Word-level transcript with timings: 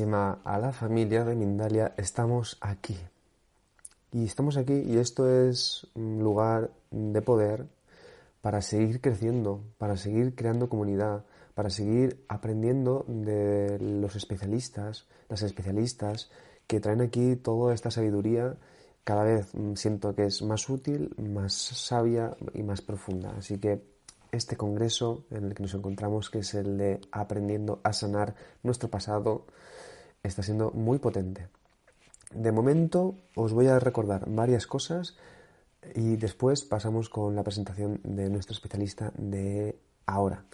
a 0.00 0.58
la 0.58 0.72
familia 0.72 1.22
de 1.22 1.34
Mindalia. 1.34 1.92
Estamos 1.98 2.56
aquí. 2.62 2.96
Y 4.10 4.24
estamos 4.24 4.56
aquí 4.56 4.72
y 4.72 4.96
esto 4.96 5.28
es 5.28 5.86
un 5.94 6.20
lugar 6.20 6.70
de 6.90 7.20
poder 7.20 7.66
para 8.40 8.62
seguir 8.62 9.02
creciendo, 9.02 9.60
para 9.76 9.98
seguir 9.98 10.34
creando 10.34 10.70
comunidad, 10.70 11.26
para 11.52 11.68
seguir 11.68 12.24
aprendiendo 12.28 13.04
de 13.06 13.78
los 13.80 14.16
especialistas, 14.16 15.08
las 15.28 15.42
especialistas 15.42 16.30
que 16.66 16.80
traen 16.80 17.02
aquí 17.02 17.36
toda 17.36 17.74
esta 17.74 17.90
sabiduría. 17.90 18.56
Cada 19.04 19.24
vez 19.24 19.52
siento 19.74 20.14
que 20.14 20.24
es 20.24 20.40
más 20.40 20.70
útil, 20.70 21.14
más 21.18 21.52
sabia 21.52 22.34
y 22.54 22.62
más 22.62 22.80
profunda. 22.80 23.34
Así 23.36 23.58
que 23.58 23.84
este 24.30 24.56
congreso 24.56 25.26
en 25.30 25.44
el 25.44 25.54
que 25.54 25.64
nos 25.64 25.74
encontramos, 25.74 26.30
que 26.30 26.38
es 26.38 26.54
el 26.54 26.78
de 26.78 27.00
aprendiendo 27.10 27.82
a 27.84 27.92
sanar 27.92 28.34
nuestro 28.62 28.88
pasado, 28.88 29.44
está 30.22 30.42
siendo 30.42 30.70
muy 30.70 30.98
potente. 30.98 31.48
De 32.32 32.52
momento 32.52 33.16
os 33.34 33.52
voy 33.52 33.66
a 33.66 33.78
recordar 33.78 34.24
varias 34.28 34.66
cosas 34.66 35.16
y 35.94 36.16
después 36.16 36.62
pasamos 36.62 37.08
con 37.08 37.34
la 37.34 37.42
presentación 37.42 38.00
de 38.04 38.30
nuestro 38.30 38.54
especialista 38.54 39.12
de 39.16 39.78
ahora. 40.06 40.44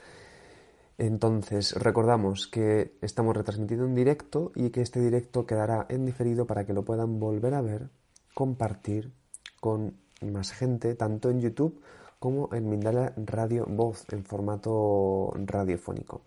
Entonces, 0.96 1.74
recordamos 1.74 2.48
que 2.48 2.96
estamos 3.02 3.36
retransmitiendo 3.36 3.86
en 3.86 3.94
directo 3.94 4.50
y 4.56 4.70
que 4.70 4.80
este 4.80 5.00
directo 5.00 5.46
quedará 5.46 5.86
en 5.88 6.04
diferido 6.04 6.46
para 6.46 6.66
que 6.66 6.72
lo 6.72 6.84
puedan 6.84 7.20
volver 7.20 7.54
a 7.54 7.60
ver, 7.60 7.88
compartir 8.34 9.12
con 9.60 9.96
más 10.22 10.50
gente, 10.50 10.96
tanto 10.96 11.30
en 11.30 11.40
YouTube 11.40 11.80
como 12.18 12.52
en 12.52 12.68
Mindalia 12.68 13.12
Radio 13.16 13.64
Voz 13.68 14.04
en 14.10 14.24
formato 14.24 15.32
radiofónico. 15.36 16.22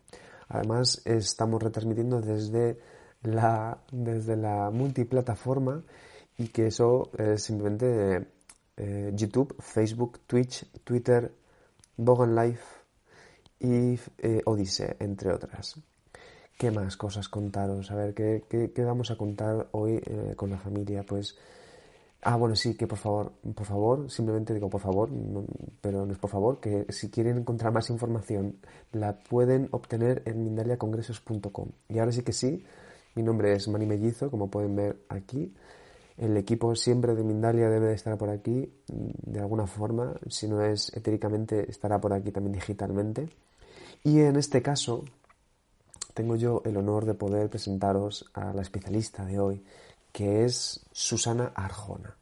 Además, 0.47 1.01
estamos 1.03 1.61
retransmitiendo 1.61 2.21
desde 2.21 2.79
la, 3.23 3.77
desde 3.91 4.35
la 4.35 4.69
multiplataforma 4.71 5.83
y 6.37 6.47
que 6.47 6.67
eso 6.67 7.11
es 7.17 7.43
simplemente 7.43 8.27
eh, 8.77 9.11
YouTube, 9.13 9.55
Facebook, 9.59 10.19
Twitch, 10.25 10.65
Twitter, 10.83 11.31
Bogan 11.97 12.35
Live 12.35 12.59
y 13.59 13.99
eh, 14.17 14.41
Odyssey, 14.45 14.95
entre 14.99 15.31
otras. 15.31 15.79
¿Qué 16.57 16.71
más 16.71 16.97
cosas 16.97 17.27
contaros? 17.27 17.91
A 17.91 17.95
ver, 17.95 18.13
¿qué, 18.13 18.43
qué, 18.47 18.83
vamos 18.83 19.11
a 19.11 19.17
contar 19.17 19.67
hoy 19.71 20.01
eh, 20.05 20.33
con 20.35 20.49
la 20.51 20.57
familia? 20.57 21.03
Pues 21.03 21.35
Ah, 22.23 22.35
bueno, 22.35 22.55
sí, 22.55 22.75
que 22.75 22.85
por 22.85 22.99
favor, 22.99 23.31
por 23.55 23.65
favor, 23.65 24.11
simplemente 24.11 24.53
digo 24.53 24.69
por 24.69 24.79
favor, 24.79 25.09
pero 25.81 26.05
no 26.05 26.13
es 26.13 26.19
por 26.19 26.29
favor, 26.29 26.59
que 26.59 26.85
si 26.89 27.09
quieren 27.09 27.39
encontrar 27.39 27.73
más 27.73 27.89
información 27.89 28.57
la 28.91 29.17
pueden 29.23 29.69
obtener 29.71 30.21
en 30.25 30.43
mindaliacongresos.com. 30.43 31.69
Y 31.89 31.97
ahora 31.97 32.11
sí 32.11 32.21
que 32.21 32.31
sí, 32.33 32.63
mi 33.15 33.23
nombre 33.23 33.53
es 33.53 33.67
Mani 33.67 33.85
Mellizo, 33.85 34.29
como 34.29 34.49
pueden 34.49 34.75
ver 34.75 34.97
aquí. 35.09 35.53
El 36.17 36.37
equipo 36.37 36.75
siempre 36.75 37.15
de 37.15 37.23
Mindalia 37.23 37.69
debe 37.69 37.87
de 37.87 37.93
estar 37.93 38.17
por 38.17 38.29
aquí 38.29 38.71
de 38.87 39.39
alguna 39.39 39.65
forma, 39.67 40.13
si 40.27 40.47
no 40.47 40.61
es 40.63 40.95
etéricamente, 40.95 41.69
estará 41.69 41.99
por 41.99 42.13
aquí 42.13 42.31
también 42.31 42.53
digitalmente. 42.53 43.29
Y 44.03 44.19
en 44.19 44.35
este 44.35 44.61
caso, 44.61 45.03
tengo 46.13 46.35
yo 46.35 46.61
el 46.65 46.77
honor 46.77 47.05
de 47.05 47.13
poder 47.13 47.49
presentaros 47.49 48.29
a 48.33 48.53
la 48.53 48.61
especialista 48.61 49.25
de 49.25 49.39
hoy, 49.39 49.63
que 50.11 50.45
es 50.45 50.85
Susana 50.91 51.51
Arjona. 51.55 52.15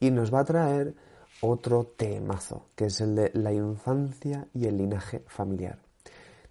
Y 0.00 0.10
nos 0.10 0.32
va 0.32 0.40
a 0.40 0.44
traer 0.44 0.94
otro 1.40 1.84
temazo, 1.96 2.66
que 2.74 2.86
es 2.86 3.00
el 3.00 3.14
de 3.14 3.30
la 3.34 3.52
infancia 3.52 4.48
y 4.54 4.66
el 4.66 4.78
linaje 4.78 5.22
familiar. 5.26 5.78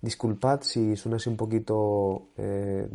Disculpad 0.02 0.62
si 0.62 0.96
suena 0.96 1.18
así 1.18 1.30
un 1.30 1.38
poquito 1.38 2.30
eh, 2.38 2.88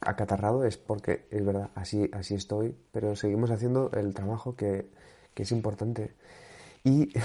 acatarrado, 0.00 0.64
es 0.64 0.76
porque 0.76 1.26
es 1.30 1.44
verdad, 1.44 1.70
así, 1.74 2.08
así 2.12 2.34
estoy, 2.34 2.76
pero 2.92 3.16
seguimos 3.16 3.50
haciendo 3.50 3.90
el 3.92 4.14
trabajo 4.14 4.54
que, 4.56 4.90
es 5.36 5.52
importante. 5.52 6.14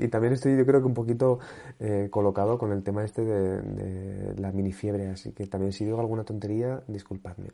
Y, 0.00 0.08
también 0.10 0.34
estoy 0.34 0.56
yo 0.56 0.64
creo 0.64 0.80
que 0.80 0.86
un 0.86 0.94
poquito 0.94 1.40
eh, 1.80 2.06
colocado 2.08 2.56
con 2.56 2.70
el 2.70 2.84
tema 2.84 3.04
este 3.04 3.24
de, 3.24 3.62
de, 3.62 4.40
la 4.40 4.52
mini 4.52 4.72
fiebre, 4.72 5.08
así 5.08 5.32
que 5.32 5.46
también 5.48 5.72
si 5.72 5.84
digo 5.84 5.98
alguna 5.98 6.22
tontería, 6.22 6.82
disculpadme. 6.86 7.50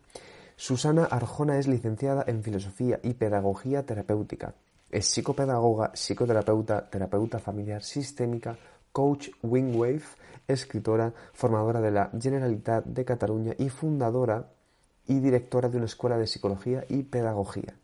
Susana 0.57 1.05
Arjona 1.05 1.59
es 1.59 1.69
licenciada 1.69 2.25
en 2.27 2.43
Filosofía 2.43 3.01
y 3.03 3.15
Pedagogía 3.15 3.87
Terapéutica. 3.87 4.55
Es 4.91 5.07
psicopedagoga, 5.07 5.91
psicoterapeuta, 5.95 6.89
terapeuta 6.89 7.39
familiar 7.39 7.83
sistémica, 7.83 8.57
coach 8.95 9.31
Wingwave, 9.43 10.05
escritora, 10.47 11.13
formadora 11.33 11.81
de 11.81 11.91
la 11.91 12.11
Generalitat 12.17 12.85
de 12.87 13.05
Cataluña 13.05 13.53
y 13.59 13.69
fundadora 13.69 14.53
y 15.09 15.19
directora 15.19 15.69
de 15.69 15.79
una 15.79 15.87
escuela 15.87 16.17
de 16.17 16.29
psicología 16.29 16.85
y 16.89 17.03
pedagogía. 17.03 17.75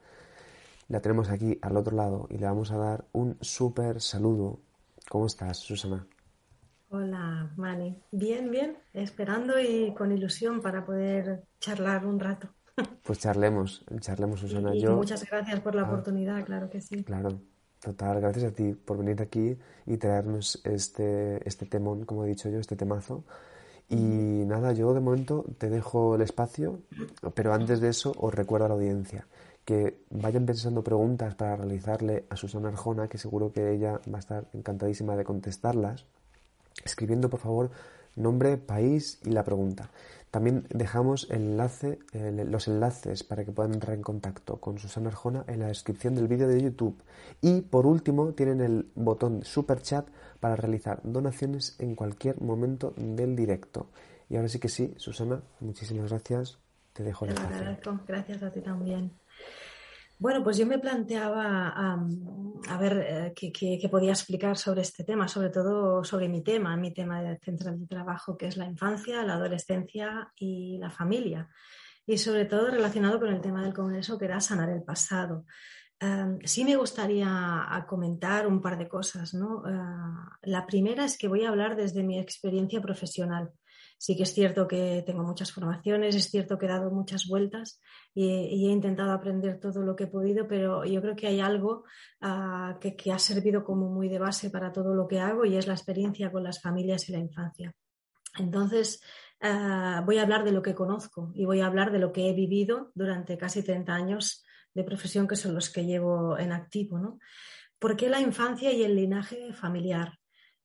La 0.86 1.00
tenemos 1.00 1.28
aquí 1.28 1.58
al 1.62 1.76
otro 1.76 1.96
lado 1.96 2.28
y 2.30 2.38
le 2.38 2.46
vamos 2.46 2.70
a 2.70 2.78
dar 2.78 3.04
un 3.12 3.36
súper 3.40 4.00
saludo. 4.00 4.60
¿Cómo 5.08 5.26
estás, 5.26 5.58
Susana? 5.58 6.06
Hola, 6.90 7.50
Mani. 7.56 8.00
Bien, 8.12 8.48
bien, 8.48 8.78
esperando 8.94 9.58
y 9.58 9.92
con 9.94 10.12
ilusión 10.12 10.60
para 10.60 10.86
poder 10.86 11.42
charlar 11.58 12.06
un 12.06 12.20
rato. 12.20 12.48
Pues 13.02 13.18
charlemos, 13.18 13.84
charlemos, 13.98 14.38
Susana. 14.40 14.74
Y, 14.76 14.86
muchas 14.86 15.28
gracias 15.28 15.58
por 15.60 15.74
la 15.74 15.82
ah. 15.82 15.86
oportunidad, 15.86 16.44
claro 16.44 16.70
que 16.70 16.80
sí. 16.80 17.02
Claro, 17.02 17.40
total, 17.80 18.20
gracias 18.20 18.44
a 18.44 18.54
ti 18.54 18.72
por 18.72 18.98
venir 18.98 19.20
aquí 19.20 19.56
y 19.86 19.96
traernos 19.96 20.60
este, 20.64 21.46
este 21.48 21.66
temón, 21.66 22.04
como 22.04 22.24
he 22.24 22.28
dicho 22.28 22.48
yo, 22.48 22.58
este 22.58 22.76
temazo. 22.76 23.24
Y 23.88 23.96
nada, 24.46 24.72
yo 24.72 24.94
de 24.94 25.00
momento 25.00 25.44
te 25.58 25.68
dejo 25.68 26.14
el 26.14 26.22
espacio, 26.22 26.78
pero 27.34 27.52
antes 27.52 27.80
de 27.80 27.88
eso 27.88 28.12
os 28.18 28.32
recuerdo 28.32 28.66
a 28.66 28.68
la 28.68 28.74
audiencia 28.74 29.26
que 29.64 30.02
vayan 30.10 30.46
pensando 30.46 30.82
preguntas 30.82 31.34
para 31.34 31.56
realizarle 31.56 32.24
a 32.30 32.36
Susana 32.36 32.68
Arjona, 32.68 33.08
que 33.08 33.18
seguro 33.18 33.52
que 33.52 33.72
ella 33.72 34.00
va 34.12 34.16
a 34.16 34.20
estar 34.20 34.44
encantadísima 34.52 35.16
de 35.16 35.24
contestarlas, 35.24 36.06
escribiendo 36.84 37.28
por 37.28 37.40
favor 37.40 37.70
nombre, 38.16 38.56
país 38.56 39.18
y 39.24 39.30
la 39.30 39.44
pregunta. 39.44 39.90
También 40.30 40.66
dejamos 40.70 41.28
enlace, 41.30 41.98
los 42.12 42.68
enlaces 42.68 43.24
para 43.24 43.44
que 43.44 43.50
puedan 43.50 43.74
entrar 43.74 43.96
en 43.96 44.02
contacto 44.02 44.60
con 44.60 44.78
Susana 44.78 45.08
Arjona 45.08 45.44
en 45.48 45.58
la 45.58 45.66
descripción 45.66 46.14
del 46.14 46.28
vídeo 46.28 46.46
de 46.46 46.62
YouTube. 46.62 47.02
Y 47.40 47.62
por 47.62 47.84
último 47.84 48.32
tienen 48.32 48.60
el 48.60 48.90
botón 48.94 49.44
Super 49.44 49.82
Chat 49.82 50.06
para 50.38 50.54
realizar 50.54 51.00
donaciones 51.02 51.74
en 51.80 51.96
cualquier 51.96 52.40
momento 52.40 52.94
del 52.96 53.34
directo. 53.34 53.88
Y 54.28 54.36
ahora 54.36 54.48
sí 54.48 54.60
que 54.60 54.68
sí, 54.68 54.94
Susana, 54.96 55.42
muchísimas 55.58 56.10
gracias. 56.10 56.58
Te 56.92 57.02
dejo 57.02 57.24
el 57.24 57.32
espacio. 57.32 58.00
Gracias 58.06 58.42
a 58.42 58.50
ti 58.52 58.60
también. 58.60 59.10
Bueno, 60.20 60.44
pues 60.44 60.58
yo 60.58 60.66
me 60.66 60.78
planteaba 60.78 61.68
a 62.68 62.76
ver 62.78 63.32
eh, 63.34 63.34
qué, 63.34 63.88
podía 63.90 64.10
explicar 64.10 64.58
sobre 64.58 64.82
este 64.82 65.02
tema, 65.02 65.26
sobre 65.26 65.48
todo 65.48 66.04
sobre 66.04 66.28
mi 66.28 66.42
tema, 66.42 66.76
mi 66.76 66.92
tema 66.92 67.22
central 67.42 67.80
de 67.80 67.86
trabajo, 67.86 68.36
que 68.36 68.46
es 68.46 68.58
la 68.58 68.66
infancia, 68.66 69.24
la 69.24 69.36
adolescencia 69.36 70.30
y 70.36 70.76
la 70.76 70.90
familia. 70.90 71.48
Y 72.04 72.18
sobre 72.18 72.44
todo 72.44 72.70
relacionado 72.70 73.18
con 73.18 73.30
el 73.30 73.40
tema 73.40 73.62
del 73.62 73.72
Congreso, 73.72 74.18
que 74.18 74.26
era 74.26 74.42
sanar 74.42 74.68
el 74.68 74.82
pasado. 74.82 75.46
sí 76.44 76.64
me 76.64 76.76
gustaría 76.76 77.86
comentar 77.88 78.46
un 78.46 78.60
par 78.60 78.76
de 78.76 78.88
cosas. 78.88 79.32
¿no? 79.32 79.62
Ah, 79.64 80.36
la 80.42 80.66
primera 80.66 81.06
es 81.06 81.16
que 81.16 81.28
voy 81.28 81.44
a 81.44 81.48
hablar 81.48 81.76
desde 81.76 82.02
mi 82.02 82.18
experiencia 82.18 82.82
profesional. 82.82 83.52
Sí 84.00 84.16
que 84.16 84.22
es 84.22 84.32
cierto 84.32 84.66
que 84.66 85.02
tengo 85.04 85.22
muchas 85.22 85.52
formaciones, 85.52 86.16
es 86.16 86.30
cierto 86.30 86.56
que 86.56 86.64
he 86.64 86.70
dado 86.70 86.90
muchas 86.90 87.26
vueltas 87.26 87.82
y, 88.14 88.66
he 88.66 88.72
intentado 88.72 89.12
aprender 89.12 89.60
todo 89.60 89.82
lo 89.82 89.94
que 89.94 90.04
he 90.04 90.06
podido, 90.06 90.48
pero 90.48 90.86
yo 90.86 91.02
creo 91.02 91.14
que 91.14 91.26
hay 91.26 91.40
algo 91.40 91.84
ah, 92.22 92.78
que, 92.80 93.12
ha 93.12 93.18
servido 93.18 93.62
como 93.62 93.90
muy 93.90 94.08
de 94.08 94.18
base 94.18 94.48
para 94.48 94.72
todo 94.72 94.94
lo 94.94 95.06
que 95.06 95.20
hago 95.20 95.44
y 95.44 95.58
es 95.58 95.66
la 95.66 95.74
experiencia 95.74 96.32
con 96.32 96.42
las 96.42 96.62
familias 96.62 97.10
y 97.10 97.12
la 97.12 97.18
infancia. 97.18 97.74
Entonces, 98.38 99.02
ah, 99.42 100.02
voy 100.06 100.16
a 100.16 100.22
hablar 100.22 100.44
de 100.44 100.52
lo 100.52 100.62
que 100.62 100.74
conozco 100.74 101.30
y 101.34 101.44
voy 101.44 101.60
a 101.60 101.66
hablar 101.66 101.92
de 101.92 101.98
lo 101.98 102.10
que 102.10 102.30
he 102.30 102.32
vivido 102.32 102.92
durante 102.94 103.36
casi 103.36 103.62
30 103.62 103.92
años 103.92 104.42
de 104.72 104.82
profesión, 104.82 105.28
que 105.28 105.36
son 105.36 105.54
los 105.54 105.68
que 105.68 105.84
llevo 105.84 106.38
en 106.38 106.52
activo. 106.52 106.98
¿no? 106.98 107.18
¿Por 107.78 107.98
qué 107.98 108.08
la 108.08 108.22
infancia 108.22 108.72
y 108.72 108.82
el 108.82 108.96
linaje 108.96 109.52
familiar? 109.52 110.18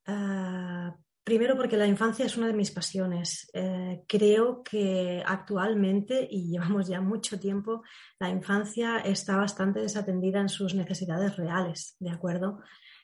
Ah, 0.06 0.96
Primero 1.26 1.58
porque 1.58 1.76
la 1.76 1.88
infancia 1.88 2.24
es 2.24 2.38
una 2.38 2.46
de 2.46 2.54
mis 2.54 2.70
pasiones. 2.70 3.50
Eh, 3.52 4.04
creo 4.08 4.62
que 4.62 5.24
actualmente, 5.26 6.28
y 6.30 6.52
llevamos 6.52 6.88
ya 6.88 7.02
mucho 7.02 7.40
tiempo, 7.40 7.82
la 8.20 8.30
infancia 8.30 9.00
está 9.00 9.36
bastante 9.36 9.80
desatendida 9.80 10.40
en 10.40 10.50
sus 10.50 10.76
necesidades 10.76 11.36
reales, 11.36 11.96
¿de 11.98 12.12
acuerdo? 12.12 12.60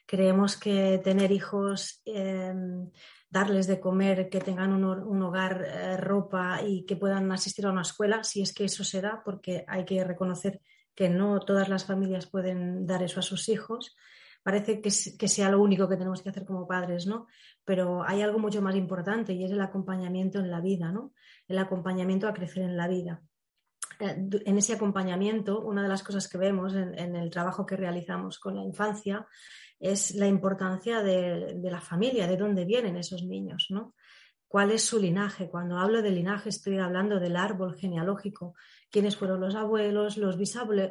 Creemos 0.06 0.56
que 0.56 1.00
tener 1.02 1.32
hijos, 1.32 2.00
em, 2.04 2.92
darles 3.28 3.66
de 3.66 3.80
comer, 3.80 4.28
que 4.28 4.38
tengan 4.38 4.72
un, 4.72 5.22
hogar, 5.22 5.64
eh, 5.66 5.96
ropa 5.96 6.60
y 6.64 6.86
que 6.86 6.94
puedan 6.94 7.32
asistir 7.32 7.66
a 7.66 7.72
una 7.72 7.82
escuela, 7.82 8.22
si 8.22 8.40
es 8.40 8.54
que 8.54 8.66
eso 8.66 8.84
se 8.84 9.00
da, 9.00 9.20
porque 9.24 9.64
hay 9.66 9.84
que 9.84 10.04
reconocer 10.04 10.60
que 10.94 11.08
no 11.08 11.40
todas 11.40 11.68
las 11.68 11.86
familias 11.86 12.30
pueden 12.30 12.86
dar 12.86 13.02
eso 13.02 13.18
a 13.18 13.24
sus 13.24 13.48
hijos 13.48 13.96
parece 14.42 14.80
que, 14.80 14.90
sea 14.90 15.50
lo 15.50 15.60
único 15.60 15.88
que 15.88 15.96
tenemos 15.96 16.22
que 16.22 16.30
hacer 16.30 16.44
como 16.44 16.66
padres, 16.66 17.06
¿no? 17.06 17.26
Pero 17.64 18.02
hay 18.04 18.22
algo 18.22 18.38
mucho 18.38 18.60
más 18.60 18.74
importante 18.74 19.32
y 19.32 19.44
es 19.44 19.52
el 19.52 19.60
acompañamiento 19.60 20.40
en 20.40 20.50
la 20.50 20.60
vida, 20.60 20.90
¿no? 20.90 21.12
El 21.46 21.58
acompañamiento 21.58 22.28
a 22.28 22.34
crecer 22.34 22.64
en 22.64 22.76
la 22.76 22.88
vida. 22.88 23.22
Eh, 24.00 24.28
en 24.44 24.58
ese 24.58 24.72
acompañamiento, 24.74 25.60
una 25.60 25.82
de 25.82 25.88
las 25.88 26.02
cosas 26.02 26.28
que 26.28 26.38
vemos 26.38 26.74
en, 26.74 27.16
el 27.16 27.30
trabajo 27.30 27.64
que 27.64 27.76
realizamos 27.76 28.38
con 28.38 28.56
la 28.56 28.64
infancia 28.64 29.26
es 29.78 30.14
la 30.14 30.26
importancia 30.26 31.02
de, 31.02 31.54
de, 31.56 31.70
la 31.70 31.80
familia, 31.80 32.26
de 32.26 32.36
dónde 32.36 32.64
vienen 32.64 32.96
esos 32.96 33.22
niños, 33.24 33.66
¿no? 33.70 33.94
¿Cuál 34.52 34.70
es 34.70 34.84
su 34.84 35.00
linaje? 35.00 35.48
Cuando 35.48 35.78
hablo 35.78 36.02
de 36.02 36.10
linaje 36.10 36.50
estoy 36.50 36.76
hablando 36.76 37.18
del 37.18 37.36
árbol 37.36 37.74
genealógico, 37.74 38.54
quiénes 38.90 39.16
fueron 39.16 39.40
los 39.40 39.54
abuelos, 39.54 40.18
los, 40.18 40.36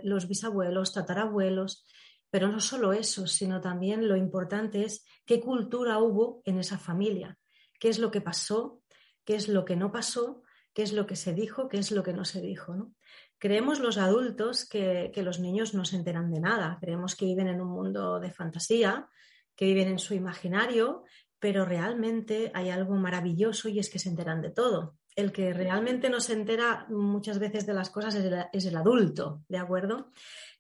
los 0.04 0.28
bisabuelos, 0.28 0.94
tatarabuelos, 0.94 1.86
pero 2.32 2.48
no 2.48 2.60
solo 2.60 2.94
eso, 2.94 3.28
sino 3.28 3.62
también 3.62 4.08
lo 4.08 4.16
importante 4.16 4.84
es 4.84 5.06
qué 5.26 5.40
cultura 5.40 6.00
hubo 6.00 6.42
en 6.46 6.58
esa 6.58 6.80
familia, 6.80 7.38
qué 7.80 7.90
es 7.90 8.00
lo 8.00 8.10
que 8.10 8.22
pasó, 8.22 8.82
qué 9.26 9.36
es 9.36 9.48
lo 9.48 9.66
que 9.66 9.76
no 9.76 9.92
pasó, 9.92 10.42
qué 10.74 10.82
es 10.82 10.94
lo 10.94 11.06
que 11.06 11.18
se 11.18 11.34
dijo, 11.34 11.68
qué 11.68 11.78
es 11.78 11.92
lo 11.92 12.02
que 12.04 12.14
no 12.14 12.26
se 12.26 12.42
dijo. 12.42 12.74
¿no? 12.74 12.96
Creemos 13.38 13.80
los 13.80 13.98
adultos 13.98 14.68
que, 14.68 15.12
que 15.14 15.24
los 15.24 15.40
niños 15.40 15.74
no 15.74 15.84
se 15.84 15.98
enteran 15.98 16.32
de 16.32 16.40
nada, 16.40 16.78
creemos 16.80 17.16
que 17.16 17.26
viven 17.26 17.50
en 17.50 17.62
un 17.62 17.70
mundo 17.70 18.20
de 18.20 18.32
fantasía, 18.32 19.10
que 19.56 19.66
viven 19.66 19.90
en 19.90 20.00
su 20.00 20.14
imaginario, 20.14 21.04
pero 21.38 21.66
realmente 21.66 22.50
hay 22.54 22.70
algo 22.70 22.96
maravilloso 22.96 23.68
y 23.68 23.80
es 23.80 23.90
que 23.90 24.00
se 24.00 24.10
enteran 24.10 24.42
de 24.42 24.52
todo. 24.52 24.96
El 25.22 25.32
que 25.32 25.54
realmente 25.54 26.10
no 26.10 26.20
se 26.20 26.34
entera 26.34 26.88
muchas 26.90 27.38
veces 27.38 27.68
de 27.68 27.74
las 27.74 27.92
cosas 27.92 28.16
es 28.16 28.66
el, 28.66 28.76
adulto, 28.76 29.44
¿de 29.48 29.60
acuerdo? 29.60 30.12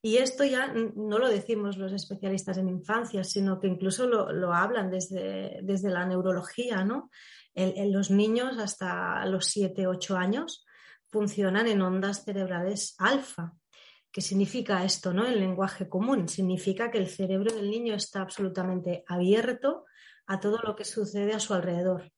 Y 0.01 0.17
esto 0.17 0.43
ya 0.43 0.71
no 0.73 1.17
lo 1.17 1.27
decimos 1.27 1.77
los 1.77 1.91
especialistas 1.93 2.57
en 2.57 2.69
infancia, 2.69 3.23
sino 3.23 3.59
que 3.59 3.67
incluso 3.67 4.07
lo, 4.07 4.53
hablan 4.53 4.91
desde, 4.91 5.59
desde, 5.63 5.89
la 5.89 6.05
neurología, 6.05 6.83
¿no? 6.83 7.09
Los 7.55 8.11
niños 8.11 8.59
hasta 8.59 9.25
los 9.25 9.47
7, 9.47 9.87
8 9.87 10.15
años 10.15 10.63
funcionan 11.07 11.67
en 11.67 11.81
ondas 11.81 12.23
cerebrales 12.23 12.95
alfa. 12.99 13.53
¿Qué 14.11 14.21
significa 14.21 14.83
esto, 14.83 15.11
no? 15.11 15.25
En 15.25 15.39
lenguaje 15.39 15.89
común. 15.89 16.27
Significa 16.27 16.91
que 16.91 16.99
el 16.99 17.07
cerebro 17.07 17.53
del 17.53 17.69
niño 17.69 17.95
está 17.95 18.21
absolutamente 18.21 19.03
abierto 19.07 19.85
a 20.27 20.39
todo 20.39 20.59
lo 20.63 20.75
que 20.75 20.85
sucede 20.85 21.33
a 21.33 21.39
su 21.39 21.53
alrededor, 21.53 22.11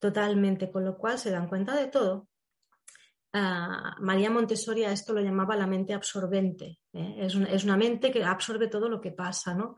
totalmente, 0.00 0.70
con 0.72 0.84
lo 0.84 0.98
cual 0.98 1.18
se 1.18 1.30
dan 1.30 1.48
cuenta 1.48 1.76
de 1.76 1.86
todo. 1.86 2.26
Ah, 3.32 3.94
María 4.00 4.30
Montessori 4.30 4.82
a 4.84 4.90
esto 4.90 5.12
lo 5.12 5.20
llamaba 5.20 5.54
la 5.54 5.66
mente 5.66 5.94
absorbente. 5.94 6.80
¿eh? 6.92 7.16
Es, 7.18 7.64
una, 7.64 7.76
mente 7.76 8.10
que 8.10 8.24
absorbe 8.24 8.66
todo 8.66 8.88
lo 8.88 9.00
que 9.00 9.12
pasa, 9.12 9.54
¿no? 9.54 9.76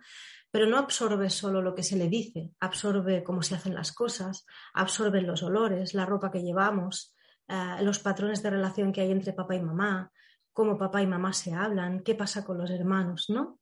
Pero 0.51 0.67
no 0.67 0.79
absorbe 0.79 1.29
solo 1.29 1.61
lo 1.61 1.75
que 1.75 1.83
se 1.83 1.97
le 1.97 2.09
dice, 2.09 2.51
absorbe 2.61 3.23
cómo 3.23 3.43
se 3.43 3.55
hacen 3.55 3.75
las 3.75 3.93
cosas, 3.93 4.47
absorbe 4.73 5.21
los 5.21 5.43
olores, 5.43 5.93
la 5.93 6.07
ropa 6.07 6.31
que 6.31 6.43
llevamos, 6.43 7.15
ah, 7.49 7.81
los 7.83 7.99
patrones 7.99 8.43
de 8.43 8.51
relación 8.51 8.93
que 8.93 9.03
hay 9.03 9.11
entre 9.11 9.35
papá 9.35 9.55
y 9.55 9.63
mamá, 9.63 10.11
cómo 10.53 10.79
papá 10.79 11.03
y 11.03 11.07
mamá 11.07 11.33
se 11.33 11.53
hablan, 11.53 12.03
qué 12.03 12.15
pasa 12.15 12.45
con 12.45 12.57
los 12.59 12.71
hermanos, 12.71 13.27
¿no? 13.29 13.59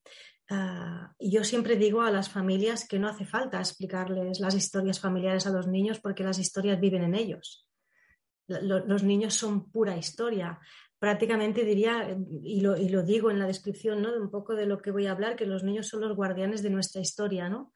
Ah, 0.52 1.14
y 1.16 1.30
yo 1.30 1.44
siempre 1.44 1.76
digo 1.76 2.02
a 2.02 2.10
las 2.10 2.28
familias 2.28 2.86
que 2.86 2.98
no 2.98 3.08
hace 3.08 3.24
falta 3.24 3.60
explicarles 3.60 4.40
las 4.40 4.54
historias 4.56 4.98
familiares 4.98 5.46
a 5.46 5.52
los 5.52 5.68
niños 5.68 6.00
porque 6.00 6.24
las 6.24 6.40
historias 6.40 6.80
viven 6.80 7.04
en 7.04 7.14
ellos. 7.14 7.68
los 8.48 9.04
niños 9.04 9.34
son 9.34 9.70
pura 9.70 9.96
historia. 9.96 10.58
Prácticamente 10.98 11.64
diría, 11.64 12.16
y 12.42 12.60
lo, 12.62 12.74
digo 13.04 13.30
en 13.30 13.38
la 13.38 13.46
descripción 13.46 14.02
¿no? 14.02 14.10
de 14.10 14.18
un 14.18 14.28
poco 14.28 14.56
de 14.56 14.66
lo 14.66 14.78
que 14.78 14.90
voy 14.90 15.06
a 15.06 15.12
hablar, 15.12 15.36
que 15.36 15.46
los 15.46 15.62
niños 15.62 15.86
son 15.86 16.00
los 16.00 16.16
guardianes 16.16 16.62
de 16.64 16.70
nuestra 16.70 17.00
historia. 17.00 17.48
¿no? 17.48 17.72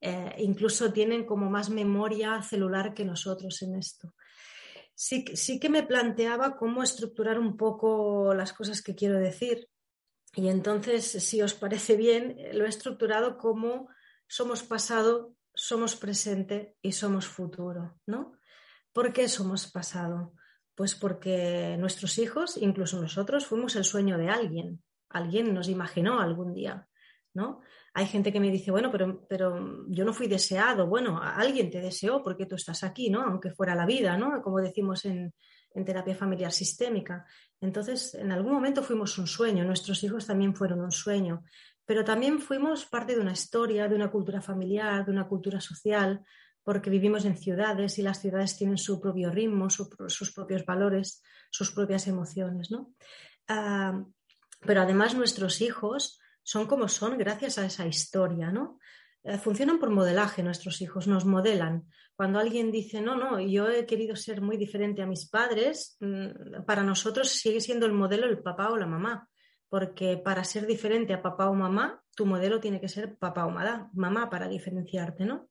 Eh, 0.00 0.34
incluso 0.38 0.92
tienen 0.92 1.24
como 1.24 1.48
más 1.48 1.70
memoria 1.70 2.42
celular 2.42 2.92
que 2.92 3.04
nosotros 3.04 3.62
en 3.62 3.76
esto. 3.76 4.14
Sí, 4.96 5.24
sí 5.34 5.60
que 5.60 5.68
me 5.68 5.84
planteaba 5.84 6.56
cómo 6.56 6.82
estructurar 6.82 7.38
un 7.38 7.56
poco 7.56 8.34
las 8.34 8.52
cosas 8.52 8.82
que 8.82 8.96
quiero 8.96 9.16
decir 9.16 9.68
y 10.36 10.48
entonces, 10.50 11.04
si 11.10 11.40
os 11.40 11.54
parece 11.54 11.96
bien, 11.96 12.36
lo 12.52 12.66
he 12.66 12.68
estructurado 12.68 13.38
como 13.38 13.88
somos 14.28 14.62
pasado, 14.62 15.34
somos 15.54 15.96
presente 15.96 16.76
y 16.82 16.92
somos 16.92 17.26
futuro, 17.26 17.98
¿no? 18.04 18.34
¿Por 18.92 19.14
qué 19.14 19.28
somos 19.28 19.66
pasado? 19.66 20.34
Pues 20.74 20.94
porque 20.94 21.76
nuestros 21.78 22.18
hijos, 22.18 22.58
incluso 22.58 23.00
nosotros, 23.00 23.46
fuimos 23.46 23.76
el 23.76 23.84
sueño 23.84 24.18
de 24.18 24.28
alguien. 24.28 24.82
Alguien 25.08 25.54
nos 25.54 25.70
imaginó 25.70 26.20
algún 26.20 26.52
día, 26.52 26.86
¿no? 27.32 27.62
Hay 27.94 28.04
gente 28.04 28.30
que 28.30 28.40
me 28.40 28.50
dice, 28.50 28.70
bueno, 28.70 28.92
pero, 28.92 29.26
pero 29.30 29.86
yo 29.88 30.04
no 30.04 30.12
fui 30.12 30.26
deseado. 30.26 30.86
Bueno, 30.86 31.18
alguien 31.18 31.70
te 31.70 31.80
deseó 31.80 32.22
porque 32.22 32.44
tú 32.44 32.56
estás 32.56 32.84
aquí, 32.84 33.08
¿no? 33.08 33.22
Aunque 33.22 33.52
fuera 33.52 33.74
la 33.74 33.86
vida, 33.86 34.18
¿no? 34.18 34.42
Como 34.42 34.58
decimos 34.58 35.06
en, 35.06 35.32
en 35.76 35.84
terapia 35.84 36.16
familiar 36.16 36.50
sistémica. 36.50 37.26
Entonces, 37.60 38.14
en 38.14 38.32
algún 38.32 38.52
momento 38.52 38.82
fuimos 38.82 39.18
un 39.18 39.26
sueño, 39.26 39.62
nuestros 39.64 40.02
hijos 40.02 40.26
también 40.26 40.54
fueron 40.54 40.80
un 40.80 40.90
sueño, 40.90 41.44
pero 41.84 42.02
también 42.02 42.40
fuimos 42.40 42.86
parte 42.86 43.14
de 43.14 43.20
una 43.20 43.32
historia, 43.32 43.86
de 43.86 43.94
una 43.94 44.10
cultura 44.10 44.40
familiar, 44.40 45.04
de 45.04 45.12
una 45.12 45.28
cultura 45.28 45.60
social, 45.60 46.24
porque 46.64 46.90
vivimos 46.90 47.24
en 47.26 47.36
ciudades 47.36 47.98
y 47.98 48.02
las 48.02 48.20
ciudades 48.20 48.56
tienen 48.56 48.78
su 48.78 49.00
propio 49.00 49.30
ritmo, 49.30 49.70
sus 49.70 50.32
propios 50.34 50.64
valores, 50.64 51.22
sus 51.50 51.70
propias 51.70 52.08
emociones. 52.08 52.70
¿no? 52.70 52.94
Ah, 53.46 54.02
pero 54.60 54.80
además 54.80 55.14
nuestros 55.14 55.60
hijos 55.60 56.18
son 56.42 56.66
como 56.66 56.88
son 56.88 57.18
gracias 57.18 57.58
a 57.58 57.66
esa 57.66 57.86
historia, 57.86 58.50
¿no? 58.50 58.78
Eh, 59.22 59.38
funcionan 59.38 59.78
por 59.78 59.90
modelaje 59.90 60.42
nuestros 60.42 60.80
hijos, 60.80 61.06
nos 61.06 61.24
modelan. 61.24 61.88
Cuando 62.16 62.38
alguien 62.38 62.72
dice, 62.72 63.02
no, 63.02 63.14
no, 63.14 63.38
yo 63.38 63.68
he 63.68 63.84
querido 63.84 64.16
ser 64.16 64.40
muy 64.40 64.56
diferente 64.56 65.02
a 65.02 65.06
mis 65.06 65.28
padres, 65.28 65.96
mm, 66.00 66.64
para 66.66 66.82
nosotros 66.82 67.28
sigue 67.28 67.60
siendo 67.60 67.84
el 67.84 67.92
modelo 67.92 68.26
el 68.26 68.42
papá 68.42 68.70
o 68.70 68.76
la 68.76 68.86
mamá, 68.86 69.28
porque 69.68 70.16
para 70.16 70.42
ser 70.42 70.66
diferente 70.66 71.12
a 71.12 71.22
papá 71.22 71.50
o 71.50 71.54
mamá, 71.54 72.02
tu 72.14 72.24
modelo 72.24 72.58
tiene 72.58 72.80
que 72.80 72.88
ser 72.88 73.18
papá 73.18 73.44
o 73.44 73.50
mamá, 73.50 74.30
para 74.30 74.48
diferenciarte, 74.48 75.26
¿no? 75.26 75.50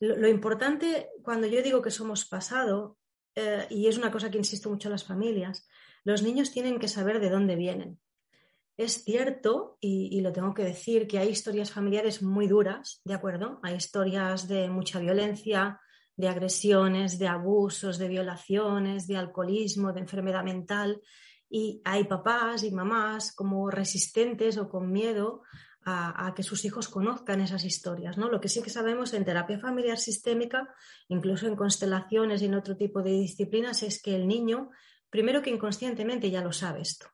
Lo, 0.00 0.26
importante 0.26 1.10
cuando 1.22 1.46
yo 1.46 1.62
digo 1.62 1.80
que 1.80 1.92
somos 1.92 2.26
pasado, 2.26 2.98
eh, 3.36 3.66
y 3.70 3.86
es 3.86 3.96
una 3.96 4.10
cosa 4.10 4.30
que 4.30 4.38
insisto 4.38 4.68
mucho 4.68 4.88
en 4.88 4.92
las 4.92 5.04
familias, 5.04 5.68
los 6.02 6.22
niños 6.22 6.50
tienen 6.50 6.80
que 6.80 6.88
saber 6.88 7.20
de 7.20 7.30
dónde 7.30 7.54
vienen 7.54 8.00
es 8.76 9.04
cierto, 9.04 9.78
y, 9.80 10.20
lo 10.20 10.32
tengo 10.32 10.52
que 10.52 10.64
decir, 10.64 11.06
que 11.06 11.18
hay 11.18 11.28
historias 11.28 11.70
familiares 11.70 12.22
muy 12.22 12.48
duras, 12.48 13.00
¿de 13.04 13.14
acuerdo? 13.14 13.60
Hay 13.62 13.76
historias 13.76 14.48
de 14.48 14.68
mucha 14.68 14.98
violencia, 14.98 15.80
de 16.16 16.28
agresiones, 16.28 17.18
de 17.18 17.28
abusos, 17.28 17.98
de 17.98 18.08
violaciones, 18.08 19.06
de 19.06 19.16
alcoholismo, 19.16 19.92
de 19.92 20.00
enfermedad 20.00 20.44
mental, 20.44 21.00
y 21.48 21.80
hay 21.84 22.04
papás 22.04 22.64
y 22.64 22.70
mamás 22.70 23.32
como 23.34 23.70
resistentes 23.70 24.58
o 24.58 24.68
con 24.68 24.90
miedo 24.90 25.42
a, 25.86 26.32
que 26.34 26.42
sus 26.42 26.64
hijos 26.64 26.88
conozcan 26.88 27.40
esas 27.40 27.64
historias. 27.64 28.16
¿no? 28.16 28.30
Lo 28.30 28.40
que 28.40 28.48
sí 28.48 28.62
que 28.62 28.70
sabemos 28.70 29.12
en 29.12 29.24
terapia 29.24 29.58
familiar 29.58 29.98
sistémica, 29.98 30.74
incluso 31.08 31.46
en 31.46 31.56
constelaciones 31.56 32.40
y 32.42 32.46
en 32.46 32.54
otro 32.54 32.76
tipo 32.76 33.02
de 33.02 33.10
disciplinas, 33.10 33.82
es 33.82 34.00
que 34.00 34.16
el 34.16 34.26
niño, 34.26 34.70
primero 35.10 35.42
que 35.42 35.50
inconscientemente 35.50 36.30
ya 36.30 36.42
lo 36.42 36.52
sabe 36.52 36.80
esto. 36.80 37.06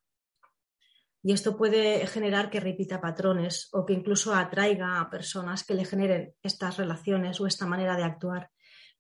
Y 1.23 1.33
esto 1.33 1.57
puede 1.57 2.07
generar 2.07 2.49
que 2.49 2.61
repita 2.61 3.01
patrones 3.01 3.69
o 3.73 3.85
que 3.85 3.93
incluso 3.93 4.35
atraiga 4.35 5.01
a 5.01 5.11
personas 5.11 5.65
que 5.65 5.75
le 5.75 5.85
generen 5.85 6.35
estas 6.43 6.79
relaciones 6.79 7.41
o 7.41 7.47
esta 7.47 7.67
manera 7.67 7.97
de 7.97 8.05
actuar. 8.05 8.51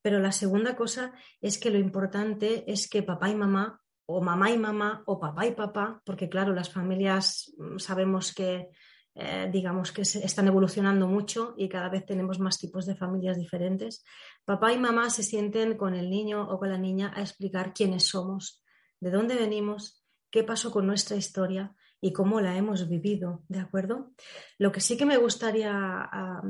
Pero 0.03 0.19
la 0.19 0.33
segunda 0.33 0.77
cosa 0.77 1.13
es 1.41 1.59
que 1.59 1.71
lo 1.71 1.79
importante 1.79 2.71
es 2.71 2.89
que 2.89 3.03
papá 3.03 3.29
y 3.29 3.35
mamá, 3.35 3.81
o 4.07 4.21
mamá 4.21 4.51
y 4.51 4.59
mamá, 4.59 5.03
o 5.07 5.21
papá 5.21 5.47
y 5.47 5.53
papá, 5.53 6.03
porque 6.05 6.29
claro, 6.29 6.53
las 6.53 6.71
familias 6.71 7.53
mm, 7.59 7.79
sabemos 7.79 8.35
que, 8.35 8.71
eh, 9.15 9.49
digamos 9.53 9.93
que 9.93 10.03
están 10.03 10.49
evolucionando 10.49 11.07
mucho 11.07 11.55
y 11.57 11.69
cada 11.69 11.89
vez 11.89 12.07
tenemos 12.07 12.39
más 12.39 12.59
tipos 12.59 12.87
de 12.87 12.97
familias 12.97 13.37
diferentes. 13.37 14.05
Papá 14.45 14.73
y 14.73 14.79
mamá 14.79 15.11
se 15.11 15.23
sienten 15.23 15.77
con 15.77 15.95
el 15.95 16.09
niño 16.11 16.49
o 16.49 16.59
con 16.59 16.71
la 16.71 16.79
niña 16.79 17.13
a 17.15 17.21
explicar 17.21 17.73
quiénes 17.73 18.09
somos, 18.09 18.65
de 19.01 19.11
dónde 19.11 19.37
venimos, 19.37 20.05
qué 20.31 20.45
pasó 20.45 20.71
con 20.71 20.87
nuestra 20.87 21.17
historia 21.17 21.75
y 22.01 22.13
cómo 22.13 22.41
la 22.41 22.57
hemos 22.57 22.89
vivido, 22.89 23.43
¿de 23.49 23.61
acuerdo? 23.61 24.13
Lo 24.59 24.73
que 24.73 24.81
sí 24.81 24.97
que 24.97 25.07
me 25.07 25.19
gustaría 25.19 26.09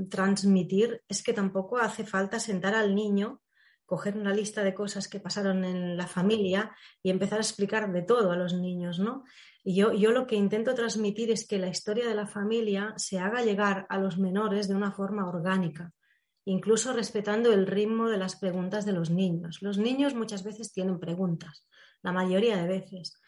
transmitir 0.09 1.03
es 1.09 1.23
que 1.23 1.33
tampoco 1.33 1.79
hace 1.79 2.05
falta 2.05 2.39
sentar 2.39 2.75
al 2.75 2.95
niño, 2.95 3.43
coger 3.85 4.17
una 4.17 4.33
lista 4.33 4.63
de 4.63 4.73
cosas 4.73 5.09
que 5.09 5.19
pasaron 5.19 5.65
en 5.65 5.97
la 5.97 6.07
familia 6.07 6.75
y 7.03 7.11
empezar 7.11 7.39
a 7.39 7.43
explicar 7.43 7.93
de 7.93 8.03
todo 8.03 8.31
a 8.31 8.37
los 8.37 8.55
niños, 8.55 9.01
¿no? 9.01 9.25
Y 9.65 9.75
yo, 9.75 9.93
yo 9.93 10.13
lo 10.13 10.27
que 10.27 10.37
intento 10.37 10.75
transmitir 10.75 11.33
es 11.33 11.47
que 11.47 11.59
la 11.59 11.69
historia 11.69 12.09
de 12.09 12.15
la 12.15 12.29
familia 12.29 12.95
se 12.97 13.19
haga 13.19 13.43
llegar 13.43 13.87
a 13.89 13.99
los 13.99 14.17
menores 14.19 14.69
de 14.69 14.77
una 14.77 14.93
forma 14.93 15.29
orgánica, 15.29 15.93
incluso 16.45 16.93
respetando 16.93 17.53
el 17.53 17.67
ritmo 17.67 18.09
de 18.09 18.17
las 18.17 18.37
preguntas 18.37 18.87
de 18.87 18.93
los 18.93 19.11
niños. 19.11 19.61
Los 19.61 19.77
niños 19.77 20.15
muchas 20.15 20.45
veces 20.45 20.73
tienen 20.73 21.01
preguntas, 21.01 21.67
la 22.03 22.13
mayoría 22.13 22.57
de 22.57 22.69
veces, 22.69 23.21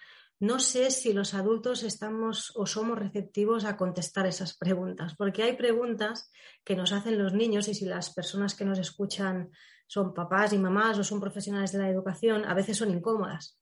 no 0.42 0.58
sé 0.58 0.90
si 0.90 1.12
los 1.12 1.34
adultos 1.34 1.84
estamos 1.84 2.50
o 2.56 2.66
somos 2.66 2.98
receptivos 2.98 3.64
a 3.64 3.76
contestar 3.76 4.26
esas 4.26 4.58
preguntas, 4.58 5.14
porque 5.16 5.44
hay 5.44 5.56
preguntas 5.56 6.32
que 6.64 6.74
nos 6.74 6.90
hacen 6.90 7.16
los 7.16 7.32
niños 7.32 7.68
y 7.68 7.74
si 7.74 7.84
las 7.84 8.12
personas 8.12 8.56
que 8.56 8.64
nos 8.64 8.80
escuchan 8.80 9.52
son 9.86 10.12
papás 10.12 10.52
y 10.52 10.58
mamás 10.58 10.98
o 10.98 11.04
son 11.04 11.20
profesionales 11.20 11.70
de 11.70 11.78
la 11.78 11.88
educación, 11.88 12.44
a 12.44 12.54
veces 12.54 12.76
son 12.76 12.90
incómodas. 12.90 13.60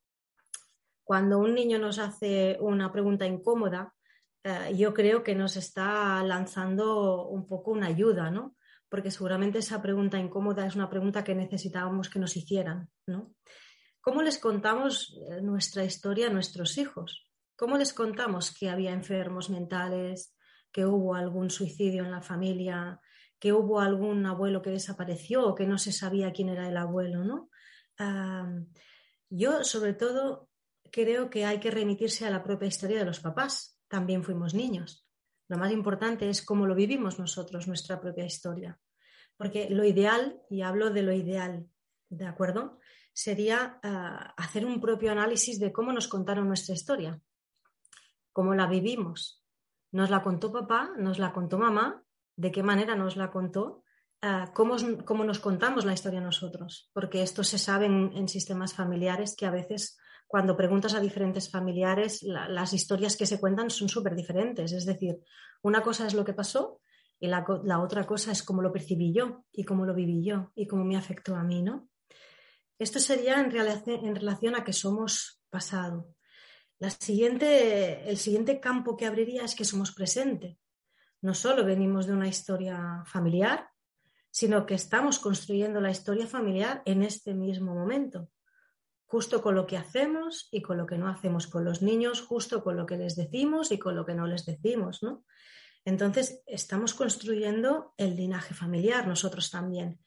Cuando 1.04 1.38
un 1.38 1.54
niño 1.54 1.78
nos 1.78 1.98
hace 1.98 2.56
una 2.60 2.90
pregunta 2.90 3.26
incómoda, 3.26 3.92
eh, 4.42 4.74
yo 4.74 4.94
creo 4.94 5.22
que 5.22 5.34
nos 5.34 5.56
está 5.56 6.22
lanzando 6.22 7.26
un 7.26 7.46
poco 7.46 7.72
una 7.72 7.88
ayuda, 7.88 8.30
¿no? 8.30 8.56
Porque 8.88 9.10
seguramente 9.10 9.58
esa 9.58 9.82
pregunta 9.82 10.18
incómoda 10.18 10.64
es 10.64 10.76
una 10.76 10.88
pregunta 10.88 11.24
que 11.24 11.34
necesitábamos 11.34 12.08
que 12.08 12.20
nos 12.20 12.38
hicieran, 12.38 12.88
¿no? 13.06 13.34
¿Cómo 14.00 14.22
les 14.22 14.38
contamos 14.38 15.18
eh, 15.28 15.42
nuestra 15.42 15.84
historia 15.84 16.28
a 16.28 16.32
nuestros 16.32 16.78
hijos? 16.78 17.28
¿Cómo 17.56 17.76
les 17.76 17.92
contamos 17.92 18.54
que 18.54 18.70
había 18.70 18.92
enfermos 18.92 19.50
mentales, 19.50 20.34
que 20.72 20.86
hubo 20.86 21.14
algún 21.14 21.50
suicidio 21.50 22.04
en 22.04 22.10
la 22.10 22.22
familia, 22.22 23.00
que 23.38 23.52
hubo 23.52 23.80
algún 23.80 24.24
abuelo 24.26 24.62
que 24.62 24.70
desapareció 24.70 25.46
o 25.46 25.54
que 25.54 25.66
no 25.66 25.78
se 25.78 25.92
sabía 25.92 26.32
quién 26.32 26.50
era 26.50 26.68
el 26.68 26.76
abuelo, 26.76 27.24
¿no? 27.24 27.50
yo, 29.28 29.62
sobre 29.62 29.92
todo, 29.92 30.48
creo 30.90 31.28
que 31.28 31.44
hay 31.44 31.60
que 31.60 31.70
remitirse 31.70 32.26
a 32.26 32.30
la 32.30 32.42
propia 32.42 32.68
historia 32.68 32.98
de 32.98 33.04
los 33.04 33.20
papás. 33.20 33.78
También 33.88 34.24
fuimos 34.24 34.54
niños. 34.54 35.06
Lo 35.48 35.58
más 35.58 35.70
importante 35.70 36.30
es 36.30 36.42
cómo 36.42 36.66
lo 36.66 36.74
vivimos 36.74 37.18
nosotros, 37.18 37.68
nuestra 37.68 38.00
propia 38.00 38.24
historia. 38.24 38.80
Porque 39.36 39.68
lo 39.68 39.84
ideal, 39.84 40.40
y 40.48 40.62
hablo 40.62 40.90
de 40.90 41.02
lo 41.02 41.12
ideal, 41.12 41.66
¿de 42.08 42.26
acuerdo? 42.26 42.78
Sería 43.12 43.78
ah, 43.82 44.34
hacer 44.36 44.64
un 44.64 44.80
propio 44.80 45.12
análisis 45.12 45.58
de 45.58 45.72
cómo 45.72 45.92
nos 45.92 46.08
contaron 46.08 46.48
nuestra 46.48 46.74
historia, 46.74 47.20
cómo 48.32 48.54
la 48.54 48.66
vivimos. 48.66 49.42
Nos 49.92 50.10
la 50.10 50.22
contó 50.22 50.52
papá, 50.52 50.90
nos 50.96 51.18
la 51.18 51.32
contó 51.32 51.58
mamá, 51.58 52.02
de 52.36 52.50
qué 52.50 52.62
manera 52.62 52.94
nos 52.94 53.16
la 53.16 53.30
contó, 53.30 53.82
ah, 54.22 54.52
cómo, 54.54 54.76
nos 55.24 55.38
contamos 55.40 55.84
la 55.84 55.92
historia 55.92 56.20
nosotros, 56.20 56.90
porque 56.92 57.22
esto 57.22 57.44
se 57.44 57.58
sabe 57.58 57.86
en, 57.86 58.28
sistemas 58.28 58.72
familiares 58.72 59.34
que 59.36 59.46
a 59.46 59.50
veces 59.50 59.98
cuando 60.26 60.56
preguntas 60.56 60.94
a 60.94 61.00
diferentes 61.00 61.50
familiares, 61.50 62.22
las 62.22 62.72
historias 62.72 63.16
que 63.16 63.26
se 63.26 63.40
cuentan 63.40 63.68
son 63.68 63.88
súper 63.88 64.14
diferentes. 64.14 64.70
Es 64.70 64.86
decir, 64.86 65.18
una 65.60 65.82
cosa 65.82 66.06
es 66.06 66.14
lo 66.14 66.24
que 66.24 66.34
pasó 66.34 66.80
y 67.18 67.26
la, 67.26 67.44
la, 67.64 67.80
otra 67.80 68.06
cosa 68.06 68.30
es 68.30 68.44
cómo 68.44 68.62
lo 68.62 68.72
percibí 68.72 69.12
yo 69.12 69.44
y 69.52 69.64
cómo 69.64 69.84
lo 69.84 69.92
viví 69.92 70.24
yo 70.24 70.52
y 70.54 70.68
cómo 70.68 70.84
me 70.84 70.96
afectó 70.96 71.34
a 71.34 71.42
mí, 71.42 71.62
¿no? 71.62 71.89
Esto 72.80 72.98
sería 72.98 73.38
en, 73.38 73.50
relación 74.16 74.56
a 74.56 74.64
que 74.64 74.72
somos 74.72 75.42
pasado. 75.50 76.14
el 76.78 78.16
siguiente 78.16 78.58
campo 78.58 78.96
que 78.96 79.04
abriría 79.04 79.44
es 79.44 79.54
que 79.54 79.66
somos 79.66 79.92
presente. 79.92 80.58
No 81.20 81.34
solo 81.34 81.62
venimos 81.62 82.06
de 82.06 82.14
una 82.14 82.26
historia 82.26 83.04
familiar, 83.04 83.68
sino 84.30 84.64
que 84.64 84.76
estamos 84.76 85.18
construyendo 85.18 85.78
la 85.82 85.90
historia 85.90 86.26
familiar 86.26 86.80
en 86.86 87.02
este 87.02 87.34
mismo 87.34 87.74
momento, 87.74 88.30
justo 89.04 89.42
con 89.42 89.56
lo 89.56 89.66
que 89.66 89.76
hacemos 89.76 90.48
y 90.50 90.62
con 90.62 90.78
lo 90.78 90.86
que 90.86 90.96
no 90.96 91.08
hacemos 91.08 91.48
con 91.48 91.66
los 91.66 91.82
niños, 91.82 92.22
justo 92.22 92.64
con 92.64 92.78
lo 92.78 92.86
que 92.86 92.96
les 92.96 93.14
decimos 93.14 93.72
y 93.72 93.78
con 93.78 93.94
lo 93.94 94.06
que 94.06 94.14
no 94.14 94.26
les 94.26 94.46
decimos, 94.46 95.00
Entonces, 95.84 96.42
estamos 96.46 96.94
construyendo 96.94 97.92
el 97.98 98.16
linaje 98.16 98.54
familiar 98.54 99.06
nosotros 99.06 99.50
también 99.50 100.00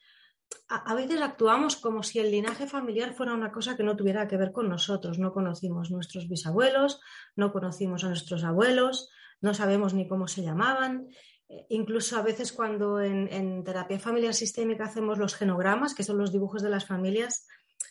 a, 0.68 0.94
veces 0.94 1.20
actuamos 1.20 1.76
como 1.76 2.02
si 2.02 2.18
el 2.18 2.30
linaje 2.30 2.66
familiar 2.66 3.14
fuera 3.14 3.34
una 3.34 3.52
cosa 3.52 3.76
que 3.76 3.82
no 3.82 3.96
tuviera 3.96 4.28
que 4.28 4.36
ver 4.36 4.52
con 4.52 4.68
nosotros. 4.68 5.18
No 5.18 5.32
conocimos 5.32 5.90
nuestros 5.90 6.28
bisabuelos, 6.28 7.00
no 7.36 7.52
conocimos 7.52 8.04
a 8.04 8.08
nuestros 8.08 8.44
abuelos, 8.44 9.10
no 9.40 9.54
sabemos 9.54 9.94
ni 9.94 10.08
cómo 10.08 10.28
se 10.28 10.42
llamaban. 10.42 11.08
Eh, 11.48 11.66
incluso 11.68 12.16
a 12.16 12.22
veces 12.22 12.52
cuando 12.52 13.00
en, 13.00 13.62
terapia 13.64 13.98
familiar 13.98 14.34
sistémica 14.34 14.84
hacemos 14.84 15.18
los 15.18 15.34
genogramas, 15.34 15.94
que 15.94 16.04
son 16.04 16.18
los 16.18 16.32
dibujos 16.32 16.62
de 16.62 16.70
las 16.70 16.86
familias, 16.86 17.46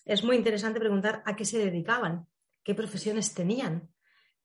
es 0.05 0.23
muy 0.23 0.35
interesante 0.35 0.79
preguntar 0.79 1.23
a 1.25 1.35
qué 1.35 1.45
se 1.45 1.59
dedicaban, 1.59 2.27
qué 2.63 2.75
profesiones 2.75 3.33
tenían, 3.33 3.89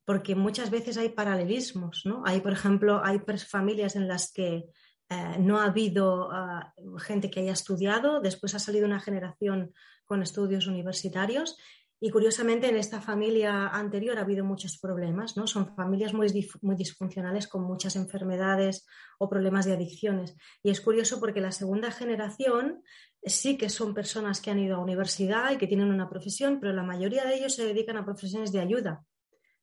porque 0.04 0.34
muchas 0.34 0.70
veces 0.70 0.96
hay 0.98 1.10
paralelismos, 1.10 2.02
¿no? 2.04 2.22
Hay, 2.24 2.40
por 2.40 2.52
ejemplo, 2.52 3.02
hay 3.04 3.20
familias 3.46 3.96
en 3.96 4.08
las 4.08 4.32
que 4.32 4.64
eh, 5.10 5.36
no 5.38 5.58
ha 5.58 5.64
habido 5.64 6.30
ah, 6.30 6.74
gente 6.98 7.30
que 7.30 7.40
haya 7.40 7.52
estudiado, 7.52 8.20
después 8.20 8.54
ha 8.54 8.58
salido 8.58 8.86
una 8.86 9.00
generación 9.00 9.72
con 10.04 10.22
estudios 10.22 10.66
universitarios 10.66 11.56
y 12.00 12.10
curiosamente 12.10 12.68
en 12.68 12.76
esta 12.76 13.00
familia 13.00 13.68
anterior 13.68 14.18
ha 14.18 14.22
habido 14.22 14.44
muchos 14.44 14.78
problemas, 14.78 15.36
¿no? 15.36 15.46
Son 15.46 15.74
familias 15.74 16.14
muy, 16.14 16.28
muy 16.62 16.76
disfuncionales 16.76 17.48
con 17.48 17.64
muchas 17.64 17.96
enfermedades 17.96 18.86
o 19.18 19.28
problemas 19.28 19.64
de 19.64 19.72
adicciones. 19.72 20.36
Y 20.62 20.70
es 20.70 20.80
curioso 20.80 21.18
porque 21.18 21.40
la 21.40 21.50
segunda 21.50 21.90
generación 21.90 22.82
sí 23.24 23.58
que 23.58 23.68
son 23.68 23.94
personas 23.94 24.40
que 24.40 24.50
han 24.50 24.60
ido 24.60 24.76
a 24.76 24.80
universidad 24.82 25.50
y 25.50 25.56
que 25.56 25.66
tienen 25.66 25.88
una 25.88 26.08
profesión, 26.08 26.60
pero 26.60 26.72
la 26.72 26.84
mayoría 26.84 27.24
de 27.24 27.34
ellos 27.34 27.54
se 27.54 27.64
dedican 27.64 27.96
a 27.96 28.04
profesiones 28.04 28.52
de 28.52 28.60
ayuda, 28.60 29.04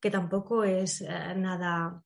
que 0.02 0.12
tampoco 0.12 0.66
es 0.66 1.02
eh, 1.02 1.36
nada 1.38 2.04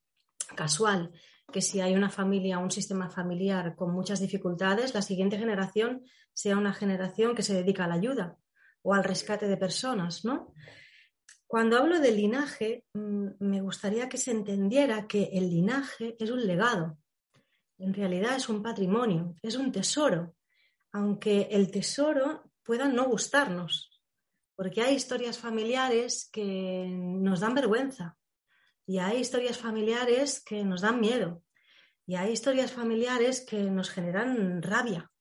casual 0.55 1.11
que 1.51 1.61
si 1.61 1.81
hay 1.81 1.95
una 1.95 2.09
familia, 2.09 2.59
un 2.59 2.71
sistema 2.71 3.09
familiar 3.09 3.75
con 3.75 3.93
muchas 3.93 4.19
dificultades, 4.19 4.93
la 4.93 5.01
siguiente 5.01 5.37
generación 5.37 6.03
sea 6.33 6.57
una 6.57 6.73
generación 6.73 7.35
que 7.35 7.43
se 7.43 7.53
dedica 7.53 7.85
a 7.85 7.87
la 7.87 7.95
ayuda 7.95 8.37
o 8.81 8.93
al 8.93 9.03
rescate 9.03 9.47
de 9.47 9.57
personas, 9.57 10.23
¿no? 10.23 10.53
Cuando 11.47 11.77
hablo 11.77 11.99
de 11.99 12.11
linaje, 12.11 12.85
mm, 12.93 13.27
me 13.39 13.61
gustaría 13.61 14.07
que 14.07 14.19
se 14.19 14.29
entendiera 14.29 15.07
que 15.07 15.29
el 15.33 15.49
linaje 15.49 16.15
es 16.19 16.29
un 16.29 16.45
legado. 16.45 16.99
En 17.79 17.93
realidad 17.93 18.35
es 18.35 18.49
un 18.49 18.61
patrimonio, 18.61 19.35
es 19.41 19.55
un 19.55 19.71
tesoro, 19.71 20.35
aunque 20.91 21.47
el 21.49 21.71
tesoro 21.71 22.51
pueda 22.63 22.87
no 22.87 23.05
gustarnos, 23.05 23.99
porque 24.55 24.81
hay 24.81 24.93
historias 24.93 25.39
familiares 25.39 26.29
que 26.31 26.87
nos 26.87 27.39
dan 27.39 27.55
vergüenza, 27.55 28.18
y 28.89 28.97
hay 28.97 29.19
historias 29.19 29.59
familiares 29.59 30.41
que 30.43 30.63
nos 30.63 30.81
dan 30.81 30.99
miedo. 30.99 31.43
Y 32.07 32.15
hay 32.15 32.31
historias 32.31 32.71
familiares 32.71 33.45
que 33.47 33.61
nos 33.69 33.91
generan 33.91 34.63
rabia. 34.63 35.11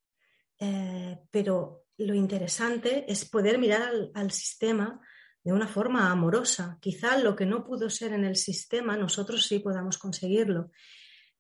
Eh, 0.59 1.19
pero 1.31 1.85
lo 1.99 2.15
interesante 2.15 3.05
es 3.07 3.29
poder 3.29 3.59
mirar 3.59 3.93
al, 4.15 4.31
sistema 4.31 4.99
de 5.45 5.53
una 5.53 5.69
forma 5.69 6.11
amorosa. 6.11 6.79
Quizá 6.81 7.19
lo 7.19 7.37
que 7.37 7.45
no 7.45 7.63
pudo 7.63 7.91
ser 7.91 8.15
en 8.15 8.25
el 8.25 8.37
sistema, 8.37 8.97
nosotros 8.97 9.47
sí 9.47 9.59
podamos 9.59 9.99
conseguirlo. 9.99 10.71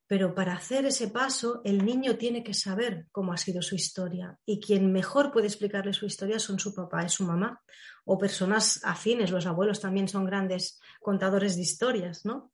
Pero 0.08 0.34
para 0.34 0.54
hacer 0.54 0.86
ese 0.86 1.08
paso, 1.08 1.60
el 1.64 1.84
niño 1.84 2.16
tiene 2.16 2.42
que 2.42 2.54
saber 2.54 3.06
cómo 3.12 3.34
ha 3.34 3.36
sido 3.36 3.60
su 3.60 3.74
historia. 3.74 4.38
Y 4.46 4.58
quien 4.58 4.90
mejor 4.90 5.30
puede 5.30 5.46
explicarle 5.48 5.92
su 5.92 6.06
historia 6.06 6.38
son 6.38 6.58
su 6.58 6.74
papá 6.74 7.04
y 7.04 7.10
su 7.10 7.24
mamá. 7.24 7.60
O 8.06 8.16
personas 8.16 8.80
afines, 8.84 9.30
los 9.30 9.44
abuelos 9.44 9.80
también 9.80 10.08
son 10.08 10.24
grandes 10.24 10.80
contadores 11.00 11.56
de 11.56 11.62
historias, 11.62 12.24
¿no? 12.24 12.52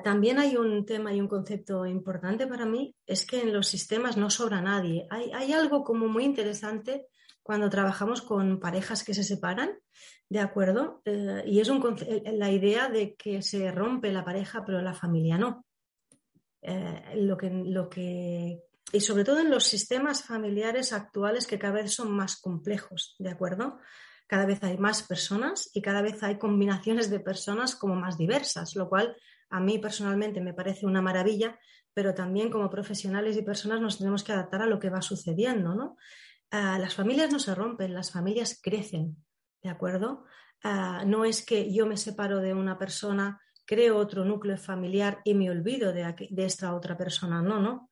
También 0.00 0.38
hay 0.38 0.56
un 0.56 0.84
tema 0.86 1.12
y 1.12 1.20
un 1.20 1.28
concepto 1.28 1.84
importante 1.86 2.46
para 2.46 2.64
mí, 2.64 2.96
es 3.06 3.26
que 3.26 3.42
en 3.42 3.52
los 3.52 3.68
sistemas 3.68 4.16
no 4.16 4.30
sobra 4.30 4.62
nadie. 4.62 5.06
Hay, 5.10 5.52
algo 5.52 5.84
como 5.84 6.08
muy 6.08 6.24
interesante 6.24 7.08
cuando 7.42 7.68
trabajamos 7.68 8.22
con 8.22 8.58
parejas 8.58 9.04
que 9.04 9.12
se 9.12 9.22
separan, 9.22 9.78
¿de 10.30 10.40
acuerdo? 10.40 11.02
Eh, 11.04 11.42
y 11.46 11.60
es 11.60 11.68
la 11.68 12.50
idea 12.50 12.88
de 12.88 13.14
que 13.16 13.42
se 13.42 13.70
rompe 13.70 14.12
la 14.12 14.24
pareja, 14.24 14.64
pero 14.64 14.80
la 14.80 14.94
familia 14.94 15.36
no. 15.36 15.66
Eh, 16.62 17.14
lo 17.16 17.36
que, 17.36 17.50
lo 17.50 17.88
que, 17.88 18.62
y 18.92 19.00
sobre 19.00 19.24
todo 19.24 19.40
en 19.40 19.50
los 19.50 19.64
sistemas 19.64 20.22
familiares 20.22 20.92
actuales 20.92 21.46
que 21.46 21.58
cada 21.58 21.74
vez 21.74 21.92
son 21.92 22.12
más 22.12 22.40
complejos, 22.40 23.16
¿de 23.18 23.30
acuerdo? 23.30 23.80
Cada 24.28 24.46
vez 24.46 24.62
hay 24.62 24.78
más 24.78 25.02
personas 25.02 25.70
y 25.74 25.82
cada 25.82 26.02
vez 26.02 26.22
hay 26.22 26.38
combinaciones 26.38 27.10
de 27.10 27.18
personas 27.18 27.74
como 27.74 27.96
más 27.96 28.16
diversas, 28.16 28.76
lo 28.76 28.88
cual 28.88 29.16
a 29.50 29.60
mí 29.60 29.78
personalmente 29.78 30.40
me 30.40 30.54
parece 30.54 30.86
una 30.86 31.02
maravilla, 31.02 31.58
pero 31.92 32.14
también 32.14 32.48
como 32.48 32.70
profesionales 32.70 33.36
y 33.36 33.42
personas 33.42 33.80
nos 33.80 33.98
tenemos 33.98 34.22
que 34.22 34.32
adaptar 34.32 34.62
a 34.62 34.66
lo 34.66 34.78
que 34.78 34.88
va 34.88 35.02
sucediendo, 35.02 35.74
¿no? 35.74 35.96
Ah, 36.50 36.78
las 36.78 36.94
familias 36.94 37.32
no 37.32 37.38
se 37.38 37.54
rompen, 37.54 37.92
las 37.92 38.12
familias 38.12 38.60
crecen, 38.62 39.16
¿de 39.62 39.68
acuerdo? 39.68 40.24
Ah, 40.62 41.02
no 41.06 41.24
es 41.24 41.44
que 41.44 41.72
yo 41.72 41.86
me 41.86 41.96
separo 41.96 42.38
de 42.38 42.54
una 42.54 42.78
persona 42.78 43.40
creo 43.72 43.96
otro 43.96 44.22
núcleo 44.22 44.58
familiar 44.58 45.22
y 45.24 45.32
me 45.32 45.48
olvido 45.48 45.94
de, 45.94 46.14
esta 46.44 46.74
otra 46.74 46.94
persona. 46.98 47.40
No, 47.40 47.58
no. 47.58 47.88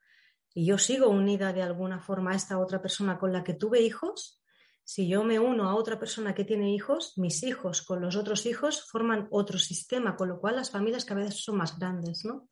Y 0.53 0.67
yo 0.67 0.77
sigo 0.77 1.09
unida 1.09 1.55
de 1.55 1.63
alguna 1.63 2.01
forma 2.01 2.33
a 2.33 2.37
esta 2.37 2.59
otra 2.59 2.83
persona 2.83 3.19
con 3.19 3.33
la 3.33 3.43
que 3.43 3.55
tuve 3.55 3.81
hijos. 3.81 4.43
Si 4.85 5.09
yo 5.09 5.25
me 5.25 5.39
uno 5.39 5.71
a 5.71 5.75
otra 5.75 5.99
persona 5.99 6.35
que 6.35 6.45
tiene 6.45 6.75
hijos, 6.75 7.17
mis 7.17 7.43
hijos 7.45 7.81
con 7.81 8.03
los 8.03 8.15
otros 8.17 8.45
hijos 8.45 8.85
forman 8.91 9.27
otro 9.31 9.59
sistema, 9.59 10.17
con 10.17 10.29
lo 10.29 10.39
cual 10.39 10.57
las 10.57 10.71
familias 10.71 11.07
cada 11.07 11.23
vez 11.23 11.43
son 11.43 11.57
más 11.57 11.79
grandes, 11.79 12.27
¿no? 12.27 12.51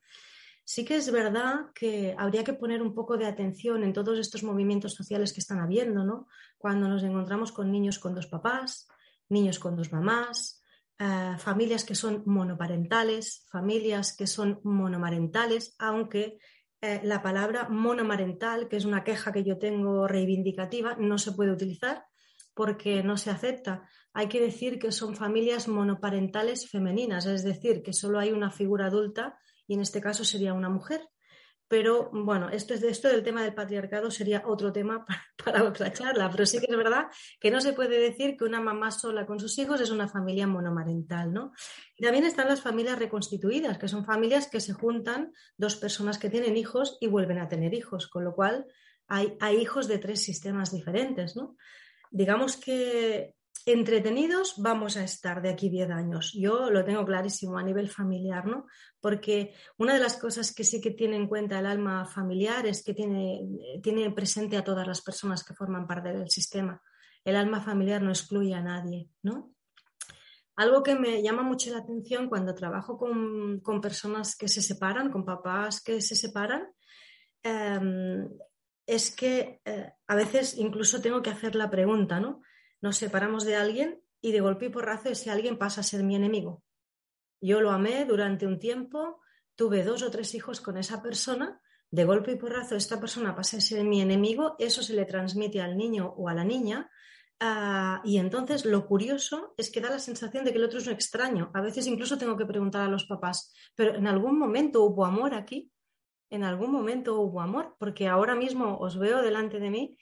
Sí 0.64 0.86
que 0.86 0.96
es 0.96 1.12
verdad 1.12 1.66
que 1.74 2.14
habría 2.16 2.44
que 2.44 2.54
poner 2.54 2.80
un 2.80 2.94
poco 2.94 3.18
de 3.18 3.26
atención 3.26 3.84
en 3.84 3.92
todos 3.92 4.18
estos 4.18 4.42
movimientos 4.42 4.94
sociales 4.94 5.34
que 5.34 5.40
están 5.40 5.60
habiendo, 5.60 6.02
¿no? 6.02 6.28
Cuando 6.56 6.88
nos 6.88 7.02
encontramos 7.02 7.52
con 7.52 7.70
niños 7.70 7.98
con 7.98 8.14
dos 8.14 8.26
papás, 8.26 8.88
niños 9.28 9.58
con 9.58 9.76
dos 9.76 9.92
mamás, 9.92 10.57
eh, 10.98 11.36
familias 11.38 11.84
que 11.84 11.94
son 11.94 12.22
monoparentales, 12.26 13.46
familias 13.50 14.16
que 14.16 14.26
son 14.26 14.60
monomarentales, 14.64 15.76
aunque 15.78 16.38
eh, 16.80 17.00
la 17.04 17.22
palabra 17.22 17.68
monomarental, 17.68 18.68
que 18.68 18.76
es 18.76 18.84
una 18.84 19.04
queja 19.04 19.32
que 19.32 19.44
yo 19.44 19.58
tengo 19.58 20.06
reivindicativa, 20.06 20.96
no 20.98 21.18
se 21.18 21.32
puede 21.32 21.52
utilizar 21.52 22.04
porque 22.54 23.02
no 23.04 23.16
se 23.16 23.30
acepta. 23.30 23.88
Hay 24.12 24.28
que 24.28 24.40
decir 24.40 24.80
que 24.80 24.90
son 24.90 25.14
familias 25.14 25.68
monoparentales 25.68 26.68
femeninas, 26.68 27.26
es 27.26 27.44
decir, 27.44 27.82
que 27.82 27.92
solo 27.92 28.18
hay 28.18 28.32
una 28.32 28.50
figura 28.50 28.86
adulta 28.86 29.38
y 29.68 29.74
en 29.74 29.80
este 29.80 30.00
caso 30.00 30.24
sería 30.24 30.54
una 30.54 30.68
mujer. 30.68 31.08
Pero 31.68 32.10
bueno, 32.12 32.48
esto, 32.48 32.72
esto 32.72 33.08
del 33.08 33.22
tema 33.22 33.42
del 33.42 33.54
patriarcado 33.54 34.10
sería 34.10 34.42
otro 34.46 34.72
tema 34.72 35.04
para, 35.44 35.64
otra 35.64 35.92
charla, 35.92 36.30
pero 36.30 36.46
sí 36.46 36.58
que 36.58 36.66
es 36.70 36.76
verdad 36.76 37.08
que 37.38 37.50
no 37.50 37.60
se 37.60 37.74
puede 37.74 38.00
decir 38.00 38.36
que 38.36 38.44
una 38.44 38.60
mamá 38.60 38.90
sola 38.90 39.26
con 39.26 39.38
sus 39.38 39.58
hijos 39.58 39.80
es 39.80 39.90
una 39.90 40.08
familia 40.08 40.46
monomarental, 40.46 41.32
¿no? 41.32 41.52
Y 41.96 42.04
también 42.04 42.24
están 42.24 42.48
las 42.48 42.62
familias 42.62 42.98
reconstituidas, 42.98 43.78
que 43.78 43.88
son 43.88 44.04
familias 44.04 44.48
que 44.48 44.60
se 44.60 44.72
juntan 44.72 45.32
dos 45.56 45.76
personas 45.76 46.18
que 46.18 46.30
tienen 46.30 46.56
hijos 46.56 46.96
y 47.00 47.06
vuelven 47.06 47.38
a 47.38 47.48
tener 47.48 47.74
hijos, 47.74 48.08
con 48.08 48.24
lo 48.24 48.34
cual 48.34 48.66
hay, 49.06 49.36
hay 49.40 49.58
hijos 49.58 49.88
de 49.88 49.98
tres 49.98 50.22
sistemas 50.22 50.72
diferentes, 50.72 51.36
¿no? 51.36 51.56
Digamos 52.10 52.56
que 52.56 53.34
entretenidos 53.72 54.54
vamos 54.58 54.96
a 54.96 55.04
estar 55.04 55.42
de 55.42 55.50
aquí 55.50 55.68
10 55.68 55.90
años. 55.90 56.32
Yo 56.34 56.70
lo 56.70 56.84
tengo 56.84 57.04
clarísimo 57.04 57.58
a 57.58 57.62
nivel 57.62 57.88
familiar, 57.88 58.46
¿no? 58.46 58.66
Porque 59.00 59.54
una 59.76 59.94
de 59.94 60.00
las 60.00 60.16
cosas 60.16 60.54
que 60.54 60.64
sí 60.64 60.80
que 60.80 60.90
tiene 60.90 61.16
en 61.16 61.28
cuenta 61.28 61.58
el 61.58 61.66
alma 61.66 62.04
familiar 62.04 62.66
es 62.66 62.82
que 62.82 62.94
tiene, 62.94 63.40
tiene 63.82 64.10
presente 64.10 64.56
a 64.56 64.64
todas 64.64 64.86
las 64.86 65.02
personas 65.02 65.44
que 65.44 65.54
forman 65.54 65.86
parte 65.86 66.12
del 66.12 66.30
sistema. 66.30 66.80
El 67.24 67.36
alma 67.36 67.60
familiar 67.60 68.02
no 68.02 68.10
excluye 68.10 68.54
a 68.54 68.62
nadie, 68.62 69.08
¿no? 69.22 69.52
Algo 70.56 70.82
que 70.82 70.96
me 70.96 71.22
llama 71.22 71.42
mucho 71.42 71.70
la 71.70 71.78
atención 71.78 72.28
cuando 72.28 72.54
trabajo 72.54 72.98
con, 72.98 73.60
personas 73.80 74.34
que 74.34 74.48
se 74.48 74.60
separan, 74.60 75.10
con 75.10 75.24
papás 75.24 75.80
que 75.80 76.00
se 76.00 76.16
separan, 76.16 76.66
em, 77.42 78.28
es 78.84 79.14
que 79.14 79.60
eh, 79.64 79.92
a 80.06 80.16
veces 80.16 80.56
incluso 80.58 81.00
tengo 81.00 81.22
que 81.22 81.30
hacer 81.30 81.54
la 81.54 81.70
pregunta, 81.70 82.18
¿no? 82.18 82.42
Nos 82.80 82.96
separamos 82.96 83.44
de 83.44 83.56
alguien 83.56 84.02
y 84.20 84.32
de 84.32 84.40
golpe 84.40 84.66
y 84.66 84.68
porrazo 84.70 85.08
ese 85.10 85.30
alguien 85.30 85.58
pasa 85.58 85.80
a 85.80 85.84
ser 85.84 86.02
mi 86.02 86.16
enemigo. 86.16 86.62
Yo 87.40 87.60
lo 87.60 87.70
amé 87.70 88.04
durante 88.04 88.46
un 88.46 88.58
tiempo, 88.58 89.20
tuve 89.54 89.84
dos 89.84 90.02
o 90.02 90.10
tres 90.10 90.34
hijos 90.34 90.60
con 90.60 90.76
esa 90.76 91.02
persona, 91.02 91.60
de 91.90 92.04
golpe 92.04 92.32
y 92.32 92.36
porrazo 92.36 92.76
esta 92.76 93.00
persona 93.00 93.34
pasa 93.34 93.56
a 93.56 93.60
ser 93.60 93.84
mi 93.84 94.00
enemigo, 94.00 94.56
eso 94.58 94.82
se 94.82 94.94
le 94.94 95.06
transmite 95.06 95.60
al 95.60 95.76
niño 95.76 96.12
o 96.16 96.28
a 96.28 96.34
la 96.34 96.44
niña. 96.44 96.90
Ah, 97.40 98.02
y 98.04 98.18
entonces 98.18 98.64
lo 98.64 98.86
curioso 98.86 99.54
es 99.56 99.70
que 99.70 99.80
da 99.80 99.88
la 99.88 100.00
sensación 100.00 100.44
de 100.44 100.52
que 100.52 100.58
el 100.58 100.64
otro 100.64 100.80
es 100.80 100.86
un 100.86 100.92
extraño. 100.92 101.50
A 101.54 101.60
veces 101.60 101.86
incluso 101.86 102.18
tengo 102.18 102.36
que 102.36 102.44
preguntar 102.44 102.82
a 102.82 102.88
los 102.88 103.06
papás, 103.06 103.54
pero 103.74 103.94
¿en 103.94 104.06
algún 104.06 104.38
momento 104.38 104.82
hubo 104.82 105.04
amor 105.04 105.34
aquí? 105.34 105.70
¿En 106.30 106.44
algún 106.44 106.72
momento 106.72 107.20
hubo 107.20 107.40
amor? 107.40 107.76
Porque 107.78 108.06
ahora 108.08 108.34
mismo 108.34 108.76
os 108.78 108.98
veo 108.98 109.22
delante 109.22 109.60
de 109.60 109.70
mí 109.70 109.96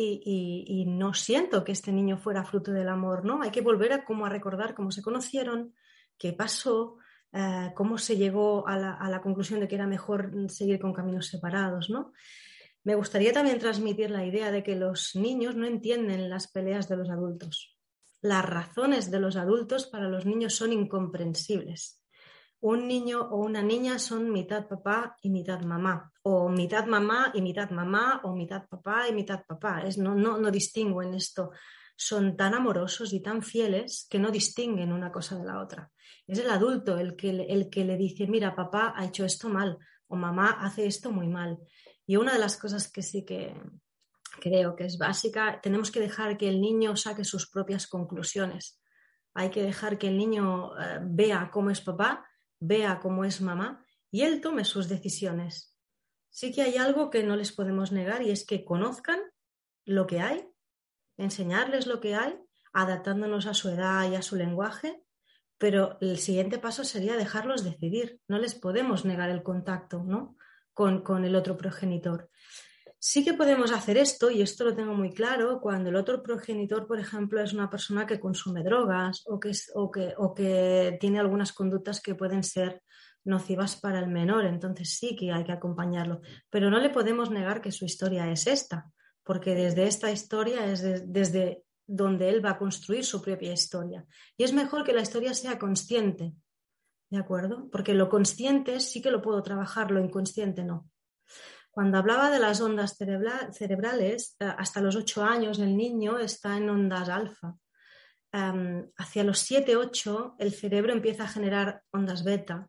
y, 0.00 0.84
no 0.86 1.14
siento 1.14 1.64
que 1.64 1.72
este 1.72 1.92
niño 1.92 2.18
fuera 2.18 2.44
fruto 2.44 2.72
del 2.72 2.88
amor, 2.88 3.24
¿no? 3.24 3.42
Hay 3.42 3.50
que 3.50 3.60
volver 3.60 3.92
a, 3.92 4.04
a 4.06 4.28
recordar 4.28 4.74
cómo 4.74 4.90
se 4.90 5.02
conocieron, 5.02 5.74
qué 6.18 6.32
pasó, 6.32 6.98
eh, 7.32 7.72
cómo 7.74 7.98
se 7.98 8.16
llegó 8.16 8.66
a 8.66 8.76
la, 8.76 9.20
conclusión 9.22 9.60
de 9.60 9.68
que 9.68 9.76
era 9.76 9.86
mejor 9.86 10.32
seguir 10.48 10.80
con 10.80 10.92
caminos 10.92 11.26
separados, 11.26 11.90
¿no? 11.90 12.12
Me 12.82 12.94
gustaría 12.94 13.32
también 13.32 13.58
transmitir 13.58 14.10
la 14.10 14.24
idea 14.24 14.50
de 14.50 14.62
que 14.62 14.74
los 14.74 15.14
niños 15.14 15.54
no 15.54 15.66
entienden 15.66 16.30
las 16.30 16.48
peleas 16.48 16.88
de 16.88 16.96
los 16.96 17.10
adultos. 17.10 17.78
Las 18.22 18.44
razones 18.44 19.10
de 19.10 19.20
los 19.20 19.36
adultos 19.36 19.86
para 19.86 20.08
los 20.08 20.26
niños 20.26 20.54
son 20.54 20.72
incomprensibles 20.72 21.99
un 22.60 22.86
niño 22.86 23.22
o 23.22 23.36
una 23.38 23.62
niña 23.62 23.98
son 23.98 24.30
mitad 24.30 24.66
papá 24.68 25.16
y 25.22 25.30
mitad 25.30 25.60
mamá, 25.62 26.12
o 26.22 26.48
mitad 26.48 26.86
mamá 26.86 27.30
y 27.34 27.40
mitad 27.40 27.70
mamá, 27.70 28.20
o 28.24 28.34
mitad 28.34 28.68
papá 28.68 29.08
y 29.08 29.12
mitad 29.12 29.44
papá. 29.46 29.82
Es, 29.82 29.96
no, 29.96 30.14
no, 30.14 30.38
no 30.38 30.50
distinguen 30.50 31.14
esto. 31.14 31.52
Son 31.96 32.36
tan 32.36 32.54
amorosos 32.54 33.12
y 33.12 33.20
tan 33.20 33.42
fieles 33.42 34.06
que 34.10 34.18
no 34.18 34.30
distinguen 34.30 34.92
una 34.92 35.10
cosa 35.10 35.38
de 35.38 35.44
la 35.44 35.60
otra. 35.60 35.90
Es 36.26 36.38
el 36.38 36.50
adulto 36.50 36.98
el 36.98 37.16
que, 37.16 37.30
el 37.30 37.70
que 37.70 37.84
le 37.84 37.96
dice, 37.96 38.26
mira, 38.26 38.54
papá 38.54 38.94
ha 38.96 39.06
hecho 39.06 39.24
esto 39.24 39.48
mal, 39.48 39.78
o 40.06 40.16
mamá 40.16 40.58
hace 40.60 40.86
esto 40.86 41.10
muy 41.10 41.28
mal. 41.28 41.58
Y 42.06 42.16
una 42.16 42.34
de 42.34 42.38
las 42.38 42.58
cosas 42.58 42.90
que 42.90 43.02
sí 43.02 43.24
que 43.24 43.54
creo 44.40 44.76
que 44.76 44.84
es 44.84 44.98
básica, 44.98 45.60
tenemos 45.62 45.90
que 45.90 46.00
dejar 46.00 46.36
que 46.36 46.48
el 46.48 46.60
niño 46.60 46.96
saque 46.96 47.24
sus 47.24 47.48
propias 47.48 47.86
conclusiones. 47.86 48.80
Hay 49.34 49.50
que 49.50 49.62
dejar 49.62 49.96
que 49.96 50.08
el 50.08 50.18
niño 50.18 50.76
eh, 50.78 50.98
vea 51.02 51.50
cómo 51.52 51.70
es 51.70 51.80
papá 51.80 52.26
vea 52.60 53.00
cómo 53.00 53.24
es 53.24 53.40
mamá 53.40 53.84
y 54.10 54.22
él 54.22 54.40
tome 54.40 54.64
sus 54.64 54.88
decisiones. 54.88 55.76
Sí 56.30 56.52
que 56.52 56.62
hay 56.62 56.76
algo 56.76 57.10
que 57.10 57.24
no 57.24 57.36
les 57.36 57.52
podemos 57.52 57.90
negar 57.90 58.22
y 58.22 58.30
es 58.30 58.46
que 58.46 58.64
conozcan 58.64 59.20
lo 59.84 60.06
que 60.06 60.20
hay, 60.20 60.48
enseñarles 61.16 61.86
lo 61.86 62.00
que 62.00 62.14
hay, 62.14 62.38
adaptándonos 62.72 63.46
a 63.46 63.54
su 63.54 63.68
edad 63.70 64.08
y 64.10 64.14
a 64.14 64.22
su 64.22 64.36
lenguaje, 64.36 65.02
pero 65.58 65.98
el 66.00 66.18
siguiente 66.18 66.58
paso 66.58 66.84
sería 66.84 67.16
dejarlos 67.16 67.64
decidir. 67.64 68.20
No 68.28 68.38
les 68.38 68.54
podemos 68.54 69.04
negar 69.04 69.30
el 69.30 69.42
contacto 69.42 70.04
¿no? 70.04 70.36
con, 70.72 71.02
con 71.02 71.24
el 71.24 71.34
otro 71.34 71.56
progenitor. 71.56 72.30
Sí 73.02 73.24
que 73.24 73.32
podemos 73.32 73.72
hacer 73.72 73.96
esto, 73.96 74.30
y 74.30 74.42
esto 74.42 74.62
lo 74.62 74.76
tengo 74.76 74.92
muy 74.92 75.10
claro, 75.10 75.58
cuando 75.58 75.88
el 75.88 75.96
otro 75.96 76.22
progenitor, 76.22 76.86
por 76.86 77.00
ejemplo, 77.00 77.40
es 77.40 77.54
una 77.54 77.70
persona 77.70 78.06
que 78.06 78.20
consume 78.20 78.62
drogas 78.62 79.24
o 79.26 79.40
que, 79.40 80.96
tiene 81.00 81.18
algunas 81.18 81.54
conductas 81.54 82.02
que 82.02 82.14
pueden 82.14 82.42
ser 82.42 82.82
nocivas 83.24 83.76
para 83.80 84.00
el 84.00 84.08
menor. 84.08 84.44
Entonces 84.44 84.98
sí 84.98 85.16
que 85.16 85.32
hay 85.32 85.44
que 85.44 85.52
acompañarlo. 85.52 86.20
Pero 86.50 86.68
no 86.68 86.78
le 86.78 86.90
podemos 86.90 87.30
negar 87.30 87.62
que 87.62 87.72
su 87.72 87.86
historia 87.86 88.30
es 88.30 88.46
esta, 88.46 88.92
porque 89.24 89.54
desde 89.54 89.86
esta 89.86 90.10
historia 90.10 90.66
es 90.70 90.82
desde 91.10 91.64
donde 91.86 92.28
él 92.28 92.44
va 92.44 92.50
a 92.50 92.58
construir 92.58 93.06
su 93.06 93.22
propia 93.22 93.54
historia. 93.54 94.04
Y 94.36 94.44
es 94.44 94.52
mejor 94.52 94.84
que 94.84 94.92
la 94.92 95.00
historia 95.00 95.32
sea 95.32 95.58
consciente, 95.58 96.34
¿de 97.08 97.18
acuerdo? 97.18 97.70
Porque 97.70 97.94
lo 97.94 98.10
consciente 98.10 98.78
sí 98.78 99.00
que 99.00 99.10
lo 99.10 99.22
puedo 99.22 99.42
trabajar, 99.42 99.90
lo 99.90 100.00
inconsciente 100.00 100.64
no. 100.64 100.90
Cuando 101.70 101.98
hablaba 101.98 102.30
de 102.30 102.40
las 102.40 102.60
ondas 102.60 102.96
cerebrales, 102.96 104.36
eh, 104.40 104.44
hasta 104.58 104.80
los 104.80 104.96
8 104.96 105.24
años 105.24 105.58
el 105.60 105.76
niño 105.76 106.18
está 106.18 106.56
en 106.56 106.68
ondas 106.68 107.08
alfa. 107.08 107.56
Em, 108.32 108.88
hacia 108.96 109.24
los 109.24 109.38
7, 109.38 109.76
8 109.76 110.36
el 110.38 110.52
cerebro 110.52 110.92
empieza 110.92 111.24
a 111.24 111.28
generar 111.28 111.82
ondas 111.92 112.24
beta 112.24 112.68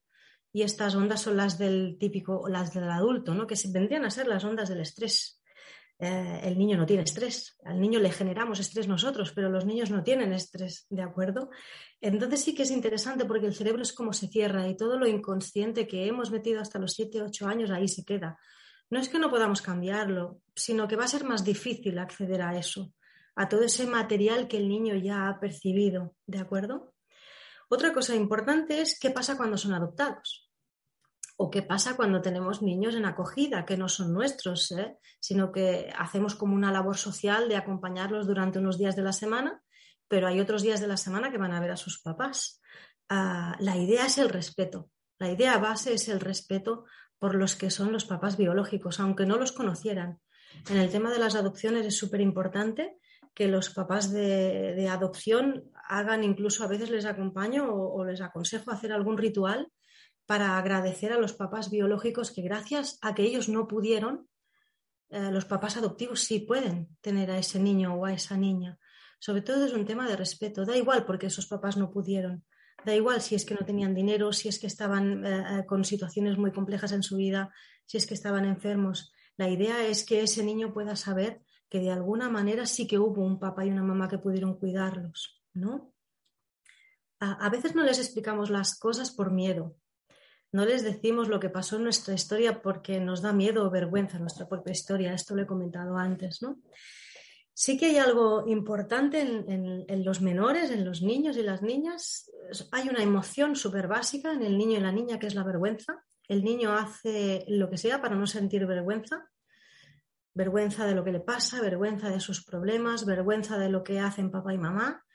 y 0.54 0.64
estas 0.64 0.96
ondas 0.96 1.22
son 1.22 1.38
las 1.38 1.58
del 1.58 1.98
típico, 2.00 2.48
las 2.48 2.74
del 2.74 2.90
adulto, 2.90 3.34
¿no? 3.34 3.48
que 3.48 3.56
vendrían 3.70 4.06
a 4.06 4.12
ser 4.12 4.28
las 4.28 4.44
ondas 4.44 4.70
del 4.70 4.82
estrés. 4.82 5.42
Eh, 6.00 6.42
el 6.44 6.58
niño 6.58 6.78
no 6.78 6.86
tiene 6.88 7.04
estrés, 7.04 7.58
al 7.64 7.80
niño 7.80 8.00
le 8.00 8.12
generamos 8.12 8.60
estrés 8.60 8.88
nosotros, 8.88 9.34
pero 9.34 9.50
los 9.50 9.66
niños 9.66 9.92
no 9.92 10.04
tienen 10.04 10.34
estrés, 10.34 10.88
¿de 10.90 11.04
acuerdo? 11.04 11.52
Entonces 12.02 12.44
sí 12.44 12.56
que 12.56 12.64
es 12.64 12.72
interesante 12.72 13.26
porque 13.26 13.46
el 13.46 13.54
cerebro 13.54 13.84
es 13.84 13.94
como 13.94 14.12
se 14.12 14.28
cierra 14.28 14.68
y 14.68 14.76
todo 14.76 14.98
lo 14.98 15.08
inconsciente 15.08 15.88
que 15.88 16.08
hemos 16.08 16.32
metido 16.32 16.60
hasta 16.60 16.80
los 16.80 16.94
7, 16.94 17.22
8 17.22 17.48
años 17.48 17.70
ahí 17.70 17.88
se 17.88 18.04
queda 18.04 18.40
no 18.92 19.00
es 19.00 19.10
que 19.10 19.18
no 19.18 19.32
podamos 19.32 19.62
cambiarlo, 19.62 20.42
sino 20.54 20.88
que 20.88 20.98
va 20.98 21.06
a 21.06 21.08
ser 21.08 21.24
más 21.24 21.44
difícil 21.44 21.98
acceder 21.98 22.42
a 22.42 22.58
eso, 22.58 22.94
a 23.36 23.48
todo 23.48 23.64
ese 23.64 23.88
material 23.88 24.48
que 24.48 24.58
el 24.58 24.68
niño 24.68 24.96
ya 24.96 25.30
ha 25.30 25.40
percibido, 25.40 26.16
¿de 26.28 26.40
acuerdo? 26.40 26.94
Otra 27.70 27.94
cosa 27.94 28.16
importante 28.16 28.82
es 28.82 29.00
qué 29.00 29.10
pasa 29.10 29.38
cuando 29.38 29.58
son 29.58 29.74
adoptados 29.74 30.52
o 31.38 31.50
qué 31.50 31.62
pasa 31.62 31.96
cuando 31.96 32.22
tenemos 32.22 32.62
niños 32.62 32.94
en 32.96 33.06
acogida 33.06 33.66
que 33.66 33.78
no 33.78 33.88
son 33.88 34.14
nuestros, 34.14 34.72
¿eh? 34.74 34.98
sino 35.22 35.54
que 35.54 35.92
hacemos 35.98 36.36
como 36.36 36.54
una 36.54 36.72
labor 36.72 36.98
social 36.98 37.48
de 37.48 37.56
acompañarlos 37.56 38.28
durante 38.28 38.60
unos 38.60 38.78
días 38.78 38.98
de 38.98 39.04
la 39.04 39.14
semana, 39.14 39.64
pero 40.10 40.28
hay 40.28 40.42
otros 40.42 40.62
días 40.62 40.82
de 40.82 40.88
la 40.88 40.98
semana 40.98 41.32
que 41.32 41.38
van 41.38 41.54
a 41.54 41.62
ver 41.62 41.72
a 41.72 41.78
sus 41.78 42.02
papás. 42.02 42.62
Ah, 43.08 43.56
la 43.60 43.78
idea 43.78 44.06
es 44.06 44.18
el 44.18 44.28
respeto. 44.28 44.90
La 45.18 45.32
idea 45.32 45.58
base 45.58 45.94
es 45.94 46.10
el 46.10 46.20
respeto 46.20 46.86
por 47.22 47.36
los 47.36 47.56
que 47.56 47.70
son 47.70 47.92
los 47.92 48.06
papás 48.06 48.36
biológicos, 48.36 49.00
aunque 49.00 49.28
no 49.28 49.38
los 49.38 49.52
conocieran. 49.52 50.20
En 50.72 50.78
el 50.78 50.90
tema 50.90 51.12
de 51.12 51.20
las 51.20 51.36
adopciones 51.36 51.86
es 51.86 51.96
súper 51.96 52.20
importante 52.20 52.98
que 53.36 53.48
los 53.48 53.70
papás 53.70 54.12
de, 54.12 54.88
adopción 54.90 55.66
hagan, 55.88 56.24
incluso 56.24 56.64
a 56.64 56.68
veces 56.68 56.90
les 56.90 57.06
acompaño 57.06 57.72
o, 57.72 58.04
les 58.04 58.22
aconsejo 58.22 58.72
hacer 58.72 58.92
algún 58.92 59.20
ritual 59.20 59.72
para 60.26 60.58
agradecer 60.58 61.14
a 61.14 61.20
los 61.20 61.34
papás 61.34 61.70
biológicos 61.70 62.32
que 62.32 62.42
gracias 62.42 62.98
a 63.04 63.14
que 63.14 63.22
ellos 63.22 63.50
no 63.50 63.68
pudieron, 63.68 64.28
eh, 65.10 65.30
los 65.32 65.46
papás 65.46 65.78
adoptivos 65.78 66.22
sí 66.22 66.40
pueden 66.40 66.98
tener 67.02 67.30
a 67.30 67.38
ese 67.38 67.60
niño 67.60 67.94
o 67.94 68.06
a 68.08 68.14
esa 68.14 68.36
niña. 68.36 68.80
Sobre 69.20 69.44
todo 69.44 69.64
es 69.64 69.74
un 69.74 69.86
tema 69.86 70.10
de 70.10 70.16
respeto. 70.16 70.66
Da 70.66 70.76
igual 70.76 71.06
porque 71.06 71.28
esos 71.28 71.46
papás 71.46 71.78
no 71.78 71.92
pudieron. 71.92 72.44
Da 72.86 72.96
igual 72.96 73.22
si 73.22 73.36
es 73.36 73.46
que 73.46 73.54
no 73.54 73.66
tenían 73.66 73.94
dinero, 73.94 74.34
si 74.34 74.50
es 74.50 74.60
que 74.60 74.68
estaban 74.68 75.26
eh, 75.26 75.60
eh, 75.60 75.66
con 75.66 75.86
situaciones 75.86 76.38
muy 76.38 76.52
complejas 76.52 76.92
en 76.92 77.04
su 77.04 77.18
vida, 77.18 77.54
si 77.86 77.98
es 77.98 78.08
que 78.08 78.14
estaban 78.14 78.46
enfermos. 78.46 79.14
La 79.38 79.50
idea 79.50 79.86
es 79.86 80.04
que 80.06 80.22
ese 80.22 80.44
niño 80.44 80.74
pueda 80.74 80.96
saber 80.96 81.42
que 81.70 81.80
de 81.80 81.92
alguna 81.92 82.30
manera 82.30 82.66
sí 82.66 82.88
que 82.88 83.00
hubo 83.00 83.24
un 83.24 83.40
papá 83.40 83.66
y 83.66 83.70
una 83.70 83.84
mamá 83.84 84.08
que 84.08 84.18
pudieron 84.18 84.58
cuidarlos, 84.58 85.42
¿no? 85.54 85.94
a, 87.22 87.50
veces 87.50 87.76
no 87.76 87.84
les 87.84 88.00
explicamos 88.00 88.50
las 88.50 88.78
cosas 88.78 89.12
por 89.12 89.32
miedo. 89.32 89.78
No 90.52 90.66
les 90.66 90.84
decimos 90.84 91.30
lo 91.30 91.40
que 91.40 91.50
pasó 91.50 91.78
en 91.78 91.84
nuestra 91.84 92.16
historia 92.16 92.62
porque 92.62 93.00
nos 93.00 93.22
da 93.22 93.32
miedo 93.32 93.66
o 93.66 93.70
vergüenza 93.70 94.20
nuestra 94.20 94.50
propia 94.50 94.72
historia. 94.72 95.14
Esto 95.14 95.36
lo 95.36 95.44
he 95.44 95.48
comentado 95.48 95.98
antes, 95.98 96.42
¿no? 96.42 96.58
Sí 97.64 97.78
que 97.78 97.86
hay 97.86 97.98
algo 97.98 98.48
importante 98.48 99.22
en, 99.22 100.04
los 100.04 100.20
menores, 100.20 100.72
en 100.72 100.84
los 100.84 101.04
niños 101.04 101.38
y 101.38 101.44
las 101.44 101.62
niñas. 101.62 102.32
Hay 102.72 102.90
una 102.90 103.04
emoción 103.04 103.56
súper 103.56 103.88
básica 103.88 104.34
en 104.34 104.42
el 104.42 104.58
niño 104.58 104.80
y 104.80 104.82
la 104.82 104.92
niña 104.92 105.20
que 105.20 105.28
es 105.28 105.36
la 105.36 105.44
vergüenza. 105.44 106.04
El 106.28 106.44
niño 106.44 106.74
hace 106.74 107.46
lo 107.50 107.70
que 107.70 107.78
sea 107.78 108.02
para 108.02 108.16
no 108.16 108.26
sentir 108.26 108.66
vergüenza. 108.66 109.30
Vergüenza 110.34 110.88
de 110.88 110.96
lo 110.96 111.04
que 111.04 111.12
le 111.12 111.20
pasa, 111.20 111.62
vergüenza 111.62 112.10
de 112.10 112.20
sus 112.20 112.44
problemas, 112.44 113.06
vergüenza 113.06 113.60
de 113.60 113.70
lo 113.70 113.84
que 113.84 114.00
hacen 114.00 114.32
papá 114.32 114.56
y 114.56 114.58
mamá. 114.58 115.06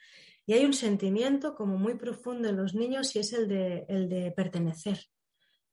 Y 0.45 0.53
hay 0.53 0.63
un 0.63 0.71
sentimiento 0.71 1.53
como 1.53 1.77
muy 1.77 1.95
profundo 1.95 2.47
en 2.47 2.55
los 2.55 2.75
niños 2.75 3.13
y 3.17 3.19
es 3.19 3.33
el 3.33 3.49
de, 3.49 3.85
el 3.89 4.07
de 4.07 4.31
pertenecer. 4.31 5.01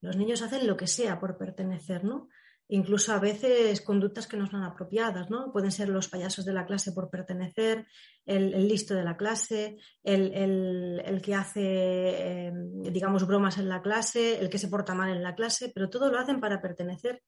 Los 0.01 0.17
niños 0.17 0.43
hacen 0.43 0.67
lo 0.67 0.77
que 0.77 0.89
sea 0.89 1.21
por 1.21 1.39
pertenecer, 1.39 2.03
¿no? 2.03 2.31
Incluso 2.69 3.13
a 3.13 3.19
veces 3.19 3.83
conductas 3.83 4.27
que 4.27 4.39
no 4.39 4.47
son 4.47 4.63
apropiadas, 4.63 5.29
¿no? 5.29 5.53
Pueden 5.53 5.71
ser 5.71 5.91
los 5.91 6.09
payasos 6.09 6.47
de 6.47 6.55
la 6.55 6.65
clase 6.65 6.93
por 6.93 7.11
pertenecer, 7.11 7.87
el, 8.25 8.69
listo 8.69 8.95
de 8.95 9.05
la 9.05 9.19
clase, 9.19 9.77
el, 10.03 11.21
que 11.23 11.35
hace, 11.35 12.47
em, 12.47 12.83
digamos, 12.85 13.27
bromas 13.27 13.59
en 13.59 13.69
la 13.69 13.83
clase, 13.83 14.41
el 14.41 14.49
que 14.49 14.59
se 14.59 14.69
porta 14.69 14.95
mal 14.95 15.11
en 15.11 15.23
la 15.23 15.35
clase, 15.35 15.73
pero 15.75 15.91
todo 15.91 16.11
lo 16.11 16.19
hacen 16.19 16.41
para 16.41 16.63
pertenecer. 16.63 17.23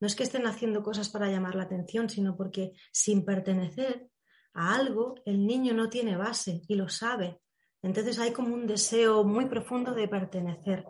No 0.00 0.08
es 0.08 0.16
que 0.16 0.24
estén 0.24 0.46
haciendo 0.46 0.82
cosas 0.82 1.08
para 1.08 1.30
llamar 1.30 1.54
la 1.54 1.64
atención, 1.64 2.08
sino 2.08 2.36
porque 2.36 2.72
sin 2.90 3.24
pertenecer 3.24 4.08
a 4.54 4.74
algo, 4.74 5.14
el 5.24 5.46
niño 5.46 5.72
no 5.72 5.88
tiene 5.88 6.16
base 6.16 6.62
y 6.66 6.74
lo 6.74 6.88
sabe. 6.88 7.40
Entonces 7.80 8.18
hay 8.18 8.32
como 8.32 8.54
un 8.54 8.66
deseo 8.66 9.22
muy 9.22 9.46
profundo 9.46 9.94
de 9.94 10.08
pertenecer. 10.08 10.84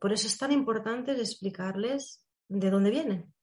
Por 0.00 0.12
eso 0.12 0.26
es 0.26 0.36
tan 0.36 0.50
importante 0.50 1.12
explicarles 1.12 2.26
de 2.48 2.70
dónde 2.70 2.90
vienen 2.90 3.33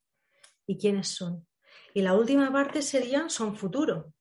y 0.66 0.78
quiénes 0.78 1.10
son. 1.10 1.48
Y 1.94 2.02
la 2.02 2.14
última 2.14 2.52
parte 2.52 2.82
sería 2.82 3.30
son 3.30 3.56
futuro. 3.56 4.14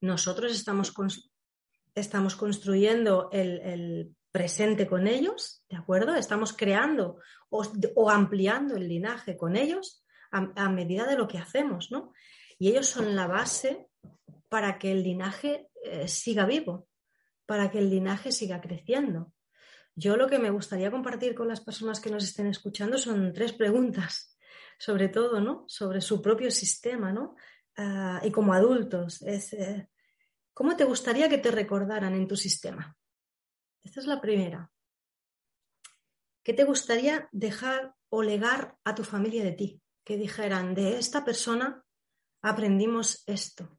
Nosotros 0.00 0.52
estamos, 0.52 0.94
estamos 1.94 2.36
construyendo 2.36 3.28
el, 3.32 4.14
presente 4.30 4.86
con 4.86 5.06
ellos, 5.06 5.64
¿de 5.68 5.76
acuerdo? 5.76 6.14
Estamos 6.14 6.52
creando 6.52 7.18
o, 7.48 8.10
ampliando 8.10 8.76
el 8.76 8.86
linaje 8.86 9.36
con 9.36 9.56
ellos 9.56 10.04
a, 10.30 10.68
medida 10.68 11.06
de 11.06 11.16
lo 11.16 11.26
que 11.26 11.38
hacemos, 11.38 11.90
¿no? 11.90 12.12
Y 12.58 12.68
ellos 12.68 12.86
son 12.86 13.16
la 13.16 13.26
base 13.26 13.88
para 14.50 14.78
que 14.78 14.92
el 14.92 15.02
linaje 15.02 15.70
eh, 15.82 16.06
siga 16.08 16.44
vivo, 16.44 16.88
para 17.46 17.70
que 17.70 17.78
el 17.78 17.88
linaje 17.88 18.30
siga 18.30 18.60
creciendo. 18.60 19.32
Yo 19.94 20.16
lo 20.16 20.28
que 20.28 20.38
me 20.38 20.50
gustaría 20.50 20.90
compartir 20.90 21.34
con 21.34 21.48
las 21.48 21.60
personas 21.60 21.98
que 21.98 22.10
nos 22.10 22.22
estén 22.22 22.46
escuchando 22.46 22.98
son 22.98 23.32
tres 23.32 23.52
preguntas, 23.52 24.37
sobre 24.78 25.08
todo, 25.08 25.40
¿no? 25.40 25.64
Sobre 25.66 26.00
su 26.00 26.22
propio 26.22 26.50
sistema, 26.50 27.12
¿no? 27.12 27.34
Ah, 27.76 28.20
y 28.24 28.30
como 28.30 28.52
adultos, 28.52 29.22
es, 29.22 29.52
eh, 29.52 29.88
¿cómo 30.54 30.76
te 30.76 30.84
gustaría 30.84 31.28
que 31.28 31.38
te 31.38 31.50
recordaran 31.50 32.14
en 32.14 32.26
tu 32.26 32.36
sistema? 32.36 32.96
Esta 33.82 34.00
es 34.00 34.06
la 34.06 34.20
primera. 34.20 34.70
¿Qué 36.42 36.54
te 36.54 36.64
gustaría 36.64 37.28
dejar 37.32 37.94
o 38.08 38.22
legar 38.22 38.78
a 38.84 38.94
tu 38.94 39.04
familia 39.04 39.44
de 39.44 39.52
ti? 39.52 39.82
Que 40.04 40.16
dijeran, 40.16 40.74
de 40.74 40.98
esta 40.98 41.24
persona 41.24 41.84
aprendimos 42.40 43.22
esto. 43.26 43.78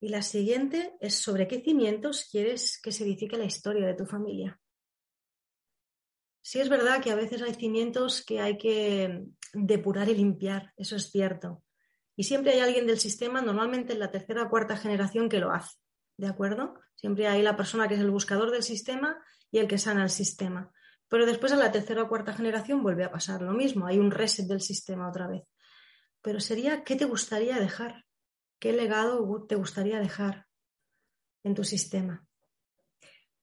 Y 0.00 0.08
la 0.08 0.22
siguiente 0.22 0.96
es 1.00 1.16
sobre 1.16 1.48
qué 1.48 1.60
cimientos 1.60 2.28
quieres 2.30 2.80
que 2.80 2.92
se 2.92 3.04
edifique 3.04 3.36
la 3.36 3.44
historia 3.44 3.86
de 3.86 3.94
tu 3.94 4.06
familia. 4.06 4.60
Sí 6.46 6.60
es 6.60 6.68
verdad 6.68 7.02
que 7.02 7.10
a 7.10 7.16
veces 7.16 7.42
hay 7.42 7.54
cimientos 7.54 8.24
que 8.24 8.40
hay 8.40 8.56
que 8.56 9.24
depurar 9.52 10.08
y 10.08 10.14
limpiar, 10.14 10.72
eso 10.76 10.94
es 10.94 11.10
cierto. 11.10 11.64
Y 12.14 12.22
siempre 12.22 12.52
hay 12.52 12.60
alguien 12.60 12.86
del 12.86 13.00
sistema, 13.00 13.42
normalmente 13.42 13.94
en 13.94 13.98
la 13.98 14.12
tercera 14.12 14.44
o 14.44 14.48
cuarta 14.48 14.76
generación, 14.76 15.28
que 15.28 15.40
lo 15.40 15.50
hace. 15.50 15.76
¿De 16.16 16.28
acuerdo? 16.28 16.78
Siempre 16.94 17.26
hay 17.26 17.42
la 17.42 17.56
persona 17.56 17.88
que 17.88 17.94
es 17.94 18.00
el 18.00 18.12
buscador 18.12 18.52
del 18.52 18.62
sistema 18.62 19.20
y 19.50 19.58
el 19.58 19.66
que 19.66 19.76
sana 19.76 20.04
el 20.04 20.10
sistema. 20.10 20.70
Pero 21.08 21.26
después 21.26 21.50
a 21.50 21.56
la 21.56 21.72
tercera 21.72 22.04
o 22.04 22.08
cuarta 22.08 22.32
generación 22.32 22.80
vuelve 22.80 23.02
a 23.02 23.10
pasar 23.10 23.42
lo 23.42 23.50
mismo, 23.50 23.88
hay 23.88 23.98
un 23.98 24.12
reset 24.12 24.46
del 24.46 24.60
sistema 24.60 25.08
otra 25.08 25.26
vez. 25.26 25.42
Pero 26.22 26.38
sería, 26.38 26.84
¿qué 26.84 26.94
te 26.94 27.06
gustaría 27.06 27.58
dejar? 27.58 28.04
¿Qué 28.60 28.72
legado 28.72 29.46
te 29.48 29.56
gustaría 29.56 29.98
dejar 29.98 30.46
en 31.42 31.56
tu 31.56 31.64
sistema? 31.64 32.25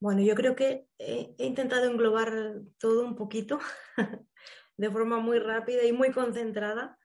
Bueno, 0.03 0.19
yo 0.19 0.35
creo 0.35 0.53
que 0.53 0.85
he, 0.99 1.33
intentado 1.37 1.89
englobar 1.89 2.59
todo 2.77 3.05
un 3.05 3.15
poquito 3.15 3.59
de 4.77 4.91
forma 4.91 5.19
muy 5.19 5.39
rápida 5.39 5.85
y 5.85 5.93
muy 5.93 6.11
concentrada 6.11 6.99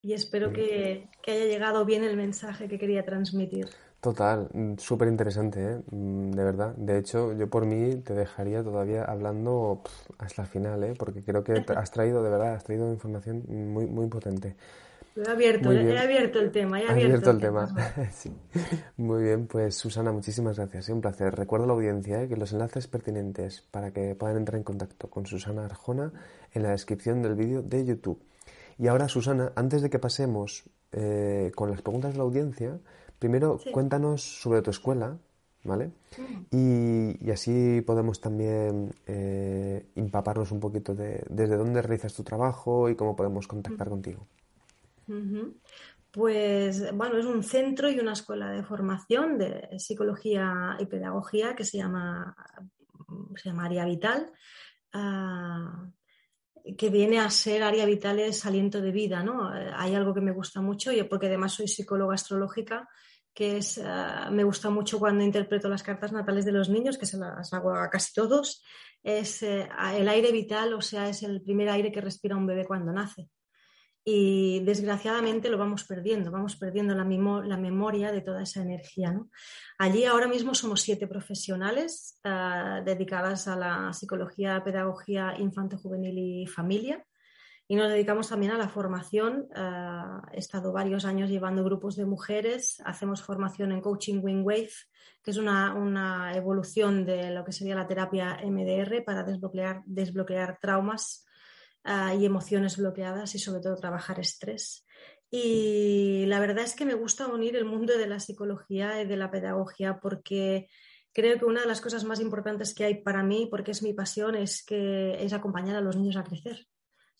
y 0.00 0.12
espero 0.12 0.52
que, 0.52 1.08
haya 1.26 1.44
llegado 1.44 1.84
bien 1.84 2.04
el 2.04 2.16
mensaje 2.16 2.68
que 2.68 2.78
quería 2.78 3.04
transmitir. 3.04 3.66
Total, 4.00 4.48
mm, 4.52 4.76
súper 4.78 5.08
interesante, 5.08 5.60
¿eh? 5.60 5.82
Mm, 5.90 6.30
de 6.30 6.44
verdad. 6.44 6.72
De 6.76 6.98
hecho, 6.98 7.32
yo 7.32 7.50
por 7.50 7.66
mí 7.66 7.96
te 7.96 8.14
dejaría 8.14 8.62
todavía 8.62 9.02
hablando 9.02 9.82
hasta 10.18 10.42
el 10.42 10.48
final, 10.48 10.84
¿eh? 10.84 10.94
porque 10.96 11.24
creo 11.24 11.42
que 11.42 11.54
has 11.76 11.90
traído, 11.90 12.22
de 12.22 12.30
verdad, 12.30 12.54
has 12.54 12.62
traído 12.62 12.92
información 12.92 13.42
muy, 13.48 13.86
muy 13.86 14.06
potente. 14.06 14.54
He 15.14 15.28
abierto, 15.28 15.72
he 15.72 15.98
abierto 15.98 16.38
el 16.38 16.50
tema. 16.50 16.80
He 16.80 16.88
abierto, 16.88 17.30
el, 17.30 17.38
tema. 17.38 17.68
Muy 18.96 19.24
bien, 19.24 19.46
pues 19.46 19.76
Susana, 19.76 20.10
muchísimas 20.10 20.56
gracias. 20.56 20.88
un 20.88 21.02
placer. 21.02 21.34
Recuerdo 21.34 21.64
a 21.64 21.66
la 21.68 21.74
audiencia 21.74 22.22
¿eh? 22.22 22.28
que 22.28 22.36
los 22.36 22.52
enlaces 22.52 22.86
pertinentes 22.86 23.60
para 23.70 23.92
que 23.92 24.14
puedan 24.14 24.38
entrar 24.38 24.56
en 24.56 24.64
contacto 24.64 25.10
con 25.10 25.26
Susana 25.26 25.66
Arjona 25.66 26.12
en 26.52 26.62
la 26.62 26.70
descripción 26.70 27.20
del 27.22 27.34
vídeo 27.34 27.62
de 27.62 27.84
YouTube. 27.84 28.22
Y 28.78 28.88
ahora, 28.88 29.08
Susana, 29.08 29.52
antes 29.54 29.82
de 29.82 29.90
que 29.90 29.98
pasemos 29.98 30.64
eh, 30.92 31.52
con 31.54 31.70
las 31.70 31.82
preguntas 31.82 32.12
de 32.12 32.18
la 32.18 32.24
audiencia, 32.24 32.78
primero 33.18 33.60
cuéntanos 33.70 34.22
sobre 34.22 34.62
tu 34.62 34.70
escuela, 34.70 35.18
¿vale? 35.62 35.90
Y, 36.50 37.30
así 37.30 37.82
podemos 37.82 38.20
también 38.20 38.94
eh, 39.06 39.86
empaparnos 39.94 40.52
un 40.52 40.60
poquito 40.60 40.94
de 40.94 41.22
desde 41.28 41.56
dónde 41.56 41.82
realizas 41.82 42.14
tu 42.14 42.22
trabajo 42.22 42.88
y 42.88 42.96
cómo 42.96 43.14
podemos 43.14 43.46
contactar 43.46 43.88
contigo. 43.90 44.26
Pues 46.12 46.94
bueno, 46.94 47.16
es 47.16 47.24
un 47.24 47.42
centro 47.42 47.90
y 47.90 47.98
una 47.98 48.12
escuela 48.12 48.50
de 48.50 48.62
formación 48.62 49.38
de 49.38 49.78
psicología 49.78 50.76
y 50.78 50.84
pedagogía 50.84 51.56
que 51.56 51.64
se 51.64 51.78
llama, 51.78 52.36
se 53.34 53.48
llama 53.48 53.64
Área 53.64 53.86
Vital, 53.86 54.30
ah, 54.92 55.86
que 56.76 56.90
viene 56.90 57.18
a 57.18 57.30
ser 57.30 57.62
Área 57.62 57.86
Vital 57.86 58.18
es 58.18 58.44
aliento 58.44 58.82
de 58.82 58.92
vida, 58.92 59.22
¿no? 59.22 59.48
Hay 59.48 59.94
algo 59.94 60.12
que 60.12 60.20
me 60.20 60.32
gusta 60.32 60.60
mucho, 60.60 60.92
yo 60.92 61.08
porque 61.08 61.28
además 61.28 61.54
soy 61.54 61.66
psicóloga 61.66 62.14
astrológica, 62.14 62.86
que 63.32 63.56
es, 63.56 63.80
ah, 63.82 64.28
me 64.30 64.44
gusta 64.44 64.68
mucho 64.68 64.98
cuando 64.98 65.24
interpreto 65.24 65.70
las 65.70 65.82
cartas 65.82 66.12
natales 66.12 66.44
de 66.44 66.52
los 66.52 66.68
niños, 66.68 66.98
que 66.98 67.06
se 67.06 67.16
las 67.16 67.54
hago 67.54 67.74
a 67.74 67.88
casi 67.88 68.12
todos, 68.12 68.62
es 69.02 69.42
eh, 69.42 69.66
el 69.94 70.06
aire 70.10 70.30
vital, 70.30 70.74
o 70.74 70.82
sea, 70.82 71.08
es 71.08 71.22
el 71.22 71.40
primer 71.40 71.70
aire 71.70 71.90
que 71.90 72.02
respira 72.02 72.36
un 72.36 72.46
bebé 72.46 72.66
cuando 72.66 72.92
nace 72.92 73.30
y 74.04 74.60
desgraciadamente 74.60 75.48
lo 75.48 75.58
vamos 75.58 75.84
perdiendo, 75.84 76.30
vamos 76.30 76.56
perdiendo 76.56 76.94
la, 76.94 77.04
la 77.04 77.56
memoria 77.56 78.10
de 78.10 78.20
toda 78.20 78.42
esa 78.42 78.62
energía. 78.62 79.16
Allí 79.78 80.04
ahora 80.04 80.26
mismo 80.26 80.54
somos 80.54 80.80
siete 80.80 81.06
profesionales 81.06 82.20
uh, 82.24 82.84
dedicadas 82.84 83.46
a 83.46 83.56
la 83.56 83.92
psicología, 83.92 84.62
pedagogía 84.64 85.34
infanto-juvenil 85.38 86.18
y 86.18 86.46
familia. 86.46 87.04
Y 87.68 87.76
nos 87.76 87.90
dedicamos 87.90 88.28
también 88.28 88.52
a 88.52 88.58
la 88.58 88.68
formación. 88.68 89.46
Uh, 89.56 90.20
he 90.32 90.38
estado 90.38 90.72
varios 90.72 91.04
años 91.04 91.30
llevando 91.30 91.62
grupos 91.62 91.94
de 91.94 92.04
mujeres. 92.04 92.82
Hacemos 92.84 93.22
formación 93.22 93.70
en 93.70 93.80
Coaching 93.80 94.20
Wing 94.20 94.44
Wave, 94.44 94.72
que 95.22 95.30
es 95.30 95.36
una, 95.36 95.74
una 95.74 96.34
evolución 96.34 97.06
de 97.06 97.30
lo 97.30 97.44
que 97.44 97.52
sería 97.52 97.76
la 97.76 97.86
terapia 97.86 98.40
MDR 98.44 99.04
para 99.04 99.22
desbloquear, 99.22 99.82
desbloquear 99.86 100.58
traumas 100.60 101.24
Ah, 101.84 102.14
y 102.14 102.24
emociones 102.24 102.76
bloqueadas 102.76 103.34
y 103.34 103.38
sobre 103.40 103.60
todo 103.60 103.76
trabajar 103.76 104.20
estrés. 104.20 104.86
Y 105.30 106.26
la 106.26 106.38
verdad 106.38 106.64
es 106.64 106.76
que 106.76 106.84
me 106.84 106.94
gusta 106.94 107.26
unir 107.26 107.56
el 107.56 107.64
mundo 107.64 107.96
de 107.98 108.06
la 108.06 108.20
psicología 108.20 109.02
y 109.02 109.06
de 109.06 109.16
la 109.16 109.30
pedagogía 109.30 109.98
porque 109.98 110.68
creo 111.12 111.38
que 111.38 111.44
una 111.44 111.62
de 111.62 111.66
las 111.66 111.80
cosas 111.80 112.04
más 112.04 112.20
importantes 112.20 112.74
que 112.74 112.84
hay 112.84 113.02
para 113.02 113.24
mí, 113.24 113.48
porque 113.50 113.72
es 113.72 113.82
mi 113.82 113.94
pasión, 113.94 114.36
es 114.36 114.64
que 114.64 115.24
es 115.24 115.32
acompañar 115.32 115.74
a 115.74 115.80
los 115.80 115.96
niños 115.96 116.16
a 116.16 116.24
crecer 116.24 116.68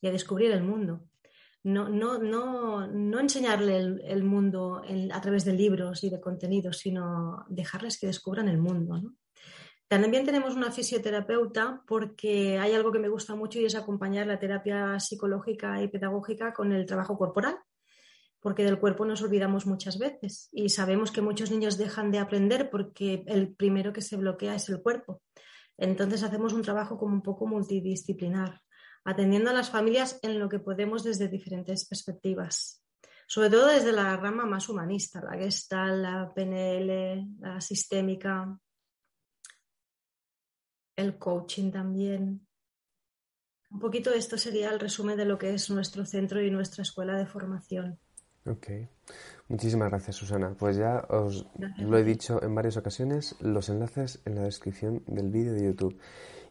y 0.01 0.07
a 0.07 0.13
descubrir 0.13 0.53
el 0.53 0.63
mundo. 0.63 1.09
No, 1.65 1.89
no, 1.89 2.19
no, 2.19 2.87
no 2.87 3.21
enseñarle 3.21 3.79
el, 3.79 4.25
mundo 4.25 4.83
a 5.13 5.21
través 5.21 5.45
de 5.45 5.53
libros 5.55 6.03
y 6.05 6.11
de 6.11 6.21
contenidos, 6.21 6.79
sino 6.79 7.47
dejarles 7.49 7.99
que 7.99 8.09
descubran 8.09 8.49
el 8.49 8.59
mundo. 8.59 9.13
También 9.93 10.25
tenemos 10.25 10.57
una 10.57 10.73
fisioterapeuta 10.73 11.83
porque 11.87 12.59
hay 12.59 12.73
algo 12.73 12.91
que 12.91 12.99
me 12.99 13.11
gusta 13.11 13.35
mucho 13.35 13.61
y 13.61 13.67
es 13.67 13.75
acompañar 13.75 14.27
la 14.27 14.39
terapia 14.39 14.99
psicológica 14.99 15.83
y 15.83 15.89
pedagógica 15.89 16.55
con 16.55 16.73
el 16.73 16.87
trabajo 16.87 17.19
corporal. 17.19 17.59
porque 18.41 18.65
del 18.65 18.79
cuerpo 18.79 19.05
nos 19.05 19.21
olvidamos 19.21 19.67
muchas 19.67 19.99
veces 19.99 20.49
y 20.51 20.71
sabemos 20.71 21.13
que 21.13 21.21
muchos 21.21 21.51
niños 21.51 21.77
dejan 21.77 22.11
de 22.11 22.21
aprender 22.21 22.71
porque 22.71 23.23
el 23.27 23.55
primero 23.55 23.93
que 23.93 24.01
se 24.01 24.17
bloquea 24.17 24.55
es 24.55 24.71
el 24.71 24.81
cuerpo. 24.81 25.21
Entonces 25.77 26.23
hacemos 26.23 26.55
un 26.55 26.63
trabajo 26.63 26.97
como 26.97 27.13
un 27.13 27.23
poco 27.23 27.47
multidisciplinar, 27.47 28.63
atendiendo 29.05 29.51
a 29.51 29.53
las 29.53 29.69
familias 29.69 30.19
en 30.23 30.39
lo 30.39 30.49
que 30.49 30.59
podemos 30.59 31.05
desde 31.05 31.29
diferentes 31.29 31.87
perspectivas, 31.87 32.83
sobre 33.27 33.51
todo 33.51 33.67
desde 33.67 33.93
la 33.93 34.17
rama 34.17 34.47
más 34.47 34.71
humanista, 34.71 35.21
la 35.23 35.37
gestal, 35.37 36.03
la 36.03 36.33
PNL, 36.35 37.29
la 37.41 37.61
sistémica, 37.61 38.59
el 41.03 41.19
coaching 41.19 41.71
también. 41.71 42.47
Un 43.71 43.81
poquito 43.81 44.13
esto 44.13 44.37
sería 44.37 44.71
el 44.71 44.81
resumen 44.81 45.17
de 45.17 45.25
lo 45.25 45.39
que 45.39 45.55
es 45.55 45.71
nuestro 45.71 46.05
centro 46.05 46.43
y 46.43 46.51
nuestra 46.51 46.83
escuela 46.83 47.17
de 47.17 47.27
formación. 47.27 47.99
Ok. 48.47 48.69
Muchísimas 49.49 49.91
gracias, 49.91 50.17
Susana. 50.17 50.55
Pues 50.59 50.77
ya 50.77 51.07
os 51.09 51.47
lo 51.79 51.99
he 51.99 52.05
dicho 52.05 52.43
en 52.43 52.55
varias 52.55 52.77
ocasiones, 52.77 53.37
los 53.41 53.69
enlaces 53.69 54.21
en 54.25 54.35
la 54.35 54.43
descripción 54.43 55.03
del 55.07 55.31
vídeo 55.31 55.53
de 55.53 55.65
YouTube. 55.65 55.99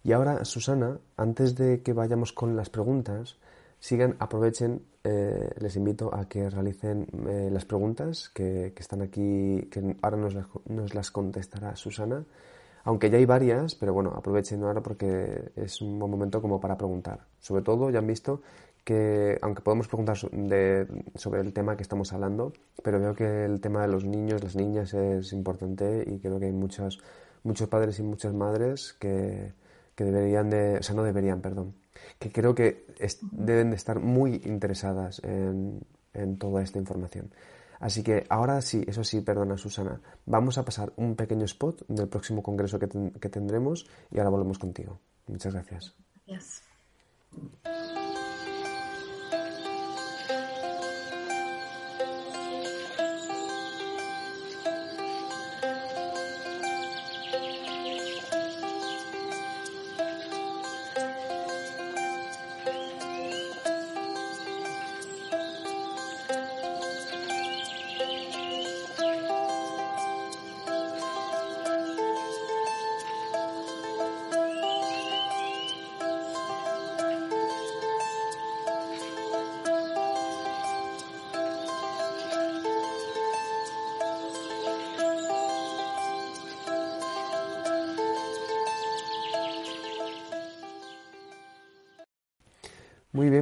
Y 0.03 0.13
ahora, 0.13 0.45
Susana, 0.45 0.99
antes 1.17 1.55
de 1.55 1.83
que 1.83 1.93
vayamos 1.93 2.33
con 2.33 2.55
las 2.55 2.69
preguntas, 2.69 3.37
sigan, 3.79 4.15
aprovechen, 4.19 4.85
eh, 5.03 5.49
les 5.59 5.75
invito 5.75 6.13
a 6.13 6.27
que 6.27 6.49
realicen 6.49 7.07
eh, 7.27 7.49
las 7.51 7.65
preguntas 7.65 8.29
que, 8.29 8.73
están 8.77 9.01
aquí, 9.01 9.67
que 9.69 9.95
ahora 10.01 10.17
nos 10.17 10.33
las, 10.33 10.45
nos 10.65 10.95
las 10.95 11.11
contestará 11.11 11.75
Susana. 11.75 12.25
Aunque 12.83 13.09
ya 13.09 13.17
hay 13.17 13.25
varias, 13.25 13.75
pero 13.75 13.93
bueno, 13.93 14.11
aprovechen 14.15 14.63
ahora 14.63 14.81
porque 14.81 15.51
es 15.55 15.81
un 15.81 15.99
buen 15.99 16.11
momento 16.11 16.41
como 16.41 16.59
para 16.59 16.77
preguntar. 16.77 17.19
Sobre 17.39 17.63
todo, 17.63 17.89
ya 17.89 17.99
han 17.99 18.07
visto 18.07 18.41
que, 18.83 19.37
aunque 19.41 19.61
podemos 19.61 19.87
preguntar 19.87 20.17
sobre 20.17 21.41
el 21.41 21.53
tema 21.53 21.75
que 21.75 21.83
estamos 21.83 22.11
hablando, 22.13 22.53
pero 22.83 22.99
veo 22.99 23.15
que 23.15 23.45
el 23.45 23.61
tema 23.61 23.83
de 23.83 23.87
los 23.87 24.05
niños, 24.05 24.43
las 24.43 24.55
niñas 24.55 24.93
es 24.93 25.33
importante 25.33 26.03
y 26.07 26.19
creo 26.19 26.39
que 26.39 26.45
hay 26.45 26.51
muchos, 26.51 26.99
muchos 27.43 27.69
padres 27.69 27.99
y 27.99 28.03
muchas 28.03 28.33
madres 28.33 28.93
que, 28.99 29.53
que 29.95 30.03
deberían 30.03 30.49
de, 30.49 30.77
o 30.77 30.83
sea, 30.83 30.95
no 30.95 31.03
deberían, 31.03 31.41
perdón, 31.41 31.75
que 32.17 32.31
creo 32.31 32.55
que 32.55 32.85
deben 33.31 33.69
de 33.69 33.75
estar 33.75 33.99
muy 33.99 34.41
interesadas 34.45 35.21
en, 35.23 35.81
en 36.13 36.37
toda 36.37 36.63
esta 36.63 36.79
información. 36.79 37.29
Así 37.81 38.03
que 38.03 38.25
ahora 38.29 38.61
sí, 38.61 38.83
eso 38.87 39.03
sí, 39.03 39.21
perdona 39.21 39.57
Susana, 39.57 39.99
vamos 40.27 40.57
a 40.59 40.63
pasar 40.63 40.93
un 40.97 41.15
pequeño 41.15 41.45
spot 41.45 41.83
del 41.87 42.07
próximo 42.07 42.43
congreso 42.43 42.77
que, 42.77 42.87
que 43.19 43.29
tendremos 43.29 43.87
y 44.11 44.19
ahora 44.19 44.29
volvemos 44.29 44.59
contigo. 44.59 44.99
Muchas 45.27 45.53
gracias. 45.53 45.95
Gracias. 46.27 46.63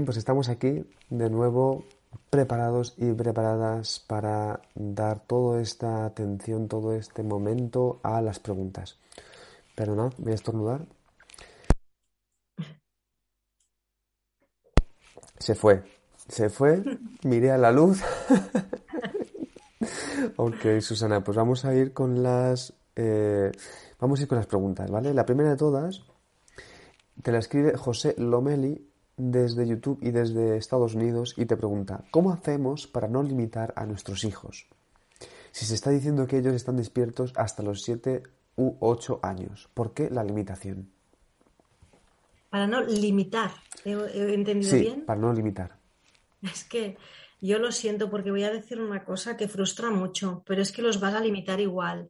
Pues 0.10 0.18
estamos 0.18 0.50
aquí 0.50 0.84
de 1.12 1.30
nuevo 1.30 1.86
preparados 2.32 2.96
y 2.98 3.14
preparadas 3.14 4.00
para 4.00 4.60
dar 4.74 5.20
toda 5.20 5.62
esta 5.62 6.04
atención, 6.04 6.68
todo 6.68 6.96
este 6.96 7.22
momento 7.22 8.00
a 8.02 8.20
las 8.20 8.40
preguntas. 8.40 8.98
Perdonad, 9.76 10.12
voy 10.18 10.32
a 10.32 10.34
estornudar. 10.34 10.88
Se 15.38 15.54
fue, 15.54 15.84
se 16.28 16.50
fue, 16.50 16.84
miré 17.24 17.52
a 17.52 17.60
la 17.60 17.72
luz. 17.72 18.02
ok, 20.38 20.80
Susana, 20.80 21.24
pues 21.24 21.38
vamos 21.38 21.66
a 21.66 21.76
ir 21.76 21.94
con 21.94 22.24
las... 22.24 22.74
Eh, 22.96 23.52
vamos 24.00 24.20
a 24.20 24.24
ir 24.24 24.28
con 24.28 24.40
las 24.40 24.48
preguntas, 24.48 24.90
¿vale? 24.90 25.14
La 25.14 25.28
primera 25.28 25.52
de 25.52 25.58
todas 25.58 26.02
te 27.22 27.32
la 27.32 27.38
escribe 27.38 27.78
José 27.78 28.16
Lomeli 28.18 28.89
desde 29.20 29.68
YouTube 29.68 30.00
y 30.02 30.12
desde 30.12 30.58
Estados 30.58 30.96
Unidos 30.96 31.36
y 31.38 31.46
te 31.46 31.58
pregunta, 31.58 32.06
¿cómo 32.10 32.32
hacemos 32.32 32.88
para 32.88 33.08
no 33.08 33.22
limitar 33.22 33.74
a 33.76 33.86
nuestros 33.86 34.24
hijos? 34.24 34.68
Si 35.52 35.66
se 35.66 35.76
está 35.76 35.90
diciendo 35.90 36.26
que 36.26 36.38
ellos 36.38 36.54
están 36.54 36.78
despiertos 36.78 37.34
hasta 37.36 37.62
los 37.62 37.84
7 37.84 38.24
u 38.56 38.78
8 38.80 39.20
años, 39.22 39.70
¿por 39.74 39.94
qué 39.94 40.10
la 40.10 40.24
limitación? 40.24 40.90
Para 42.50 42.66
no 42.66 42.82
limitar, 42.82 43.52
¿he, 43.84 43.92
entendido 44.34 44.72
sí, 44.72 44.80
bien? 44.80 45.06
Para 45.06 45.20
no 45.20 45.34
limitar. 45.34 45.78
Es 46.42 46.64
que 46.64 46.98
yo 47.42 47.60
lo 47.60 47.72
siento 47.72 48.10
porque 48.10 48.32
voy 48.32 48.44
a 48.44 48.52
decir 48.52 48.80
una 48.80 49.04
cosa 49.04 49.36
que 49.36 49.50
frustra 49.50 49.92
mucho, 49.92 50.44
pero 50.46 50.62
es 50.62 50.72
que 50.72 50.82
los 50.82 51.00
vas 51.00 51.14
a 51.14 51.20
limitar 51.20 51.60
igual. 51.60 52.10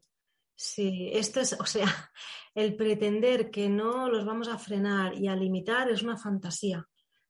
Sí, 0.56 1.10
esto 1.14 1.40
es, 1.40 1.54
o 1.54 1.66
sea, 1.66 1.88
el 2.56 2.76
pretender 2.76 3.50
que 3.50 3.68
no 3.68 4.10
los 4.10 4.26
vamos 4.26 4.48
a 4.48 4.60
frenar 4.60 5.16
y 5.16 5.28
a 5.28 5.36
limitar 5.36 5.90
es 5.90 6.04
una 6.04 6.18
fantasía. 6.18 6.88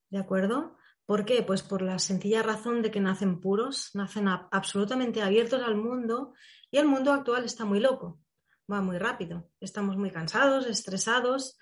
¿De 0.10 0.18
acuerdo? 0.18 0.78
¿Por 1.06 1.26
qué? 1.26 1.42
Pues 1.44 1.64
por 1.64 1.82
la 1.82 1.98
sencilla 2.00 2.44
razón 2.44 2.82
de 2.82 2.92
que 2.92 3.00
nacen 3.00 3.40
puros, 3.40 3.92
nacen 3.94 4.28
absolutamente 4.28 5.22
abiertos 5.22 5.62
al 5.64 5.76
mundo 5.76 6.34
y 6.70 6.78
el 6.78 6.86
mundo 6.86 7.12
actual 7.12 7.46
está 7.46 7.66
muy 7.66 7.80
loco, 7.80 8.20
va 8.72 8.82
muy 8.82 8.98
rápido, 8.98 9.50
estamos 9.60 9.98
muy 9.98 10.12
cansados, 10.12 10.68
estresados, 10.68 11.58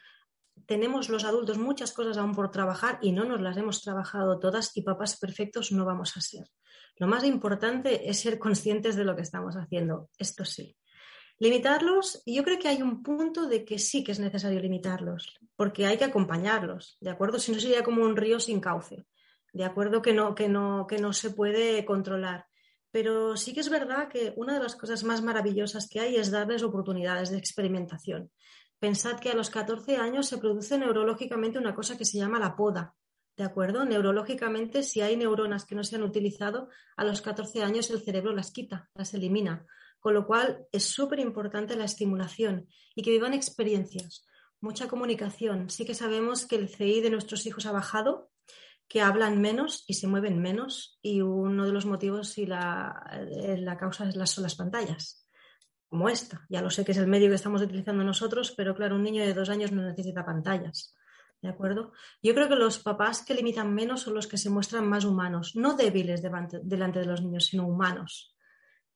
tenemos 0.66 1.10
los 1.10 1.24
adultos 1.24 1.58
muchas 1.58 1.94
cosas 1.94 2.18
aún 2.18 2.34
por 2.34 2.52
trabajar 2.52 3.00
y 3.02 3.12
no 3.12 3.24
nos 3.24 3.40
las 3.40 3.56
hemos 3.58 3.82
trabajado 3.82 4.40
todas 4.40 4.76
y 4.76 4.82
papás 4.82 5.18
perfectos 5.18 5.72
no 5.72 5.86
vamos 5.86 6.18
a 6.18 6.22
ser. 6.22 6.48
Lo 6.98 7.08
más 7.08 7.24
importante 7.24 8.10
es 8.10 8.20
ser 8.20 8.40
conscientes 8.40 8.96
de 8.96 9.06
lo 9.06 9.16
que 9.16 9.22
estamos 9.22 9.56
haciendo, 9.56 10.10
esto 10.18 10.44
sí. 10.44 10.76
Limitarlos, 11.40 12.24
yo 12.26 12.44
creo 12.44 12.58
que 12.58 12.68
hay 12.68 12.82
un 12.82 13.04
punto 13.04 13.48
de 13.48 13.64
que 13.64 13.78
sí 13.78 14.04
que 14.04 14.12
es 14.12 14.20
necesario 14.20 14.60
limitarlos, 14.60 15.40
porque 15.56 15.86
hay 15.86 15.98
que 15.98 16.06
acompañarlos, 16.06 16.98
¿de 17.00 17.12
acuerdo? 17.12 17.38
Si 17.38 17.52
no 17.52 17.60
sería 17.60 17.84
como 17.84 18.04
un 18.04 18.16
río 18.16 18.40
sin 18.40 18.60
cauce, 18.60 19.06
¿de 19.54 19.64
acuerdo? 19.64 20.02
Que 20.02 20.14
no, 20.14 20.34
que 20.34 20.50
no, 20.50 20.88
que 20.88 20.98
no 20.98 21.14
se 21.14 21.30
puede 21.30 21.86
controlar. 21.86 22.48
Pero 22.90 23.38
sí 23.38 23.54
que 23.54 23.60
es 23.60 23.70
verdad 23.70 24.08
que 24.08 24.34
una 24.36 24.56
de 24.56 24.62
las 24.62 24.76
cosas 24.76 25.04
más 25.04 25.22
maravillosas 25.22 25.88
que 25.88 26.00
hay 26.00 26.16
es 26.16 26.32
darles 26.32 26.64
oportunidades 26.64 27.30
de 27.30 27.38
experimentación. 27.38 28.32
Pensad 28.80 29.20
que 29.20 29.30
a 29.30 29.36
los 29.36 29.52
14 29.52 29.98
años 29.98 30.28
se 30.28 30.38
produce 30.40 30.78
neurológicamente 30.78 31.60
una 31.60 31.76
cosa 31.76 31.98
que 31.98 32.06
se 32.06 32.18
llama 32.18 32.40
la 32.40 32.56
poda, 32.56 32.96
¿de 33.36 33.44
acuerdo? 33.44 33.86
Neurológicamente, 33.86 34.82
si 34.82 35.02
hay 35.02 35.16
neuronas 35.18 35.66
que 35.66 35.76
no 35.76 35.84
se 35.84 35.96
han 35.96 36.04
utilizado, 36.04 36.70
a 36.96 37.04
los 37.04 37.22
14 37.22 37.64
años 37.64 37.92
el 37.92 38.02
cerebro 38.02 38.34
las 38.34 38.52
quita, 38.52 38.90
las 38.96 39.14
elimina. 39.14 39.66
Con 40.08 40.14
lo 40.14 40.26
cual 40.26 40.66
es 40.72 40.86
súper 40.86 41.20
importante 41.20 41.76
la 41.76 41.84
estimulación 41.84 42.70
y 42.96 43.02
que 43.02 43.12
vivan 43.12 43.34
experiencias, 43.34 44.26
mucha 44.62 44.88
comunicación. 44.88 45.70
Sí 45.70 45.84
que 45.84 45.94
sabemos 45.94 46.46
que 46.46 46.56
el 46.56 46.70
CI 46.70 47.02
de 47.02 47.10
nuestros 47.10 47.46
hijos 47.46 47.66
ha 47.66 47.74
bajado, 47.74 48.32
que 48.88 49.02
hablan 49.02 49.42
menos 49.42 49.84
y 49.86 49.96
se 49.96 50.08
mueven 50.08 50.42
menos 50.42 50.98
y 51.02 51.20
uno 51.20 51.66
de 51.66 51.74
los 51.74 51.86
motivos 51.86 52.38
y 52.38 52.46
la, 52.46 53.04
eh, 53.12 53.66
causa 53.78 54.10
son 54.26 54.44
las 54.44 54.56
pantallas, 54.56 55.28
como 55.90 56.08
esta. 56.08 56.46
Ya 56.48 56.62
lo 56.62 56.70
sé 56.70 56.86
que 56.86 56.94
es 56.94 56.98
el 57.00 57.08
medio 57.08 57.28
que 57.28 57.36
estamos 57.36 57.62
utilizando 57.62 58.02
nosotros, 58.06 58.54
pero 58.56 58.76
claro, 58.76 58.96
un 58.96 59.04
niño 59.04 59.26
de 59.26 59.34
dos 59.34 59.50
años 59.50 59.74
no 59.74 59.82
necesita 59.82 60.26
pantallas. 60.26 60.96
¿De 61.42 61.50
acuerdo? 61.50 61.92
Yo 62.24 62.34
creo 62.34 62.48
que 62.48 62.56
los 62.56 62.80
papás 62.80 63.26
que 63.26 63.34
limitan 63.34 63.74
menos 63.74 64.04
son 64.04 64.14
los 64.14 64.28
que 64.28 64.38
se 64.38 64.50
muestran 64.50 64.88
más 64.88 65.04
humanos, 65.04 65.58
no 65.58 65.74
débiles 65.74 66.22
delante 66.22 67.00
de 67.00 67.06
los 67.06 67.22
niños, 67.22 67.48
sino 67.48 67.68
humanos 67.68 68.37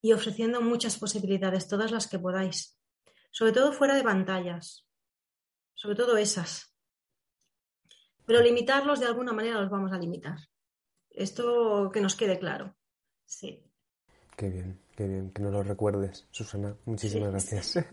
y 0.02 0.14
ofreciendo 0.14 0.62
muchas 0.62 0.98
posibilidades, 0.98 1.68
todas 1.68 1.92
las 1.92 2.08
que 2.08 2.20
podáis. 2.20 2.78
Sobre 3.32 3.52
todo 3.52 3.72
fuera 3.72 3.96
de 3.96 4.04
pantallas, 4.04 4.86
sobre 5.74 5.96
todo 5.96 6.18
esas. 6.18 6.76
Pero 8.26 8.42
limitarlos 8.42 9.00
de 9.00 9.06
alguna 9.06 9.34
manera 9.34 9.62
los 9.62 9.70
vamos 9.70 9.92
a 9.92 9.98
limitar. 9.98 10.38
Esto 11.10 11.92
que 11.92 12.02
nos 12.02 12.16
quede 12.16 12.40
claro. 12.40 12.76
Sí. 13.26 13.64
Qué 14.36 14.50
bien, 14.50 14.80
qué 14.96 15.08
bien, 15.08 15.32
que 15.32 15.42
nos 15.42 15.54
lo 15.54 15.64
recuerdes, 15.64 16.28
Susana. 16.32 16.76
Muchísimas 16.86 17.32
gracias. 17.32 17.76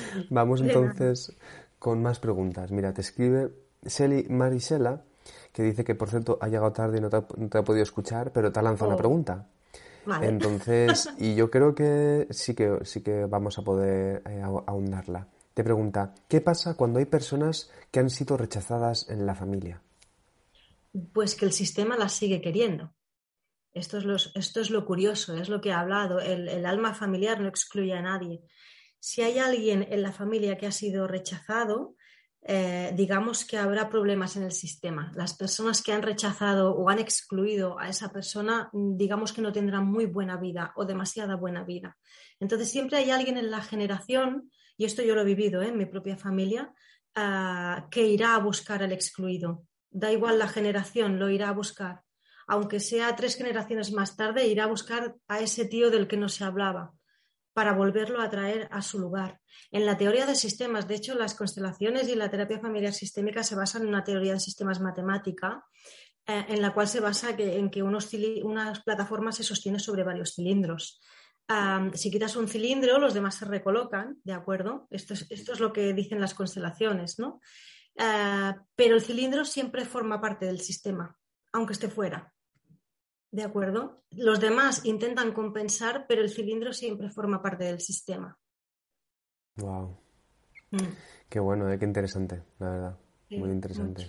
Vamos 0.30 0.60
entonces 0.60 1.36
con 1.78 2.02
más 2.02 2.18
preguntas. 2.18 2.70
Mira, 2.70 2.92
te 2.92 3.00
escribe 3.00 3.52
Seli 3.84 4.26
Marisela, 4.28 5.04
que 5.52 5.62
dice 5.62 5.84
que 5.84 5.94
por 5.94 6.10
cierto 6.10 6.38
ha 6.40 6.48
llegado 6.48 6.72
tarde 6.72 6.98
y 6.98 7.00
no 7.00 7.08
te 7.08 7.16
ha, 7.58 7.64
podido 7.64 7.82
escuchar, 7.82 8.32
pero 8.32 8.52
te 8.52 8.58
ha 8.58 8.62
lanzado 8.62 8.88
una 8.88 8.96
oh. 8.96 9.46
Pregunta. 10.06 10.46
Entonces, 10.46 11.08
y 11.18 11.34
yo 11.34 11.50
creo 11.50 11.74
que 11.74 12.26
sí 12.30 12.54
que, 12.54 12.78
sí 12.82 13.02
que 13.02 13.26
vamos 13.26 13.58
a 13.58 13.62
poder 13.62 14.22
eh, 14.28 14.42
ahondarla. 14.42 15.28
Te 15.54 15.64
pregunta, 15.64 16.14
¿qué 16.28 16.40
pasa 16.40 16.76
cuando 16.76 16.98
hay 16.98 17.06
personas 17.06 17.70
que 17.90 18.00
han 18.00 18.10
sido 18.10 18.36
rechazadas 18.36 19.08
en 19.08 19.24
la 19.24 19.34
familia? 19.34 19.82
Pues 21.12 21.34
que 21.34 21.46
el 21.46 21.52
sistema 21.52 21.96
las 21.96 22.12
sigue 22.12 22.42
queriendo. 22.42 22.92
Esto 23.72 23.98
es, 23.98 24.04
lo, 24.04 24.16
esto 24.16 24.60
es 24.60 24.70
lo 24.70 24.86
curioso, 24.86 25.36
es 25.36 25.50
lo 25.50 25.60
que 25.60 25.68
he 25.70 25.72
hablado. 25.72 26.20
El, 26.20 26.64
alma 26.64 26.94
familiar 26.94 27.40
no 27.40 27.48
excluye 27.48 27.92
a 27.92 28.00
nadie. 28.00 28.42
Si 28.98 29.22
hay 29.22 29.38
alguien 29.38 29.86
en 29.90 30.02
la 30.02 30.12
familia 30.12 30.56
que 30.56 30.66
ha 30.66 30.72
sido 30.72 31.06
rechazado, 31.06 31.95
eh, 32.48 32.92
digamos 32.94 33.44
que 33.44 33.58
habrá 33.58 33.88
problemas 33.88 34.36
en 34.36 34.44
el 34.44 34.52
sistema. 34.52 35.10
Las 35.16 35.34
personas 35.34 35.82
que 35.82 35.92
han 35.92 36.02
rechazado 36.02 36.76
o 36.76 36.88
han 36.88 37.00
excluido 37.00 37.78
a 37.78 37.88
esa 37.88 38.12
persona, 38.12 38.70
digamos 38.72 39.32
que 39.32 39.42
no 39.42 39.52
tendrán 39.52 39.86
muy 39.86 40.06
buena 40.06 40.36
vida 40.36 40.72
o 40.76 40.84
demasiada 40.84 41.34
buena 41.34 41.64
vida. 41.64 41.96
Entonces 42.38 42.70
siempre 42.70 42.98
hay 42.98 43.10
alguien 43.10 43.36
en 43.36 43.50
la 43.50 43.62
generación, 43.62 44.50
y 44.76 44.84
esto 44.84 45.02
yo 45.02 45.16
lo 45.16 45.22
he 45.22 45.24
vivido 45.24 45.60
¿eh? 45.60 45.68
en 45.68 45.78
mi 45.78 45.86
propia 45.86 46.16
familia, 46.16 46.72
ah, 47.16 47.88
que 47.90 48.06
irá 48.06 48.36
a 48.36 48.40
buscar 48.40 48.82
al 48.82 48.92
excluido. 48.92 49.64
Da 49.90 50.12
igual 50.12 50.38
la 50.38 50.48
generación, 50.48 51.18
lo 51.18 51.28
irá 51.28 51.48
a 51.48 51.52
buscar 51.52 52.02
aunque 52.48 52.78
sea 52.78 53.16
tres 53.16 53.36
generaciones 53.36 53.90
más 53.90 54.16
tarde, 54.16 54.46
irá 54.46 54.64
a 54.64 54.68
buscar 54.68 55.16
a 55.26 55.40
ese 55.40 55.64
tío 55.64 55.90
del 55.90 56.06
que 56.06 56.16
no 56.16 56.28
se 56.28 56.44
hablaba 56.44 56.95
para 57.56 57.72
volverlo 57.72 58.20
a 58.20 58.28
traer 58.28 58.68
a 58.70 58.82
su 58.82 58.98
lugar. 58.98 59.40
En 59.72 59.86
la 59.86 59.96
teoría 59.96 60.26
de 60.26 60.34
sistemas, 60.34 60.86
de 60.86 60.96
hecho, 60.96 61.14
las 61.14 61.34
constelaciones 61.34 62.06
y 62.06 62.14
la 62.14 62.30
terapia 62.30 62.60
familiar 62.60 62.92
sistémica 62.92 63.42
se 63.42 63.54
basan 63.54 63.84
en 63.84 63.88
una 63.88 64.04
teoría 64.04 64.34
de 64.34 64.40
sistemas 64.40 64.78
matemática 64.78 65.64
eh, 66.26 66.44
en 66.48 66.60
la 66.60 66.74
cual 66.74 66.86
se 66.86 67.00
basa 67.00 67.30
en 67.30 67.70
que 67.70 67.82
unos 67.82 68.12
unas 68.42 68.80
plataformas 68.82 69.36
se 69.36 69.42
sostienen 69.42 69.80
sobre 69.80 70.04
varios 70.04 70.34
cilindros. 70.34 71.00
si 71.94 72.10
quitas 72.10 72.36
un 72.36 72.46
cilindro, 72.46 72.98
los 72.98 73.14
demás 73.14 73.36
se 73.36 73.46
recolocan, 73.46 74.18
¿de 74.22 74.34
acuerdo? 74.34 74.86
Esto 74.90 75.14
es, 75.14 75.58
lo 75.58 75.72
que 75.72 75.94
dicen 75.94 76.20
las 76.20 76.34
constelaciones, 76.34 77.18
¿no? 77.18 77.40
Eh, 77.94 78.52
pero 78.74 78.96
el 78.96 79.00
cilindro 79.00 79.46
siempre 79.46 79.86
forma 79.86 80.20
parte 80.20 80.44
del 80.44 80.60
sistema, 80.60 81.16
aunque 81.54 81.72
esté 81.72 81.88
fuera. 81.88 82.34
¿De 83.30 83.42
acuerdo? 83.42 84.02
Los 84.10 84.40
demás 84.40 84.84
intentan 84.84 85.32
compensar, 85.32 86.06
pero 86.06 86.22
el 86.22 86.30
cilindro 86.30 86.72
siempre 86.72 87.10
forma 87.10 87.42
parte 87.42 87.64
del 87.64 87.80
sistema. 87.80 88.38
Wow. 89.56 89.96
Mm. 90.70 90.78
Qué 91.28 91.40
bueno, 91.40 91.70
¿eh? 91.70 91.78
qué 91.78 91.84
interesante, 91.84 92.42
la 92.58 92.70
verdad. 92.70 92.98
Muy 93.30 93.50
interesante. 93.50 94.08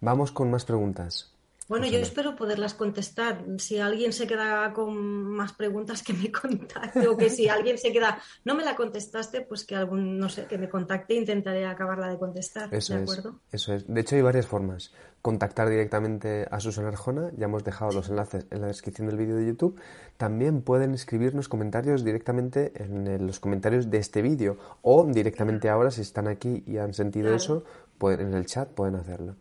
Vamos 0.00 0.32
con 0.32 0.50
más 0.50 0.64
preguntas. 0.64 1.34
Bueno, 1.70 1.86
yo 1.86 2.00
espero 2.00 2.34
poderlas 2.34 2.74
contestar. 2.74 3.44
Si 3.58 3.78
alguien 3.78 4.12
se 4.12 4.26
queda 4.26 4.72
con 4.72 4.92
más 5.30 5.52
preguntas, 5.52 6.02
que 6.02 6.12
me 6.12 6.32
contacte. 6.42 7.06
O 7.06 7.16
que 7.16 7.30
si 7.30 7.48
alguien 7.48 7.78
se 7.78 7.92
queda, 7.92 8.18
no 8.44 8.56
me 8.56 8.64
la 8.64 8.74
contestaste, 8.74 9.42
pues 9.42 9.64
que 9.64 9.76
algún, 9.76 10.18
no 10.18 10.28
sé, 10.28 10.46
que 10.46 10.58
me 10.58 10.68
contacte 10.68 11.14
e 11.14 11.18
intentaré 11.18 11.64
acabarla 11.66 12.08
de 12.08 12.18
contestar. 12.18 12.74
Eso 12.74 12.94
¿De 12.94 13.02
acuerdo? 13.02 13.38
Es, 13.52 13.62
eso 13.62 13.74
es. 13.74 13.86
De 13.86 14.00
hecho, 14.00 14.16
hay 14.16 14.22
varias 14.22 14.48
formas. 14.48 14.92
Contactar 15.22 15.68
directamente 15.68 16.44
a 16.50 16.58
Susana 16.58 16.88
Arjona, 16.88 17.30
ya 17.36 17.44
hemos 17.44 17.62
dejado 17.62 17.92
los 17.92 18.08
enlaces 18.08 18.46
en 18.50 18.62
la 18.62 18.66
descripción 18.66 19.06
del 19.06 19.18
vídeo 19.18 19.36
de 19.36 19.46
YouTube. 19.46 19.80
También 20.16 20.62
pueden 20.62 20.92
escribirnos 20.92 21.48
comentarios 21.48 22.02
directamente 22.02 22.72
en 22.82 23.24
los 23.24 23.38
comentarios 23.38 23.88
de 23.90 23.98
este 23.98 24.22
vídeo 24.22 24.58
o 24.82 25.06
directamente 25.06 25.68
ahora, 25.68 25.92
si 25.92 26.00
están 26.00 26.26
aquí 26.26 26.64
y 26.66 26.78
han 26.78 26.94
sentido 26.94 27.32
eso, 27.32 27.62
pueden, 27.96 28.26
en 28.26 28.34
el 28.34 28.46
chat 28.46 28.70
pueden 28.70 28.96
hacerlo. 28.96 29.36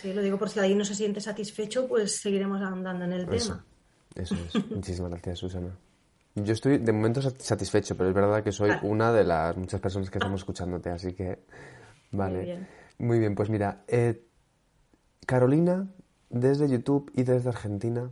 Sí, 0.00 0.12
lo 0.12 0.22
digo 0.22 0.38
por 0.38 0.48
si 0.48 0.60
alguien 0.60 0.78
no 0.78 0.84
se 0.84 0.94
siente 0.94 1.20
satisfecho, 1.20 1.88
pues 1.88 2.20
seguiremos 2.20 2.62
andando 2.62 3.04
en 3.04 3.12
el 3.14 3.26
tema. 3.26 3.64
Eso 4.14 4.36
es. 4.36 4.70
Muchísimas 4.70 5.10
gracias, 5.10 5.40
Susana. 5.40 5.76
Yo 6.36 6.52
estoy 6.52 6.78
de 6.78 6.92
momento 6.92 7.20
satisfecho, 7.20 7.96
pero 7.96 8.08
es 8.08 8.14
verdad 8.14 8.44
que 8.44 8.52
soy 8.52 8.70
una 8.82 9.12
de 9.12 9.24
las 9.24 9.56
muchas 9.56 9.80
personas 9.80 10.08
que 10.08 10.18
estamos 10.18 10.42
escuchándote, 10.42 10.90
así 10.90 11.14
que 11.14 11.40
vale. 12.12 12.36
Muy 12.36 12.46
bien, 12.46 12.68
Muy 12.98 13.18
bien 13.18 13.34
pues 13.34 13.50
mira, 13.50 13.82
eh, 13.88 14.24
Carolina, 15.26 15.88
desde 16.30 16.68
YouTube 16.68 17.10
y 17.16 17.24
desde 17.24 17.48
Argentina, 17.48 18.08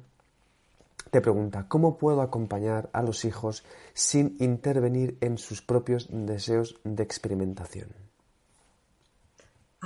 te 1.13 1.21
pregunta, 1.21 1.67
¿cómo 1.69 1.99
puedo 1.99 2.21
acompañar 2.21 2.91
a 2.95 3.03
los 3.03 3.25
hijos 3.25 3.65
sin 3.95 4.37
intervenir 4.41 5.19
en 5.21 5.39
sus 5.39 5.63
propios 5.63 6.09
deseos 6.11 6.81
de 6.83 7.05
experimentación? 7.05 8.06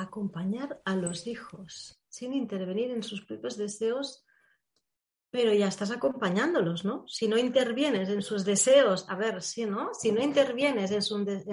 Acompañar 0.02 0.80
a 0.84 0.96
los 0.96 1.26
hijos 1.26 2.00
sin 2.08 2.34
intervenir 2.34 2.90
en 2.90 3.02
sus 3.02 3.24
propios 3.24 3.56
deseos, 3.56 4.24
pero 5.30 5.54
ya 5.54 5.68
estás 5.68 5.92
acompañándolos, 5.92 6.84
¿no? 6.84 7.04
Si 7.06 7.28
no 7.28 7.38
intervienes 7.38 8.08
en 8.08 8.20
sus 8.20 8.44
deseos, 8.44 9.06
a 9.08 9.14
ver, 9.14 9.42
sí, 9.42 9.64
¿no? 9.64 9.94
Si 9.94 10.10
no 10.10 10.20
intervienes 10.20 10.90
en, 10.90 11.02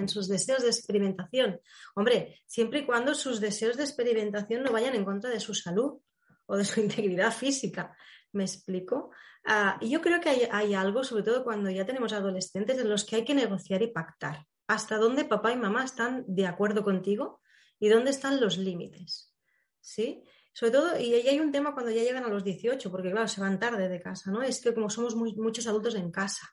sus 0.08 0.28
deseos 0.28 0.62
de 0.62 0.68
experimentación, 0.68 1.60
hombre, 1.94 2.42
siempre 2.46 2.80
y 2.80 2.86
cuando 2.86 3.14
sus 3.14 3.40
deseos 3.40 3.76
de 3.76 3.84
experimentación 3.84 4.64
no 4.64 4.72
vayan 4.72 4.96
en 4.96 5.04
contra 5.04 5.30
de 5.30 5.38
su 5.38 5.54
salud 5.54 6.00
o 6.46 6.56
de 6.56 6.64
su 6.64 6.80
integridad 6.80 7.32
física. 7.32 7.96
¿Me 8.32 8.44
explico? 8.44 9.10
Ah, 9.46 9.78
y 9.80 9.90
yo 9.90 10.02
creo 10.02 10.20
que 10.20 10.28
hay, 10.28 10.48
hay, 10.50 10.74
algo, 10.74 11.04
sobre 11.04 11.22
todo 11.22 11.44
cuando 11.44 11.70
ya 11.70 11.86
tenemos 11.86 12.12
adolescentes, 12.12 12.78
en 12.78 12.88
los 12.88 13.04
que 13.04 13.16
hay 13.16 13.24
que 13.24 13.34
negociar 13.34 13.80
y 13.82 13.92
pactar. 13.92 14.44
¿Hasta 14.66 14.98
dónde 14.98 15.24
papá 15.24 15.52
y 15.52 15.56
mamá 15.56 15.84
están 15.84 16.24
de 16.26 16.46
acuerdo 16.46 16.82
contigo? 16.82 17.40
Y 17.78 17.88
dónde 17.88 18.10
están 18.10 18.40
los 18.40 18.58
límites. 18.58 19.32
¿Sí? 19.80 20.24
Sobre 20.52 20.72
todo, 20.72 20.98
y 20.98 21.14
ahí 21.14 21.28
hay 21.28 21.38
un 21.38 21.52
tema 21.52 21.72
cuando 21.72 21.92
ya 21.92 22.02
llegan 22.02 22.24
a 22.24 22.28
los 22.28 22.42
18, 22.42 22.90
porque 22.90 23.12
claro, 23.12 23.28
se 23.28 23.40
van 23.40 23.60
tarde 23.60 23.88
de 23.88 24.00
casa, 24.00 24.32
¿no? 24.32 24.42
Es 24.42 24.60
que 24.60 24.74
como 24.74 24.90
somos 24.90 25.14
muchos 25.14 25.68
adultos 25.68 25.94
en 25.94 26.10
casa, 26.10 26.48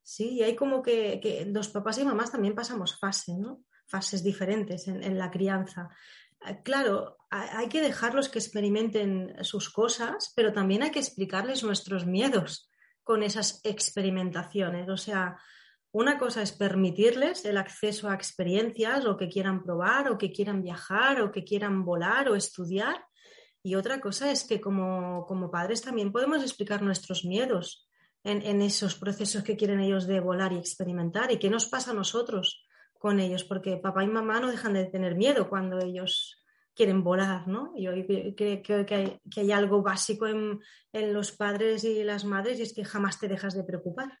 ¿sí? 0.00 0.34
Y 0.34 0.42
hay 0.44 0.54
como 0.54 0.80
que, 0.80 1.44
los 1.52 1.68
papás 1.68 1.98
y 1.98 2.04
mamás 2.04 2.30
también 2.30 2.54
pasamos 2.54 2.96
fases, 2.98 3.36
¿no? 3.36 3.64
Fases 3.86 4.22
diferentes 4.22 4.86
en, 4.86 5.18
la 5.18 5.30
crianza. 5.30 5.88
Eh, 6.46 6.60
claro, 6.62 7.18
hay 7.30 7.68
que 7.68 7.80
dejarlos 7.80 8.28
que 8.28 8.38
experimenten 8.38 9.34
sus 9.44 9.70
cosas, 9.70 10.32
pero 10.36 10.52
también 10.52 10.84
hay 10.84 10.92
que 10.92 11.00
explicarles 11.00 11.64
nuestros 11.64 12.06
miedos 12.06 12.70
con 13.02 13.24
esas 13.24 13.60
experimentaciones. 13.64 14.88
O 14.88 14.96
sea, 14.96 15.36
una 15.92 16.18
cosa 16.18 16.40
es 16.40 16.52
permitirles 16.52 17.44
el 17.44 17.58
acceso 17.58 18.08
a 18.08 18.14
experiencias 18.14 19.04
o 19.04 19.16
que 19.18 19.28
quieran 19.28 19.62
probar 19.62 20.08
o 20.08 20.16
que 20.16 20.32
quieran 20.32 20.62
viajar 20.62 21.20
o 21.20 21.30
que 21.30 21.44
quieran 21.44 21.84
volar 21.84 22.30
o 22.30 22.34
estudiar. 22.34 23.04
Y 23.62 23.74
otra 23.74 24.00
cosa 24.00 24.32
es 24.32 24.44
que 24.44 24.58
como, 24.58 25.26
padres 25.52 25.82
también 25.82 26.10
podemos 26.10 26.42
explicar 26.42 26.80
nuestros 26.80 27.26
miedos 27.26 27.86
en, 28.24 28.62
esos 28.62 28.94
procesos 28.94 29.42
que 29.42 29.56
quieren 29.56 29.80
ellos 29.80 30.06
de 30.06 30.20
volar 30.20 30.52
y 30.52 30.56
experimentar 30.56 31.30
y 31.30 31.38
qué 31.38 31.50
nos 31.50 31.66
pasa 31.66 31.90
a 31.90 31.94
nosotros 31.94 32.64
con 32.98 33.20
ellos, 33.20 33.44
porque 33.44 33.76
papá 33.76 34.02
y 34.02 34.06
mamá 34.06 34.40
no 34.40 34.50
dejan 34.50 34.72
de 34.74 34.86
tener 34.86 35.16
miedo 35.16 35.48
cuando 35.48 35.78
ellos 35.78 36.42
quieren 36.74 37.02
volar, 37.02 37.48
¿no? 37.48 37.74
Yo 37.76 37.90
creo 37.92 38.86
que 38.86 38.94
hay, 38.94 39.20
que 39.30 39.40
hay 39.40 39.52
algo 39.52 39.82
básico 39.82 40.26
en, 40.26 40.60
en 40.92 41.12
los 41.12 41.32
padres 41.32 41.84
y 41.84 42.02
las 42.02 42.24
madres 42.24 42.60
y 42.60 42.62
es 42.62 42.72
que 42.72 42.84
jamás 42.84 43.18
te 43.18 43.28
dejas 43.28 43.54
de 43.54 43.64
preocupar 43.64 44.18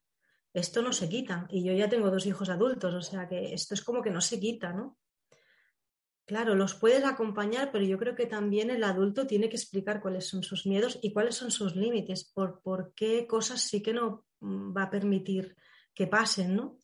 esto 0.52 0.82
no 0.82 0.92
se 0.92 1.08
quita. 1.08 1.46
Y 1.50 1.64
yo 1.64 1.72
ya 1.72 1.88
tengo 1.88 2.10
dos 2.10 2.26
hijos 2.26 2.48
adultos, 2.50 2.94
o 2.94 3.02
sea 3.02 3.28
que 3.28 3.54
esto 3.54 3.74
es 3.74 3.82
como 3.82 4.02
que 4.02 4.10
no 4.10 4.20
se 4.20 4.38
quita, 4.38 4.72
¿no? 4.72 4.98
Claro, 6.24 6.54
los 6.54 6.74
puedes 6.74 7.04
acompañar, 7.04 7.70
pero 7.72 7.84
yo 7.84 7.98
creo 7.98 8.14
que 8.14 8.26
también 8.26 8.70
el 8.70 8.84
adulto 8.84 9.26
tiene 9.26 9.48
que 9.48 9.56
explicar 9.56 10.00
cuáles 10.00 10.26
son 10.26 10.42
sus 10.42 10.66
miedos 10.66 10.98
y 11.02 11.12
cuáles 11.12 11.34
son 11.34 11.50
sus 11.50 11.74
límites, 11.74 12.30
por, 12.32 12.60
por 12.62 12.94
qué 12.94 13.26
cosas 13.26 13.60
sí 13.60 13.82
que 13.82 13.92
no 13.92 14.24
mm, 14.40 14.76
va 14.76 14.84
a 14.84 14.90
permitir 14.90 15.56
que 15.94 16.06
pasen, 16.06 16.54
¿no? 16.54 16.78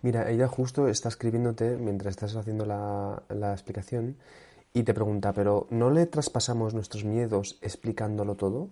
Mira, 0.00 0.30
ella 0.30 0.48
justo 0.48 0.88
está 0.88 1.08
escribiéndote 1.08 1.76
mientras 1.76 2.12
estás 2.12 2.34
haciendo 2.34 2.64
la, 2.64 3.22
la 3.28 3.52
explicación 3.52 4.18
y 4.72 4.84
te 4.84 4.94
pregunta, 4.94 5.32
pero 5.32 5.66
¿no 5.70 5.90
le 5.90 6.06
traspasamos 6.06 6.74
nuestros 6.74 7.04
miedos 7.04 7.58
explicándolo 7.60 8.36
todo? 8.36 8.70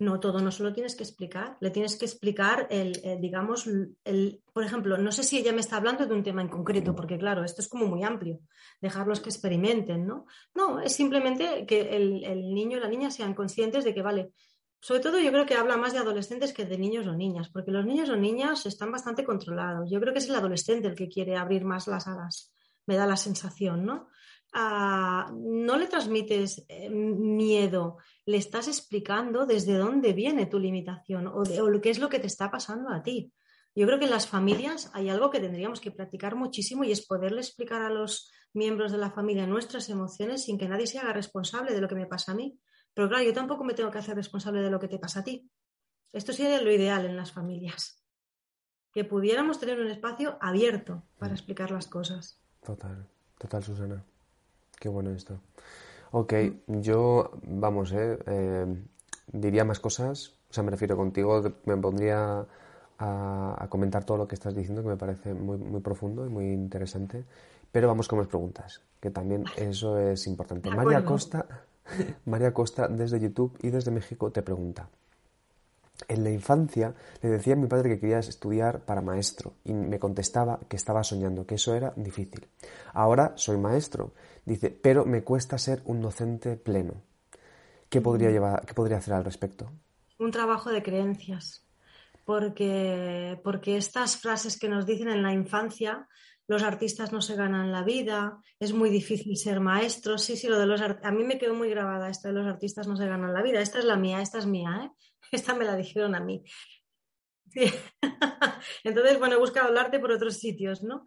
No, 0.00 0.20
todo 0.20 0.40
no 0.40 0.52
se 0.52 0.62
lo 0.62 0.72
tienes 0.72 0.94
que 0.94 1.02
explicar. 1.02 1.56
Le 1.60 1.70
tienes 1.70 1.96
que 1.96 2.04
explicar 2.04 2.68
el, 2.70 3.00
eh, 3.02 3.18
digamos, 3.20 3.66
el, 4.04 4.42
por 4.52 4.62
ejemplo, 4.62 4.96
no 4.96 5.10
sé 5.10 5.24
si 5.24 5.38
ella 5.38 5.52
me 5.52 5.60
está 5.60 5.76
hablando 5.76 6.06
de 6.06 6.14
un 6.14 6.22
tema 6.22 6.40
en 6.40 6.48
concreto, 6.48 6.94
porque 6.94 7.18
claro, 7.18 7.42
esto 7.44 7.62
es 7.62 7.68
como 7.68 7.86
muy 7.86 8.04
amplio, 8.04 8.40
dejarlos 8.80 9.20
que 9.20 9.30
experimenten, 9.30 10.06
¿no? 10.06 10.26
No, 10.54 10.78
es 10.80 10.92
simplemente 10.92 11.66
que 11.66 11.96
el, 11.96 12.24
el 12.24 12.54
niño 12.54 12.78
y 12.78 12.80
la 12.80 12.88
niña 12.88 13.10
sean 13.10 13.34
conscientes 13.34 13.84
de 13.84 13.92
que, 13.92 14.02
vale, 14.02 14.32
sobre 14.80 15.00
todo 15.00 15.18
yo 15.18 15.32
creo 15.32 15.46
que 15.46 15.56
habla 15.56 15.76
más 15.76 15.92
de 15.92 15.98
adolescentes 15.98 16.52
que 16.52 16.64
de 16.64 16.78
niños 16.78 17.06
o 17.08 17.12
niñas, 17.14 17.48
porque 17.48 17.72
los 17.72 17.84
niños 17.84 18.08
o 18.10 18.16
niñas 18.16 18.66
están 18.66 18.92
bastante 18.92 19.24
controlados. 19.24 19.90
Yo 19.90 20.00
creo 20.00 20.12
que 20.12 20.20
es 20.20 20.28
el 20.28 20.36
adolescente 20.36 20.86
el 20.86 20.94
que 20.94 21.08
quiere 21.08 21.36
abrir 21.36 21.64
más 21.64 21.88
las 21.88 22.06
alas, 22.06 22.54
me 22.86 22.96
da 22.96 23.06
la 23.06 23.16
sensación, 23.16 23.84
¿no? 23.84 24.08
No 24.54 25.76
le 25.76 25.86
transmites 25.86 26.64
eh, 26.68 26.88
miedo, 26.90 27.98
le 28.24 28.38
estás 28.38 28.68
explicando 28.68 29.46
desde 29.46 29.76
dónde 29.76 30.12
viene 30.12 30.46
tu 30.46 30.58
limitación 30.58 31.26
o, 31.26 31.42
de, 31.42 31.60
o 31.60 31.80
qué 31.80 31.90
es 31.90 31.98
lo 31.98 32.08
que 32.08 32.18
te 32.18 32.26
está 32.26 32.50
pasando 32.50 32.90
a 32.90 33.02
ti. 33.02 33.32
Yo 33.74 33.86
creo 33.86 33.98
que 33.98 34.06
en 34.06 34.10
las 34.10 34.26
familias 34.26 34.90
hay 34.94 35.08
algo 35.08 35.30
que 35.30 35.40
tendríamos 35.40 35.80
que 35.80 35.90
practicar 35.90 36.34
muchísimo 36.34 36.82
y 36.84 36.92
es 36.92 37.06
poderle 37.06 37.40
explicar 37.40 37.82
a 37.82 37.90
los 37.90 38.30
miembros 38.52 38.90
de 38.90 38.98
la 38.98 39.10
familia 39.10 39.46
nuestras 39.46 39.88
emociones 39.88 40.44
sin 40.44 40.58
que 40.58 40.68
nadie 40.68 40.86
se 40.86 40.98
haga 40.98 41.12
responsable 41.12 41.74
de 41.74 41.80
lo 41.80 41.88
que 41.88 41.94
me 41.94 42.06
pasa 42.06 42.32
a 42.32 42.34
mí. 42.34 42.58
Pero 42.94 43.08
claro, 43.08 43.24
yo 43.24 43.32
tampoco 43.32 43.62
me 43.64 43.74
tengo 43.74 43.90
que 43.90 43.98
hacer 43.98 44.16
responsable 44.16 44.62
de 44.62 44.70
lo 44.70 44.80
que 44.80 44.88
te 44.88 44.98
pasa 44.98 45.20
a 45.20 45.24
ti. 45.24 45.48
Esto 46.12 46.32
sería 46.32 46.60
lo 46.60 46.72
ideal 46.72 47.04
en 47.04 47.16
las 47.16 47.32
familias. 47.32 48.02
Que 48.92 49.04
pudiéramos 49.04 49.60
tener 49.60 49.78
un 49.78 49.88
espacio 49.88 50.38
abierto 50.40 51.04
para 51.18 51.34
explicar 51.34 51.70
las 51.70 51.86
cosas. 51.86 52.40
Total, 52.64 53.06
total, 53.38 53.62
Susana. 53.62 54.04
Qué 54.78 54.88
bueno 54.88 55.10
esto. 55.10 55.40
Ok, 56.10 56.34
yo, 56.66 57.32
vamos, 57.42 57.92
eh, 57.92 58.18
eh, 58.26 58.66
diría 59.32 59.64
más 59.64 59.80
cosas. 59.80 60.34
O 60.50 60.54
sea, 60.54 60.62
me 60.62 60.70
refiero 60.70 60.96
contigo, 60.96 61.42
me 61.66 61.76
pondría 61.76 62.46
a, 62.98 63.66
comentar 63.68 64.04
todo 64.04 64.16
lo 64.16 64.28
que 64.28 64.34
estás 64.34 64.54
diciendo, 64.54 64.82
que 64.82 64.88
me 64.88 64.96
parece 64.96 65.34
muy, 65.34 65.58
muy 65.58 65.80
profundo 65.80 66.26
y 66.26 66.30
muy 66.30 66.52
interesante. 66.52 67.24
Pero 67.70 67.88
vamos 67.88 68.08
con 68.08 68.18
más 68.18 68.28
preguntas, 68.28 68.80
que 69.00 69.10
también 69.10 69.44
eso 69.56 69.98
es 69.98 70.26
importante. 70.26 70.70
María 70.70 71.04
Costa, 71.04 71.44
María 72.24 72.54
Costa, 72.54 72.88
desde 72.88 73.20
YouTube 73.20 73.58
y 73.62 73.68
desde 73.68 73.90
México, 73.90 74.30
te 74.30 74.42
pregunta. 74.42 74.88
En 76.06 76.22
la 76.22 76.30
infancia 76.30 76.94
le 77.20 77.28
decía 77.28 77.54
a 77.54 77.56
mi 77.56 77.66
padre 77.66 77.90
que 77.90 77.98
quería 77.98 78.20
estudiar 78.20 78.80
para 78.80 79.02
maestro 79.02 79.54
y 79.64 79.72
me 79.72 79.98
contestaba 79.98 80.60
que 80.68 80.76
estaba 80.76 81.02
soñando, 81.02 81.44
que 81.44 81.56
eso 81.56 81.74
era 81.74 81.92
difícil. 81.96 82.46
Ahora 82.94 83.32
soy 83.34 83.58
maestro, 83.58 84.12
dice, 84.48 84.70
pero 84.70 85.04
me 85.04 85.22
cuesta 85.22 85.58
ser 85.58 85.82
un 85.84 86.00
docente 86.00 86.56
pleno. 86.56 87.02
¿Qué 87.88 88.00
podría, 88.00 88.30
llevar, 88.30 88.66
qué 88.66 88.74
podría 88.74 88.98
hacer 88.98 89.14
al 89.14 89.24
respecto? 89.24 89.70
Un 90.18 90.30
trabajo 90.30 90.70
de 90.70 90.82
creencias, 90.82 91.66
porque, 92.24 93.40
porque 93.44 93.76
estas 93.76 94.16
frases 94.16 94.58
que 94.58 94.68
nos 94.68 94.84
dicen 94.84 95.08
en 95.08 95.22
la 95.22 95.32
infancia 95.32 96.08
los 96.48 96.62
artistas 96.62 97.12
no 97.12 97.20
se 97.20 97.36
ganan 97.36 97.70
la 97.70 97.84
vida, 97.84 98.40
es 98.58 98.72
muy 98.72 98.88
difícil 98.88 99.36
ser 99.36 99.60
maestro. 99.60 100.16
Sí, 100.16 100.34
sí, 100.34 100.48
lo 100.48 100.58
de 100.58 100.64
los 100.64 100.80
a 100.80 101.10
mí 101.10 101.22
me 101.22 101.38
quedó 101.38 101.54
muy 101.54 101.68
grabada 101.68 102.08
esto 102.08 102.28
de 102.28 102.34
los 102.34 102.46
artistas 102.46 102.88
no 102.88 102.96
se 102.96 103.06
ganan 103.06 103.34
la 103.34 103.42
vida. 103.42 103.60
Esta 103.60 103.78
es 103.78 103.84
la 103.84 103.96
mía, 103.96 104.22
esta 104.22 104.38
es 104.38 104.46
mía, 104.46 104.80
¿eh? 104.84 104.90
Esta 105.30 105.54
me 105.54 105.66
la 105.66 105.76
dijeron 105.76 106.14
a 106.14 106.20
mí. 106.20 106.42
Entonces, 108.84 109.18
bueno, 109.18 109.36
he 109.36 109.38
buscado 109.38 109.68
hablarte 109.68 109.98
por 109.98 110.12
otros 110.12 110.36
sitios, 110.36 110.82
¿no? 110.82 111.04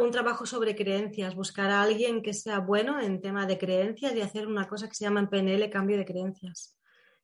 un 0.00 0.10
trabajo 0.10 0.46
sobre 0.46 0.74
creencias, 0.74 1.34
buscar 1.34 1.70
a 1.70 1.82
alguien 1.82 2.22
que 2.22 2.32
sea 2.32 2.60
bueno 2.60 3.00
en 3.00 3.20
tema 3.20 3.46
de 3.46 3.58
creencias 3.58 4.14
y 4.14 4.20
hacer 4.20 4.46
una 4.46 4.66
cosa 4.66 4.88
que 4.88 4.94
se 4.94 5.04
llama 5.04 5.20
en 5.20 5.28
PNL 5.28 5.70
cambio 5.70 5.96
de 5.96 6.04
creencias. 6.04 6.78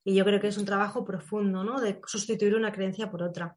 Y 0.04 0.14
yo 0.14 0.24
creo 0.24 0.40
que 0.40 0.48
es 0.48 0.58
un 0.58 0.64
trabajo 0.64 1.04
profundo, 1.04 1.64
¿no? 1.64 1.80
De 1.80 2.00
sustituir 2.06 2.54
una 2.54 2.72
creencia 2.72 3.10
por 3.10 3.22
otra. 3.22 3.56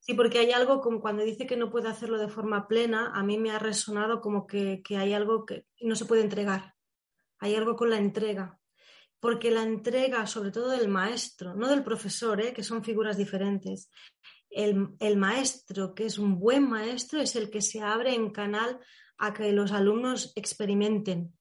Sí, 0.00 0.14
porque 0.14 0.40
hay 0.40 0.50
algo 0.50 0.80
como 0.80 1.00
cuando 1.00 1.22
dice 1.22 1.46
que 1.46 1.56
no 1.56 1.70
puede 1.70 1.88
hacerlo 1.88 2.18
de 2.18 2.28
forma 2.28 2.66
plena, 2.66 3.12
a 3.14 3.22
mí 3.22 3.38
me 3.38 3.52
ha 3.52 3.60
resonado 3.60 4.20
como 4.20 4.46
que, 4.48 4.82
hay 4.90 5.12
algo 5.12 5.46
que 5.46 5.64
no 5.80 5.94
se 5.94 6.06
puede 6.06 6.22
entregar. 6.22 6.74
Hay 7.38 7.54
algo 7.54 7.76
con 7.76 7.90
la 7.90 7.98
entrega. 7.98 8.58
Porque 9.22 9.52
la 9.52 9.62
entrega, 9.62 10.26
sobre 10.26 10.50
todo 10.50 10.70
del 10.70 10.88
maestro, 10.88 11.54
no 11.54 11.68
del 11.68 11.84
profesor, 11.84 12.40
¿eh? 12.40 12.52
que 12.52 12.64
son 12.64 12.82
figuras 12.82 13.16
diferentes. 13.16 13.88
El, 14.50 15.16
maestro, 15.16 15.94
que 15.94 16.06
es 16.06 16.18
un 16.18 16.38
buen 16.38 16.68
maestro, 16.68 17.20
es 17.20 17.36
el 17.36 17.48
que 17.48 17.62
se 17.62 17.80
abre 17.80 18.14
en 18.14 18.30
canal 18.30 18.80
a 19.16 19.32
que 19.32 19.52
los 19.52 19.70
alumnos 19.70 20.32
experimenten. 20.34 21.32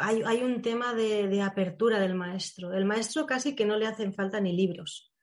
Hay, 0.00 0.42
un 0.42 0.60
tema 0.60 0.92
de, 0.94 1.28
de 1.28 1.42
apertura 1.42 2.00
del 2.00 2.16
maestro. 2.16 2.72
El 2.72 2.84
maestro 2.84 3.24
casi 3.24 3.54
que 3.54 3.64
no 3.64 3.76
le 3.76 3.86
hacen 3.86 4.12
falta 4.12 4.40
ni 4.40 4.52
libros, 4.52 5.14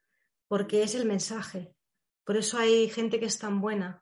porque 0.48 0.84
es 0.84 0.96
el 0.96 1.06
mensaje 1.06 1.76
por 2.24 2.38
eso 2.38 2.58
hay 2.58 2.90
gente 2.90 3.20
que 3.20 3.26
es 3.26 3.38
tan 3.38 3.60
buena 3.60 4.02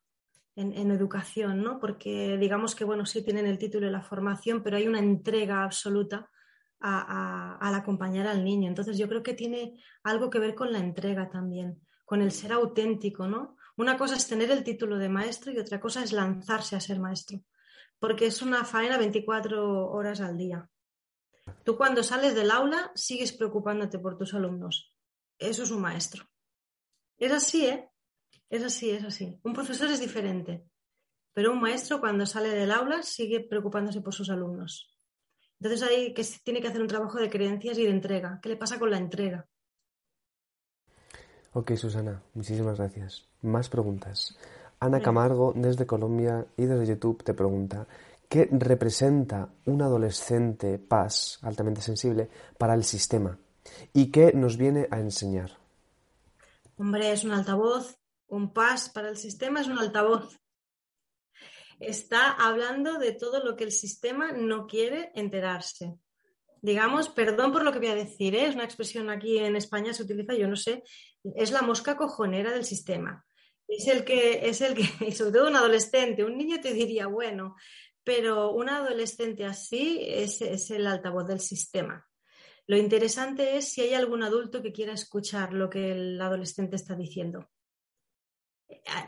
en, 0.55 0.91
educación, 0.91 1.63
¿no? 1.63 1.79
Porque 1.79 2.37
digamos 2.37 2.75
que, 2.75 2.83
bueno, 2.83 3.05
sí 3.05 3.23
tienen 3.23 3.47
el 3.47 3.57
título 3.57 3.87
y 3.87 3.91
la 3.91 4.03
formación, 4.03 4.61
pero 4.61 4.77
hay 4.77 4.87
una 4.87 4.99
entrega 4.99 5.63
absoluta 5.63 6.29
al 6.81 7.75
acompañar 7.75 8.27
al 8.27 8.43
niño. 8.43 8.67
Entonces 8.67 8.97
yo 8.97 9.07
creo 9.07 9.23
que 9.23 9.33
tiene 9.33 9.81
algo 10.03 10.29
que 10.29 10.39
ver 10.39 10.55
con 10.55 10.71
la 10.71 10.79
entrega 10.79 11.29
también, 11.29 11.81
con 12.05 12.21
el 12.21 12.31
ser 12.31 12.53
auténtico, 12.53 13.27
¿no? 13.27 13.57
Una 13.77 13.97
cosa 13.97 14.15
es 14.15 14.27
tener 14.27 14.51
el 14.51 14.63
título 14.63 14.97
de 14.97 15.09
maestro 15.09 15.51
y 15.51 15.57
otra 15.57 15.79
cosa 15.79 16.03
es 16.03 16.11
lanzarse 16.11 16.75
a 16.75 16.79
ser 16.79 16.99
maestro, 16.99 17.41
porque 17.99 18.25
es 18.25 18.41
una 18.41 18.65
faena 18.65 18.97
24 18.97 19.89
horas 19.89 20.21
al 20.21 20.37
día. 20.37 20.69
Tú 21.63 21.77
cuando 21.77 22.03
sales 22.03 22.35
del 22.35 22.51
aula 22.51 22.91
sigues 22.95 23.33
preocupándote 23.33 23.99
por 23.99 24.17
tus 24.17 24.33
alumnos. 24.33 24.95
Eso 25.37 25.63
es 25.63 25.71
un 25.71 25.81
maestro. 25.81 26.25
Es 27.17 27.31
así, 27.31 27.65
¿eh? 27.65 27.89
Es 28.49 28.63
así, 28.63 28.91
es 28.91 29.03
así. 29.03 29.39
Un 29.43 29.53
profesor 29.53 29.89
es 29.89 29.99
diferente, 29.99 30.65
pero 31.33 31.53
un 31.53 31.61
maestro 31.61 31.99
cuando 31.99 32.25
sale 32.25 32.49
del 32.49 32.71
aula 32.71 33.01
sigue 33.03 33.39
preocupándose 33.39 34.01
por 34.01 34.13
sus 34.13 34.29
alumnos. 34.29 34.97
Entonces 35.61 35.83
ahí 35.83 36.11
que 36.11 36.25
tiene 36.43 36.59
que 36.59 36.69
hacer 36.69 36.81
un 36.81 36.87
trabajo 36.87 37.19
de 37.19 37.29
creencias 37.29 37.77
y 37.77 37.83
de 37.83 37.91
entrega. 37.91 38.39
¿Qué 38.41 38.49
le 38.49 38.57
pasa 38.57 38.79
con 38.79 38.89
la 38.89 38.97
entrega? 38.97 39.47
Ok, 41.53 41.75
Susana, 41.75 42.19
muchísimas 42.33 42.79
gracias. 42.79 43.27
Más 43.43 43.69
preguntas. 43.69 44.35
Ana 44.79 44.99
Camargo, 44.99 45.53
desde 45.55 45.85
Colombia 45.85 46.47
y 46.57 46.65
desde 46.65 46.87
YouTube, 46.87 47.23
te 47.23 47.35
pregunta, 47.35 47.85
¿qué 48.27 48.49
representa 48.51 49.49
un 49.67 49.83
adolescente 49.83 50.79
paz 50.79 51.37
altamente 51.43 51.81
sensible 51.81 52.27
para 52.57 52.73
el 52.73 52.83
sistema? 52.83 53.37
¿Y 53.93 54.07
qué 54.09 54.33
nos 54.33 54.57
viene 54.57 54.87
a 54.89 54.99
enseñar? 54.99 55.51
Hombre, 56.77 57.11
es 57.11 57.23
un 57.23 57.33
altavoz 57.33 58.01
un 58.31 58.53
PAS 58.53 58.89
para 58.89 59.09
el 59.09 59.17
sistema 59.17 59.59
es 59.59 59.67
un 59.67 59.77
altavoz. 59.77 60.39
Está 61.81 62.31
hablando 62.31 62.99
de 62.99 63.11
todo 63.11 63.43
lo 63.43 63.55
que 63.55 63.63
el 63.63 63.71
sistema 63.71 64.31
no 64.31 64.67
quiere 64.67 65.11
enterarse. 65.15 65.95
Digamos, 66.61 67.09
perdón 67.09 67.51
por 67.51 67.63
lo 67.63 67.71
que 67.71 67.79
voy 67.79 67.87
a 67.87 67.95
decir, 67.95 68.35
¿eh? 68.35 68.45
es 68.45 68.53
una 68.53 68.65
expresión 68.65 69.09
aquí 69.09 69.39
en 69.39 69.55
España 69.55 69.91
se 69.91 70.03
utiliza, 70.03 70.35
yo 70.35 70.47
no 70.47 70.55
sé, 70.55 70.83
es 71.35 71.51
la 71.51 71.63
mosca 71.63 71.97
cojonera 71.97 72.51
del 72.51 72.65
sistema. 72.65 73.25
Es 73.67 73.87
el 73.87 74.03
que, 74.03 74.47
es 74.47 74.61
el 74.61 74.75
que, 74.75 74.83
y 75.05 75.11
sobre 75.13 75.31
todo 75.31 75.49
un 75.49 75.55
adolescente, 75.55 76.23
un 76.23 76.37
niño 76.37 76.61
te 76.61 76.71
diría, 76.71 77.07
bueno, 77.07 77.55
pero 78.03 78.51
un 78.51 78.69
adolescente 78.69 79.43
así 79.45 79.99
es, 80.01 80.39
es 80.41 80.69
el 80.69 80.85
altavoz 80.85 81.27
del 81.27 81.39
sistema. 81.39 82.07
Lo 82.67 82.77
interesante 82.77 83.57
es 83.57 83.69
si 83.69 83.81
hay 83.81 83.95
algún 83.95 84.21
adulto 84.21 84.61
que 84.61 84.71
quiera 84.71 84.93
escuchar 84.93 85.51
lo 85.51 85.67
que 85.67 85.93
el 85.93 86.21
adolescente 86.21 86.75
está 86.75 86.95
diciendo 86.95 87.49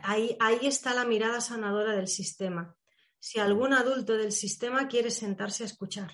ahí, 0.02 0.36
está 0.62 0.94
la 0.94 1.04
mirada 1.04 1.40
sanadora 1.40 1.92
del 1.92 2.08
sistema. 2.08 2.74
Si 3.18 3.38
algún 3.38 3.72
adulto 3.72 4.14
del 4.14 4.32
sistema 4.32 4.88
quiere 4.88 5.10
sentarse 5.10 5.62
a 5.62 5.66
escuchar 5.66 6.12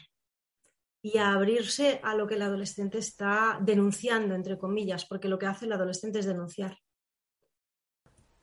y 1.03 1.19
a 1.19 1.33
abrirse 1.33 2.01
a 2.03 2.15
lo 2.15 2.27
que 2.27 2.35
el 2.35 2.43
adolescente 2.43 2.99
está 2.99 3.59
denunciando, 3.63 4.35
entre 4.35 4.59
comillas, 4.59 5.07
porque 5.07 5.29
lo 5.29 5.39
que 5.39 5.47
hace 5.47 5.67
el 5.67 5.73
adolescente 5.73 6.21
es 6.21 6.27
denunciar. 6.27 6.79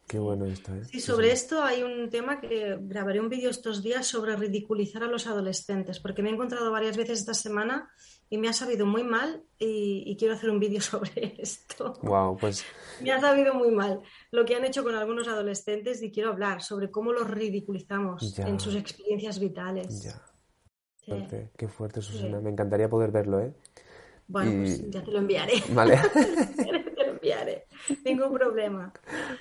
Qué 0.08 0.20
bueno 0.20 0.46
esto, 0.46 0.74
¿eh? 0.74 0.86
Sí, 0.86 1.02
sobre 1.02 1.34
esto 1.34 1.62
hay 1.62 1.84
un 1.84 2.10
tema 2.10 2.40
que 2.40 2.78
grabaré 2.80 3.20
un 3.20 3.28
vídeo 3.28 3.50
estos 3.50 3.84
días 3.84 4.08
sobre 4.08 4.38
ridiculizar 4.38 5.04
a 5.04 5.08
los 5.08 5.28
adolescentes, 5.28 6.00
porque 6.00 6.24
me 6.24 6.30
he 6.30 6.34
encontrado 6.34 6.72
varias 6.72 6.96
veces 6.96 7.20
esta 7.20 7.34
semana 7.34 7.90
y 8.30 8.38
me 8.38 8.48
ha 8.48 8.54
sabido 8.54 8.86
muy 8.86 9.04
mal 9.04 9.44
y, 9.60 10.16
quiero 10.18 10.36
hacer 10.36 10.50
un 10.50 10.60
vídeo 10.60 10.80
sobre 10.82 11.36
esto. 11.38 12.00
Wow, 12.04 12.38
pues. 12.38 12.64
Me 13.02 13.12
ha 13.12 13.20
sabido 13.20 13.54
muy 13.54 13.70
mal 13.70 14.02
lo 14.32 14.46
que 14.46 14.56
han 14.56 14.64
hecho 14.64 14.82
con 14.82 14.96
algunos 14.96 15.28
adolescentes 15.28 16.02
y 16.02 16.10
quiero 16.10 16.30
hablar 16.30 16.62
sobre 16.62 16.90
cómo 16.90 17.12
los 17.12 17.30
ridiculizamos 17.30 18.40
en 18.40 18.62
sus 18.62 18.76
experiencias 18.76 19.40
vitales. 19.40 20.04
Ya. 20.04 20.24
Qué 21.58 21.68
fuerte, 21.68 22.02
Susana. 22.02 22.40
Me 22.40 22.50
encantaría 22.50 22.90
poder 22.90 23.12
verlo, 23.12 23.42
¿eh? 23.42 23.54
Bueno, 24.30 24.52
pues 24.62 24.90
ya 24.90 25.04
te 25.04 25.12
lo 25.12 25.20
enviaré. 25.20 25.64
Vale. 25.74 26.00
enviaré. 27.28 27.66
Ningún 28.06 28.34
problema. 28.34 28.92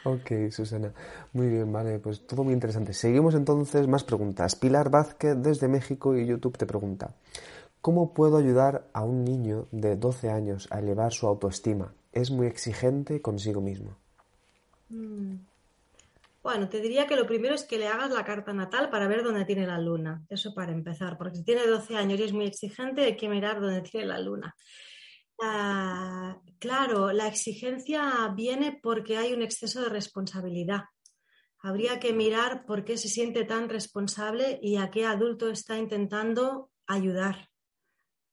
Ok, 0.05 0.51
Susana. 0.51 0.93
Muy 1.33 1.49
bien, 1.49 1.73
vale. 1.73 1.99
Pues 1.99 2.27
todo 2.27 2.45
muy 2.45 2.53
interesante. 2.53 2.93
Seguimos 2.93 3.35
entonces 3.35 3.87
más 3.87 4.05
preguntas. 4.05 4.57
Pilar 4.57 4.91
Vázquez 4.91 5.37
desde 5.39 5.69
México 5.69 6.17
y 6.17 6.27
YouTube 6.27 6.59
te 6.59 6.67
pregunta. 6.67 7.15
¿Cómo 7.81 8.13
puedo 8.13 8.37
ayudar 8.37 8.89
a 8.93 9.05
un 9.05 9.25
niño 9.25 9.69
de 9.71 9.97
12 9.97 10.31
años 10.31 10.69
a 10.71 10.81
elevar 10.81 11.13
su 11.13 11.27
autoestima? 11.27 11.95
Es 12.13 12.31
muy 12.31 12.47
exigente 12.47 13.23
consigo 13.23 13.61
mismo. 13.61 13.97
Mm. 14.89 15.37
Bueno, 16.43 16.69
te 16.69 16.81
diría 16.81 17.09
que 17.09 17.17
lo 17.17 17.27
primero 17.27 17.57
es 17.57 17.65
que 17.65 17.77
le 17.77 17.89
hagas 17.89 18.13
la 18.13 18.25
carta 18.25 18.53
natal 18.53 18.89
para 18.89 19.09
ver 19.09 19.25
dónde 19.25 19.45
tiene 19.45 19.67
la 19.67 19.79
luna. 19.79 20.25
Eso 20.29 20.55
para 20.55 20.71
empezar, 20.71 21.19
porque 21.19 21.39
si 21.39 21.45
tiene 21.45 21.67
12 21.67 21.97
años 21.97 22.21
y 22.21 22.23
es 22.23 22.33
muy 22.33 22.47
exigente, 22.47 23.03
hay 23.03 23.17
que 23.17 23.29
mirar 23.29 23.61
dónde 23.61 23.83
tiene 23.83 24.07
la 24.07 24.21
luna. 24.21 24.55
Claro, 25.39 27.13
la 27.13 27.29
exigencia 27.29 28.29
viene 28.35 28.79
porque 28.83 29.17
hay 29.17 29.33
un 29.33 29.43
exceso 29.43 29.83
de 29.83 29.89
responsabilidad. 29.89 30.85
Habría 31.59 32.01
que 32.01 32.13
mirar 32.13 32.65
por 32.67 32.85
qué 32.85 32.97
se 32.97 33.09
siente 33.09 33.45
tan 33.45 33.69
responsable 33.69 34.59
y 34.63 34.77
a 34.77 34.91
qué 34.91 35.05
adulto 35.05 35.51
está 35.51 35.77
intentando 35.79 36.71
ayudar 36.87 37.49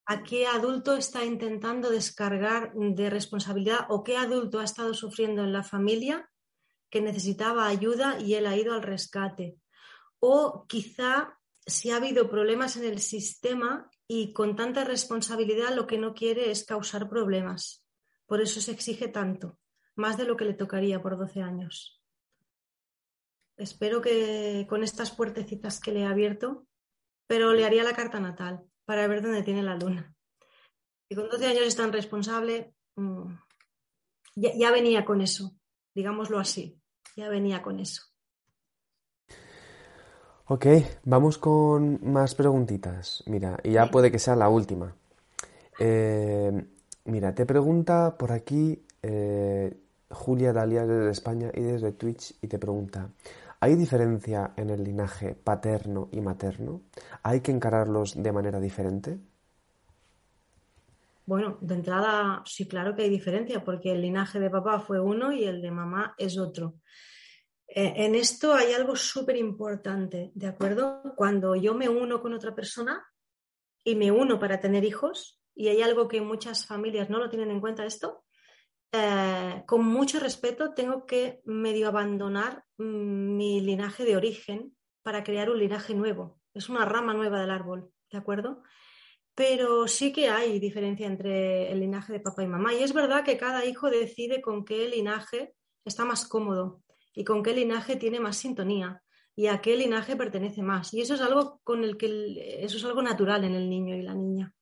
a 0.05 0.23
qué 0.23 0.47
adulto 0.47 0.95
está 0.95 1.23
intentando 1.23 1.89
descargar 1.89 2.73
de 2.75 3.09
responsabilidad 3.09 3.85
o 3.89 4.03
qué 4.03 4.17
adulto 4.17 4.59
ha 4.59 4.65
estado 4.65 4.93
sufriendo 4.93 5.43
en 5.43 5.53
la 5.53 5.63
familia 5.63 6.29
que 6.89 7.01
necesitaba 7.01 7.67
ayuda 7.67 8.19
y 8.19 8.35
él 8.35 8.45
ha 8.45 8.57
ido 8.57 8.73
al 8.73 8.83
rescate. 8.83 9.57
O 10.19 10.65
quizá 10.67 11.39
si 11.65 11.91
ha 11.91 11.95
habido 11.97 12.29
problemas 12.29 12.75
en 12.75 12.83
el 12.83 12.99
sistema 12.99 13.89
y 14.15 14.31
con 14.31 14.55
tanta 14.55 14.83
responsabilidad 14.83 15.73
lo 15.73 15.87
que 15.87 15.97
no 15.97 16.13
quiere 16.13 16.51
es 16.51 16.65
causar 16.65 17.09
problemas. 17.09 17.83
Por 18.27 18.41
eso 18.41 18.61
se 18.61 18.71
exige 18.71 19.07
tanto, 19.07 19.57
más 19.95 20.17
de 20.17 20.25
lo 20.25 20.37
que 20.37 20.45
le 20.45 20.53
tocaría 20.53 21.01
por 21.01 21.17
12 21.17 21.41
años. 21.41 21.99
Espero 23.57 24.01
que 24.01 24.67
con 24.69 24.83
estas 24.83 25.09
puertecitas 25.09 25.79
que 25.79 25.91
le 25.91 26.01
he 26.01 26.05
abierto, 26.05 26.67
pero 27.25 27.53
le 27.53 27.65
haría 27.65 27.83
la 27.83 27.95
carta 27.95 28.19
natal 28.19 28.63
para 28.85 29.07
ver 29.07 29.23
dónde 29.23 29.41
tiene 29.41 29.63
la 29.63 29.77
luna. 29.77 30.15
Y 31.09 31.15
con 31.15 31.27
12 31.27 31.47
años 31.47 31.63
es 31.63 31.75
tan 31.75 31.91
responsable, 31.91 32.75
mm, 32.95 33.33
ya 34.35 34.71
venía 34.71 35.05
con 35.05 35.21
eso, 35.21 35.55
digámoslo 35.95 36.37
así, 36.37 36.79
ya 37.15 37.29
venía 37.29 37.63
con 37.63 37.79
eso. 37.79 38.12
Ok, 40.53 40.67
vamos 41.05 41.39
con 41.39 41.99
más 42.03 42.35
preguntitas. 42.35 43.23
Mira, 43.25 43.57
y 43.63 43.71
ya 43.71 43.89
puede 43.89 44.11
que 44.11 44.19
sea 44.19 44.35
la 44.35 44.49
última. 44.49 44.93
Eh, 45.79 46.51
mira, 47.05 47.33
te 47.33 47.47
pregunta 47.47 48.15
por 48.19 48.31
aquí 48.31 48.85
eh, 49.01 49.75
Julia 50.11 50.53
Dalia 50.53 50.85
desde 50.85 51.09
España 51.09 51.49
y 51.55 51.61
desde 51.61 51.91
Twitch 51.93 52.35
y 52.39 52.45
te 52.45 52.59
pregunta, 52.59 53.09
¿hay 53.61 53.73
diferencia 53.73 54.51
en 54.55 54.69
el 54.69 54.83
linaje 54.83 55.33
paterno 55.33 56.09
y 56.11 56.21
materno? 56.21 56.81
¿Hay 57.23 57.39
que 57.39 57.51
encararlos 57.51 58.21
de 58.21 58.31
manera 58.31 58.59
diferente? 58.59 59.17
Bueno, 61.25 61.57
de 61.61 61.73
entrada 61.73 62.43
sí, 62.45 62.67
claro 62.67 62.95
que 62.95 63.01
hay 63.01 63.09
diferencia, 63.09 63.63
porque 63.63 63.91
el 63.91 64.01
linaje 64.01 64.39
de 64.39 64.51
papá 64.51 64.79
fue 64.79 64.99
uno 64.99 65.31
y 65.31 65.45
el 65.45 65.63
de 65.63 65.71
mamá 65.71 66.13
es 66.19 66.37
otro. 66.37 66.75
Eh, 67.75 68.05
en 68.05 68.13
esto 68.13 68.53
hay 68.53 68.71
algo 68.73 68.95
súper 68.95 69.35
importante, 69.35 70.31
¿de 70.35 70.45
acuerdo? 70.45 71.01
Cuando 71.15 71.55
yo 71.55 71.73
me 71.73 71.89
uno 71.89 72.21
con 72.21 72.31
otra 72.35 72.53
persona 72.53 73.03
y 73.83 73.95
me 73.95 74.11
uno 74.11 74.37
para 74.37 74.59
tener 74.59 74.85
hijos, 74.85 75.41
y 75.55 75.69
hay 75.69 75.81
algo 75.81 76.07
que 76.07 76.21
muchas 76.21 76.67
familias 76.67 77.09
no 77.09 77.17
lo 77.17 77.31
tienen 77.31 77.49
en 77.49 77.59
cuenta 77.59 77.83
esto, 77.83 78.25
eh, 78.91 79.63
con 79.65 79.83
mucho 79.85 80.19
respeto 80.19 80.75
tengo 80.75 81.07
que 81.07 81.41
medio 81.45 81.87
abandonar 81.87 82.63
mm, 82.77 83.37
mi 83.37 83.59
linaje 83.59 84.05
de 84.05 84.17
origen 84.17 84.77
para 85.01 85.23
crear 85.23 85.49
un 85.49 85.57
linaje 85.57 85.95
nuevo. 85.95 86.39
Es 86.53 86.69
una 86.69 86.85
rama 86.85 87.15
nueva 87.15 87.41
del 87.41 87.49
árbol, 87.49 87.89
¿de 88.11 88.19
acuerdo? 88.19 88.61
Pero 89.33 89.87
sí 89.87 90.13
que 90.13 90.29
hay 90.29 90.59
diferencia 90.59 91.07
entre 91.07 91.71
el 91.71 91.79
linaje 91.79 92.13
de 92.13 92.19
papá 92.19 92.43
y 92.43 92.47
mamá. 92.47 92.71
Y 92.75 92.83
es 92.83 92.93
verdad 92.93 93.23
que 93.23 93.35
cada 93.35 93.65
hijo 93.65 93.89
decide 93.89 94.43
con 94.43 94.63
qué 94.63 94.87
linaje 94.87 95.55
está 95.83 96.05
más 96.05 96.27
cómodo 96.27 96.82
y 97.13 97.23
con 97.23 97.43
qué 97.43 97.53
linaje 97.53 97.95
tiene 97.95 98.19
más 98.19 98.37
sintonía 98.37 99.01
y 99.35 99.47
a 99.47 99.61
qué 99.61 99.75
linaje 99.75 100.15
pertenece 100.15 100.61
más. 100.61 100.93
Y 100.93 101.01
eso 101.01 101.15
es 101.15 101.21
algo 101.21 101.59
con 101.63 101.83
el 101.83 101.97
que 101.97 102.63
eso 102.63 102.77
es 102.77 102.85
algo 102.85 103.01
natural 103.01 103.43
en 103.43 103.55
el 103.55 103.69
niño 103.69 103.95
y 103.95 104.01
la 104.01 104.13
niña. 104.13 104.53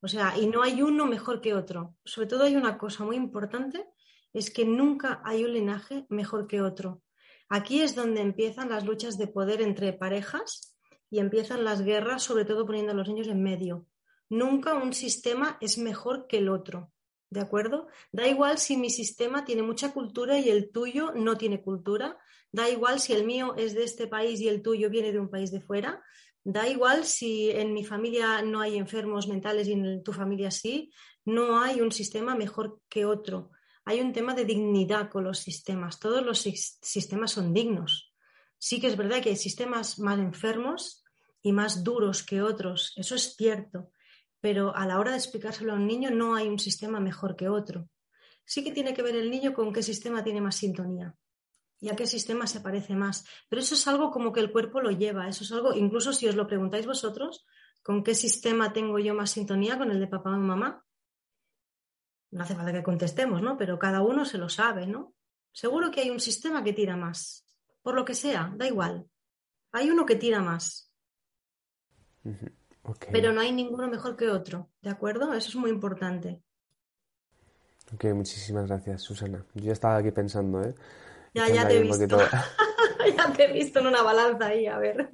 O 0.00 0.08
sea, 0.08 0.36
y 0.38 0.46
no 0.46 0.62
hay 0.62 0.82
uno 0.82 1.06
mejor 1.06 1.40
que 1.40 1.54
otro. 1.54 1.96
Sobre 2.04 2.26
todo 2.26 2.44
hay 2.44 2.56
una 2.56 2.76
cosa 2.78 3.04
muy 3.04 3.16
importante, 3.16 3.86
es 4.32 4.50
que 4.50 4.64
nunca 4.64 5.22
hay 5.24 5.44
un 5.44 5.54
linaje 5.54 6.06
mejor 6.08 6.46
que 6.46 6.60
otro. 6.60 7.02
Aquí 7.48 7.80
es 7.80 7.94
donde 7.94 8.20
empiezan 8.20 8.70
las 8.70 8.84
luchas 8.84 9.16
de 9.16 9.28
poder 9.28 9.62
entre 9.62 9.92
parejas 9.92 10.76
y 11.10 11.20
empiezan 11.20 11.64
las 11.64 11.82
guerras, 11.82 12.22
sobre 12.22 12.44
todo 12.44 12.66
poniendo 12.66 12.92
a 12.92 12.94
los 12.94 13.08
niños 13.08 13.28
en 13.28 13.42
medio. 13.42 13.86
Nunca 14.28 14.74
un 14.74 14.92
sistema 14.92 15.58
es 15.60 15.78
mejor 15.78 16.26
que 16.26 16.38
el 16.38 16.48
otro. 16.48 16.93
¿De 17.34 17.40
acuerdo? 17.40 17.88
Da 18.12 18.28
igual 18.28 18.58
si 18.58 18.76
mi 18.76 18.90
sistema 18.90 19.44
tiene 19.44 19.64
mucha 19.64 19.92
cultura 19.92 20.38
y 20.38 20.50
el 20.50 20.70
tuyo 20.70 21.10
no 21.16 21.36
tiene 21.36 21.60
cultura. 21.60 22.16
Da 22.52 22.70
igual 22.70 23.00
si 23.00 23.12
el 23.12 23.24
mío 23.24 23.56
es 23.56 23.74
de 23.74 23.82
este 23.82 24.06
país 24.06 24.40
y 24.40 24.46
el 24.46 24.62
tuyo 24.62 24.88
viene 24.88 25.10
de 25.10 25.18
un 25.18 25.28
país 25.28 25.50
de 25.50 25.60
fuera. 25.60 26.00
Da 26.44 26.68
igual 26.68 27.04
si 27.04 27.50
en 27.50 27.74
mi 27.74 27.84
familia 27.84 28.40
no 28.42 28.60
hay 28.60 28.76
enfermos 28.76 29.26
mentales 29.26 29.66
y 29.66 29.72
en 29.72 30.04
tu 30.04 30.12
familia 30.12 30.52
sí. 30.52 30.92
No 31.24 31.60
hay 31.60 31.80
un 31.80 31.90
sistema 31.90 32.36
mejor 32.36 32.80
que 32.88 33.04
otro. 33.04 33.50
Hay 33.84 34.00
un 34.00 34.12
tema 34.12 34.32
de 34.36 34.44
dignidad 34.44 35.10
con 35.10 35.24
los 35.24 35.40
sistemas. 35.40 35.98
Todos 35.98 36.24
los 36.24 36.38
sistemas 36.38 37.32
son 37.32 37.52
dignos. 37.52 38.14
Sí 38.58 38.80
que 38.80 38.86
es 38.86 38.96
verdad 38.96 39.20
que 39.20 39.30
hay 39.30 39.36
sistemas 39.36 39.98
más 39.98 40.20
enfermos 40.20 41.04
y 41.42 41.50
más 41.50 41.82
duros 41.82 42.22
que 42.22 42.42
otros. 42.42 42.92
Eso 42.94 43.16
es 43.16 43.34
cierto 43.34 43.90
pero 44.44 44.76
a 44.76 44.84
la 44.84 44.98
hora 44.98 45.12
de 45.12 45.16
explicárselo 45.16 45.72
a 45.72 45.76
un 45.76 45.86
niño 45.86 46.10
no 46.10 46.34
hay 46.34 46.48
un 46.48 46.58
sistema 46.58 47.00
mejor 47.00 47.34
que 47.34 47.48
otro. 47.48 47.88
Sí 48.44 48.62
que 48.62 48.72
tiene 48.72 48.92
que 48.92 49.00
ver 49.00 49.16
el 49.16 49.30
niño 49.30 49.54
con 49.54 49.72
qué 49.72 49.82
sistema 49.82 50.22
tiene 50.22 50.42
más 50.42 50.56
sintonía 50.56 51.14
y 51.80 51.88
a 51.88 51.96
qué 51.96 52.06
sistema 52.06 52.46
se 52.46 52.60
parece 52.60 52.94
más. 52.94 53.24
Pero 53.48 53.62
eso 53.62 53.74
es 53.74 53.88
algo 53.88 54.10
como 54.10 54.34
que 54.34 54.40
el 54.40 54.52
cuerpo 54.52 54.82
lo 54.82 54.90
lleva, 54.90 55.28
eso 55.28 55.44
es 55.44 55.52
algo, 55.52 55.72
incluso 55.72 56.12
si 56.12 56.28
os 56.28 56.36
lo 56.36 56.46
preguntáis 56.46 56.84
vosotros, 56.84 57.46
¿con 57.82 58.04
qué 58.04 58.14
sistema 58.14 58.70
tengo 58.74 58.98
yo 58.98 59.14
más 59.14 59.30
sintonía 59.30 59.78
con 59.78 59.90
el 59.90 59.98
de 59.98 60.08
papá 60.08 60.28
o 60.28 60.38
mamá? 60.38 60.84
No 62.30 62.42
hace 62.42 62.54
falta 62.54 62.70
que 62.70 62.82
contestemos, 62.82 63.40
¿no? 63.40 63.56
Pero 63.56 63.78
cada 63.78 64.02
uno 64.02 64.26
se 64.26 64.36
lo 64.36 64.50
sabe, 64.50 64.86
¿no? 64.86 65.14
Seguro 65.52 65.90
que 65.90 66.02
hay 66.02 66.10
un 66.10 66.20
sistema 66.20 66.62
que 66.62 66.74
tira 66.74 66.98
más, 66.98 67.46
por 67.80 67.94
lo 67.94 68.04
que 68.04 68.12
sea, 68.12 68.52
da 68.54 68.66
igual. 68.66 69.08
Hay 69.72 69.88
uno 69.88 70.04
que 70.04 70.16
tira 70.16 70.42
más. 70.42 70.92
Pero 73.10 73.32
no 73.32 73.40
hay 73.40 73.52
ninguno 73.52 73.88
mejor 73.88 74.16
que 74.16 74.28
otro, 74.28 74.68
¿de 74.82 74.90
acuerdo? 74.90 75.32
Eso 75.32 75.48
es 75.48 75.56
muy 75.56 75.70
importante. 75.70 76.42
Ok, 77.94 78.04
muchísimas 78.14 78.66
gracias, 78.66 79.02
Susana. 79.02 79.44
Yo 79.54 79.72
estaba 79.72 79.96
aquí 79.96 80.10
pensando, 80.10 80.62
¿eh? 80.62 80.74
Ya, 81.34 81.48
ya 81.48 81.66
te 81.66 81.78
he 81.78 81.82
visto. 81.82 82.18
ya 83.16 83.32
te 83.32 83.44
he 83.44 83.52
visto 83.52 83.80
en 83.80 83.86
una 83.86 84.02
balanza 84.02 84.46
ahí, 84.46 84.66
a 84.66 84.78
ver. 84.78 85.08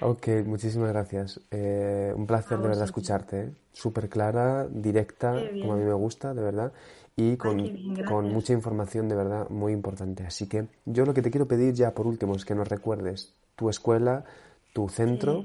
ok, 0.00 0.28
muchísimas 0.44 0.90
gracias. 0.90 1.40
Eh, 1.50 2.12
un 2.14 2.26
placer 2.26 2.58
de 2.58 2.68
verdad 2.68 2.84
escucharte, 2.84 3.40
¿eh? 3.40 3.52
Súper 3.72 4.08
clara, 4.08 4.66
directa, 4.68 5.34
como 5.60 5.74
a 5.74 5.76
mí 5.76 5.84
me 5.84 5.94
gusta, 5.94 6.34
de 6.34 6.42
verdad. 6.42 6.72
Y 7.16 7.36
con, 7.36 7.94
con, 8.04 8.32
mucha 8.32 8.52
información 8.52 9.08
de 9.08 9.16
verdad 9.16 9.48
muy 9.50 9.72
importante. 9.72 10.24
Así 10.24 10.48
que 10.48 10.68
yo 10.86 11.04
lo 11.04 11.12
que 11.12 11.22
te 11.22 11.30
quiero 11.30 11.46
pedir 11.46 11.74
ya 11.74 11.92
por 11.92 12.06
último 12.06 12.34
es 12.34 12.44
que 12.44 12.54
nos 12.54 12.68
recuerdes 12.68 13.34
tu 13.56 13.68
escuela, 13.68 14.24
tu 14.72 14.88
centro 14.88 15.44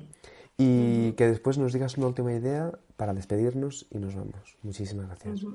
y 0.58 1.12
que 1.14 1.28
después 1.28 1.58
nos 1.58 1.74
digas 1.74 1.98
una 1.98 2.08
última 2.08 2.34
idea 2.34 2.72
para 2.96 3.14
despedirnos 3.14 3.88
y 3.92 4.00
nos 4.00 4.16
vamos. 4.16 4.58
Muchísimas 4.62 5.08
gracias. 5.08 5.46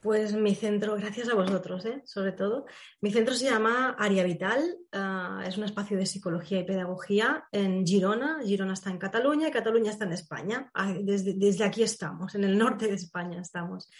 Pues 0.00 0.32
mi 0.32 0.54
centro, 0.54 0.96
gracias 0.96 1.28
a 1.28 1.34
vosotros, 1.34 1.84
¿eh? 1.84 2.00
sobre 2.06 2.32
todo. 2.32 2.64
Mi 3.02 3.10
centro 3.10 3.34
se 3.34 3.50
llama 3.50 3.96
Aria 3.98 4.24
Vital, 4.24 4.78
ah, 4.92 5.44
es 5.46 5.58
un 5.58 5.64
espacio 5.64 5.98
de 5.98 6.06
psicología 6.06 6.60
y 6.60 6.64
pedagogía 6.64 7.44
en 7.52 7.86
Girona. 7.86 8.40
Girona 8.42 8.72
está 8.72 8.88
en 8.90 8.96
Cataluña 8.96 9.48
y 9.48 9.50
Cataluña 9.50 9.90
está 9.90 10.06
en 10.06 10.12
España. 10.12 10.70
Desde, 11.02 11.34
desde 11.34 11.64
aquí 11.64 11.82
estamos, 11.82 12.34
en 12.34 12.44
el 12.44 12.56
norte 12.56 12.88
de 12.88 12.94
España 12.94 13.42
estamos. 13.42 13.90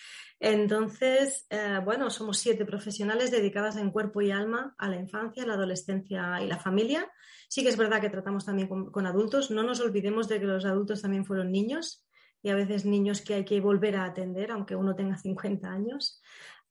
Entonces, 0.40 1.46
eh, 1.50 1.80
bueno, 1.84 2.08
somos 2.08 2.38
siete 2.38 2.64
profesionales 2.64 3.30
dedicadas 3.30 3.76
en 3.76 3.90
cuerpo 3.90 4.22
y 4.22 4.30
alma 4.30 4.74
a 4.78 4.88
la 4.88 4.96
infancia, 4.96 5.44
la 5.44 5.52
adolescencia 5.52 6.40
y 6.42 6.46
la 6.46 6.58
familia. 6.58 7.06
Sí 7.46 7.62
que 7.62 7.68
es 7.68 7.76
verdad 7.76 8.00
que 8.00 8.08
tratamos 8.08 8.46
también 8.46 8.68
con, 8.68 9.06
adultos. 9.06 9.50
No 9.50 9.62
nos 9.62 9.80
olvidemos 9.80 10.28
de 10.28 10.40
que 10.40 10.46
los 10.46 10.64
adultos 10.64 11.02
también 11.02 11.26
fueron 11.26 11.52
niños 11.52 12.06
y 12.42 12.50
a 12.50 12.54
veces 12.54 12.84
niños 12.84 13.20
que 13.20 13.34
hay 13.34 13.44
que 13.44 13.60
volver 13.60 13.96
a 13.96 14.04
atender, 14.04 14.50
aunque 14.50 14.76
uno 14.76 14.94
tenga 14.94 15.16
50 15.16 15.70
años. 15.70 16.22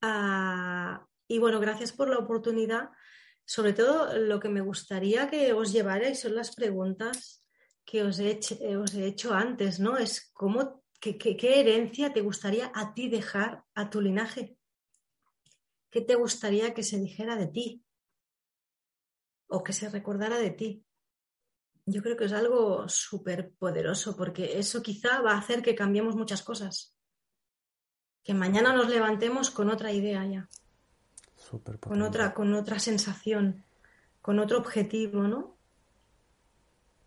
Ah, 0.01 1.05
y 1.27 1.39
bueno, 1.39 1.59
gracias 1.59 1.91
por 1.91 2.09
la 2.09 2.17
oportunidad. 2.17 2.89
Sobre 3.45 3.73
todo, 3.73 4.17
lo 4.17 4.39
que 4.39 4.49
me 4.49 4.61
gustaría 4.61 5.29
que 5.29 5.53
os 5.53 5.71
llevarais 5.71 6.19
son 6.19 6.35
las 6.35 6.55
preguntas 6.55 7.45
que 7.85 8.03
os 8.03 8.19
he, 8.19 8.39
os 8.77 8.93
he 8.93 9.05
hecho 9.05 9.33
antes, 9.33 9.79
¿no? 9.79 9.97
Es 9.97 10.31
cómo 10.33 10.83
¿Qué, 10.99 11.59
herencia 11.61 12.11
te 12.11 12.21
gustaría 12.21 12.71
a 12.75 12.93
ti 12.93 13.07
dejar 13.07 13.63
a 13.73 13.89
tu 13.89 14.01
linaje? 14.01 14.57
¿Qué 15.89 16.01
te 16.01 16.15
gustaría 16.15 16.73
que 16.73 16.83
se 16.83 16.99
dijera 16.99 17.37
de 17.37 17.47
ti? 17.47 17.85
O 19.47 19.63
que 19.63 19.71
se 19.71 19.89
recordara 19.89 20.37
de 20.37 20.51
ti. 20.51 20.85
Yo 21.89 22.03
creo 22.03 22.15
que 22.15 22.25
es 22.25 22.33
algo 22.33 22.87
súper 22.87 23.49
poderoso 23.49 24.15
porque 24.15 24.59
eso 24.59 24.83
quizá 24.83 25.21
va 25.21 25.31
a 25.33 25.39
hacer 25.39 25.63
que 25.63 25.73
cambiemos 25.73 26.15
muchas 26.15 26.43
cosas. 26.43 26.93
Que 28.23 28.35
mañana 28.35 28.73
nos 28.73 28.89
levantemos 28.89 29.49
con 29.49 29.71
otra 29.71 29.91
idea 29.91 30.23
ya. 30.25 30.47
con 31.79 32.03
otra, 32.03 32.35
con 32.35 32.53
otra 32.53 32.77
sensación, 32.77 33.63
con 34.21 34.37
otro 34.37 34.59
objetivo, 34.59 35.23
¿no? 35.23 35.57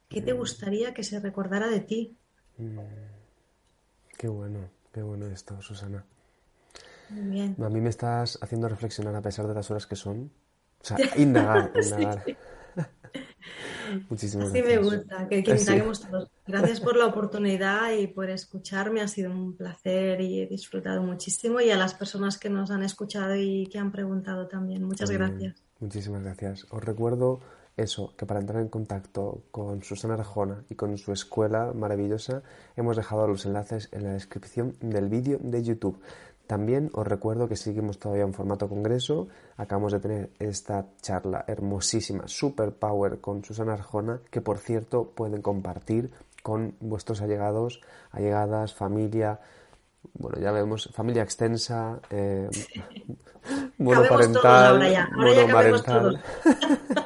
¿Qué 0.08 0.20
te 0.20 0.34
mm. 0.34 0.36
gustaría 0.36 0.92
que 0.92 1.04
se 1.04 1.20
recordara 1.20 1.68
de 1.68 1.80
ti? 1.80 2.18
Mm. 2.58 2.80
Qué 4.18 4.26
bueno, 4.26 4.68
qué 4.92 5.02
bueno 5.02 5.26
esto, 5.26 5.62
Susana. 5.62 6.04
Muy 7.08 7.30
bien. 7.30 7.56
A 7.62 7.68
mí 7.68 7.80
me 7.80 7.90
estás 7.90 8.36
haciendo 8.42 8.68
reflexionar 8.68 9.14
a 9.14 9.22
pesar 9.22 9.46
de 9.46 9.54
las 9.54 9.70
horas 9.70 9.86
que 9.86 9.94
son. 9.94 10.32
O 10.80 10.84
sea, 10.84 10.96
indagar, 11.16 11.70
indagar. 11.76 12.24
Muchísimas 14.08 14.48
Así 14.48 14.62
me 14.62 14.78
gusta, 14.78 15.28
que, 15.28 15.42
que 15.42 15.54
todos. 15.54 16.30
Gracias 16.46 16.80
por 16.80 16.96
la 16.96 17.06
oportunidad 17.06 17.92
y 17.92 18.06
por 18.06 18.30
escucharme. 18.30 19.00
Ha 19.00 19.08
sido 19.08 19.30
un 19.30 19.56
placer 19.56 20.20
y 20.20 20.40
he 20.40 20.46
disfrutado 20.46 21.02
muchísimo. 21.02 21.60
Y 21.60 21.70
a 21.70 21.76
las 21.76 21.94
personas 21.94 22.38
que 22.38 22.50
nos 22.50 22.70
han 22.70 22.82
escuchado 22.82 23.36
y 23.36 23.66
que 23.66 23.78
han 23.78 23.92
preguntado 23.92 24.48
también. 24.48 24.84
Muchas 24.84 25.10
gracias. 25.10 25.62
Muchísimas 25.80 26.22
gracias. 26.22 26.66
Os 26.70 26.82
recuerdo 26.82 27.40
eso, 27.76 28.14
que 28.16 28.26
para 28.26 28.40
entrar 28.40 28.60
en 28.60 28.68
contacto 28.68 29.44
con 29.50 29.82
Susana 29.82 30.14
Arjona 30.14 30.64
y 30.68 30.74
con 30.74 30.96
su 30.98 31.12
escuela 31.12 31.72
maravillosa 31.74 32.42
hemos 32.76 32.96
dejado 32.96 33.26
los 33.26 33.46
enlaces 33.46 33.88
en 33.92 34.04
la 34.04 34.12
descripción 34.12 34.76
del 34.80 35.08
vídeo 35.08 35.38
de 35.40 35.62
YouTube. 35.62 35.98
También 36.46 36.90
os 36.92 37.06
recuerdo 37.06 37.48
que 37.48 37.56
seguimos 37.56 37.98
todavía 37.98 38.24
en 38.24 38.34
formato 38.34 38.68
congreso. 38.68 39.28
Acabamos 39.56 39.92
de 39.92 40.00
tener 40.00 40.30
esta 40.38 40.86
charla 41.00 41.44
hermosísima, 41.46 42.24
super 42.26 42.72
power 42.72 43.20
con 43.20 43.44
Susana 43.44 43.74
Arjona, 43.74 44.20
que 44.30 44.40
por 44.40 44.58
cierto 44.58 45.10
pueden 45.14 45.40
compartir 45.40 46.10
con 46.42 46.74
vuestros 46.80 47.22
allegados, 47.22 47.80
allegadas, 48.10 48.74
familia, 48.74 49.40
bueno, 50.14 50.38
ya 50.40 50.50
vemos 50.52 50.90
familia 50.92 51.22
extensa, 51.22 52.00
eh, 52.10 52.48
monoparental, 53.78 55.08
monomarental. 55.14 56.22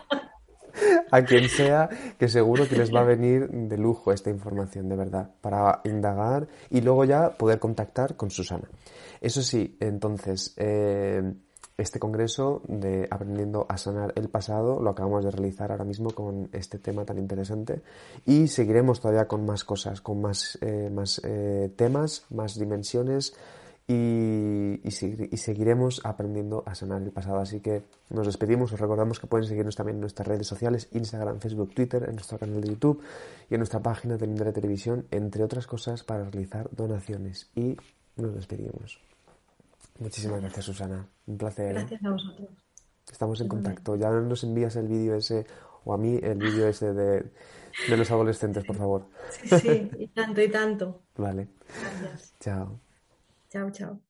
a 1.11 1.22
quien 1.22 1.48
sea, 1.48 1.88
que 2.18 2.28
seguro 2.28 2.68
que 2.68 2.76
les 2.76 2.94
va 2.94 3.00
a 3.00 3.04
venir 3.04 3.48
de 3.48 3.78
lujo 3.78 4.12
esta 4.12 4.30
información, 4.30 4.88
de 4.88 4.96
verdad, 4.96 5.30
para 5.40 5.80
indagar 5.84 6.48
y 6.70 6.80
luego 6.80 7.04
ya 7.04 7.30
poder 7.30 7.59
contactar 7.59 8.16
con 8.16 8.30
Susana. 8.30 8.68
Eso 9.20 9.42
sí, 9.42 9.76
entonces, 9.80 10.54
eh, 10.57 11.22
este 11.78 11.98
congreso 11.98 12.62
de 12.68 13.07
Aprendiendo 13.11 13.66
a 13.68 13.76
Sanar 13.76 14.12
el 14.16 14.30
Pasado 14.30 14.80
lo 14.80 14.90
acabamos 14.90 15.24
de 15.24 15.30
realizar 15.30 15.70
ahora 15.70 15.84
mismo 15.84 16.11
con 16.11 16.48
este 16.52 16.78
tema 16.78 17.04
tan 17.04 17.18
interesante 17.18 17.82
y 18.24 18.48
seguiremos 18.48 19.00
todavía 19.00 19.28
con 19.28 19.44
más 19.44 19.62
cosas, 19.64 20.00
con 20.00 20.22
más, 20.22 20.59
eh, 20.62 20.88
más 20.90 21.20
eh, 21.22 21.70
temas, 21.76 22.24
más 22.30 22.59
dimensiones 22.59 23.34
y, 23.89 24.80
y, 24.82 24.91
seguiremos 24.91 26.01
aprendiendo 26.05 26.64
a 26.66 26.74
sanar 26.74 27.03
el 27.03 27.12
pasado. 27.12 27.39
Así 27.39 27.61
que 27.61 27.84
nos 28.11 28.26
despedimos, 28.26 28.72
os 28.72 28.80
recordamos 28.80 29.20
que 29.20 29.28
pueden 29.28 29.47
seguirnos 29.47 29.76
también 29.76 29.97
en 29.97 30.01
nuestras 30.01 30.26
redes 30.26 30.47
sociales, 30.47 30.89
Instagram, 30.93 31.39
Facebook, 31.39 31.72
Twitter, 31.72 32.05
en 32.09 32.16
nuestro 32.16 32.39
canal 32.39 32.61
de 32.61 32.68
YouTube 32.68 33.01
y 33.49 33.55
en 33.55 33.61
nuestra 33.61 33.80
página 33.80 34.16
de 34.16 34.26
Mindre 34.26 34.53
Televisión, 34.53 35.07
entre 35.12 35.45
otras 35.45 35.68
cosas, 35.68 36.03
para 36.03 36.24
realizar 36.24 36.68
donaciones. 36.72 37.49
Y 37.55 37.76
nos 38.16 38.34
despedimos. 38.34 38.99
Muchísimas 40.01 40.41
gracias, 40.41 40.64
Susana. 40.64 41.07
Un 41.26 41.39
placer. 41.39 41.68
¿eh? 41.68 41.72
Gracias 41.74 42.05
a 42.05 42.11
vosotros. 42.11 42.49
Estamos 43.11 43.41
en 43.41 43.49
contacto. 43.49 43.95
Ya 43.95 44.11
nos 44.11 44.43
envías 44.43 44.74
el 44.76 44.89
vídeo 44.89 45.14
ese, 45.14 45.47
o 45.84 45.95
a 45.95 45.99
mí 45.99 46.18
el 46.20 46.39
vídeo 46.39 46.66
ese 46.66 46.93
de, 46.93 47.30
de 47.89 47.97
los 47.97 48.11
adolescentes, 48.11 48.64
por 48.64 48.76
favor. 48.76 49.07
Sí, 49.30 49.59
sí, 49.61 49.91
y 49.97 50.09
tanto, 50.09 50.43
y 50.43 50.51
tanto. 50.51 51.03
Vale. 51.16 51.49
Gracias. 52.03 52.34
Chao. 52.41 52.80
Chao, 53.57 53.70
chao. 53.70 54.02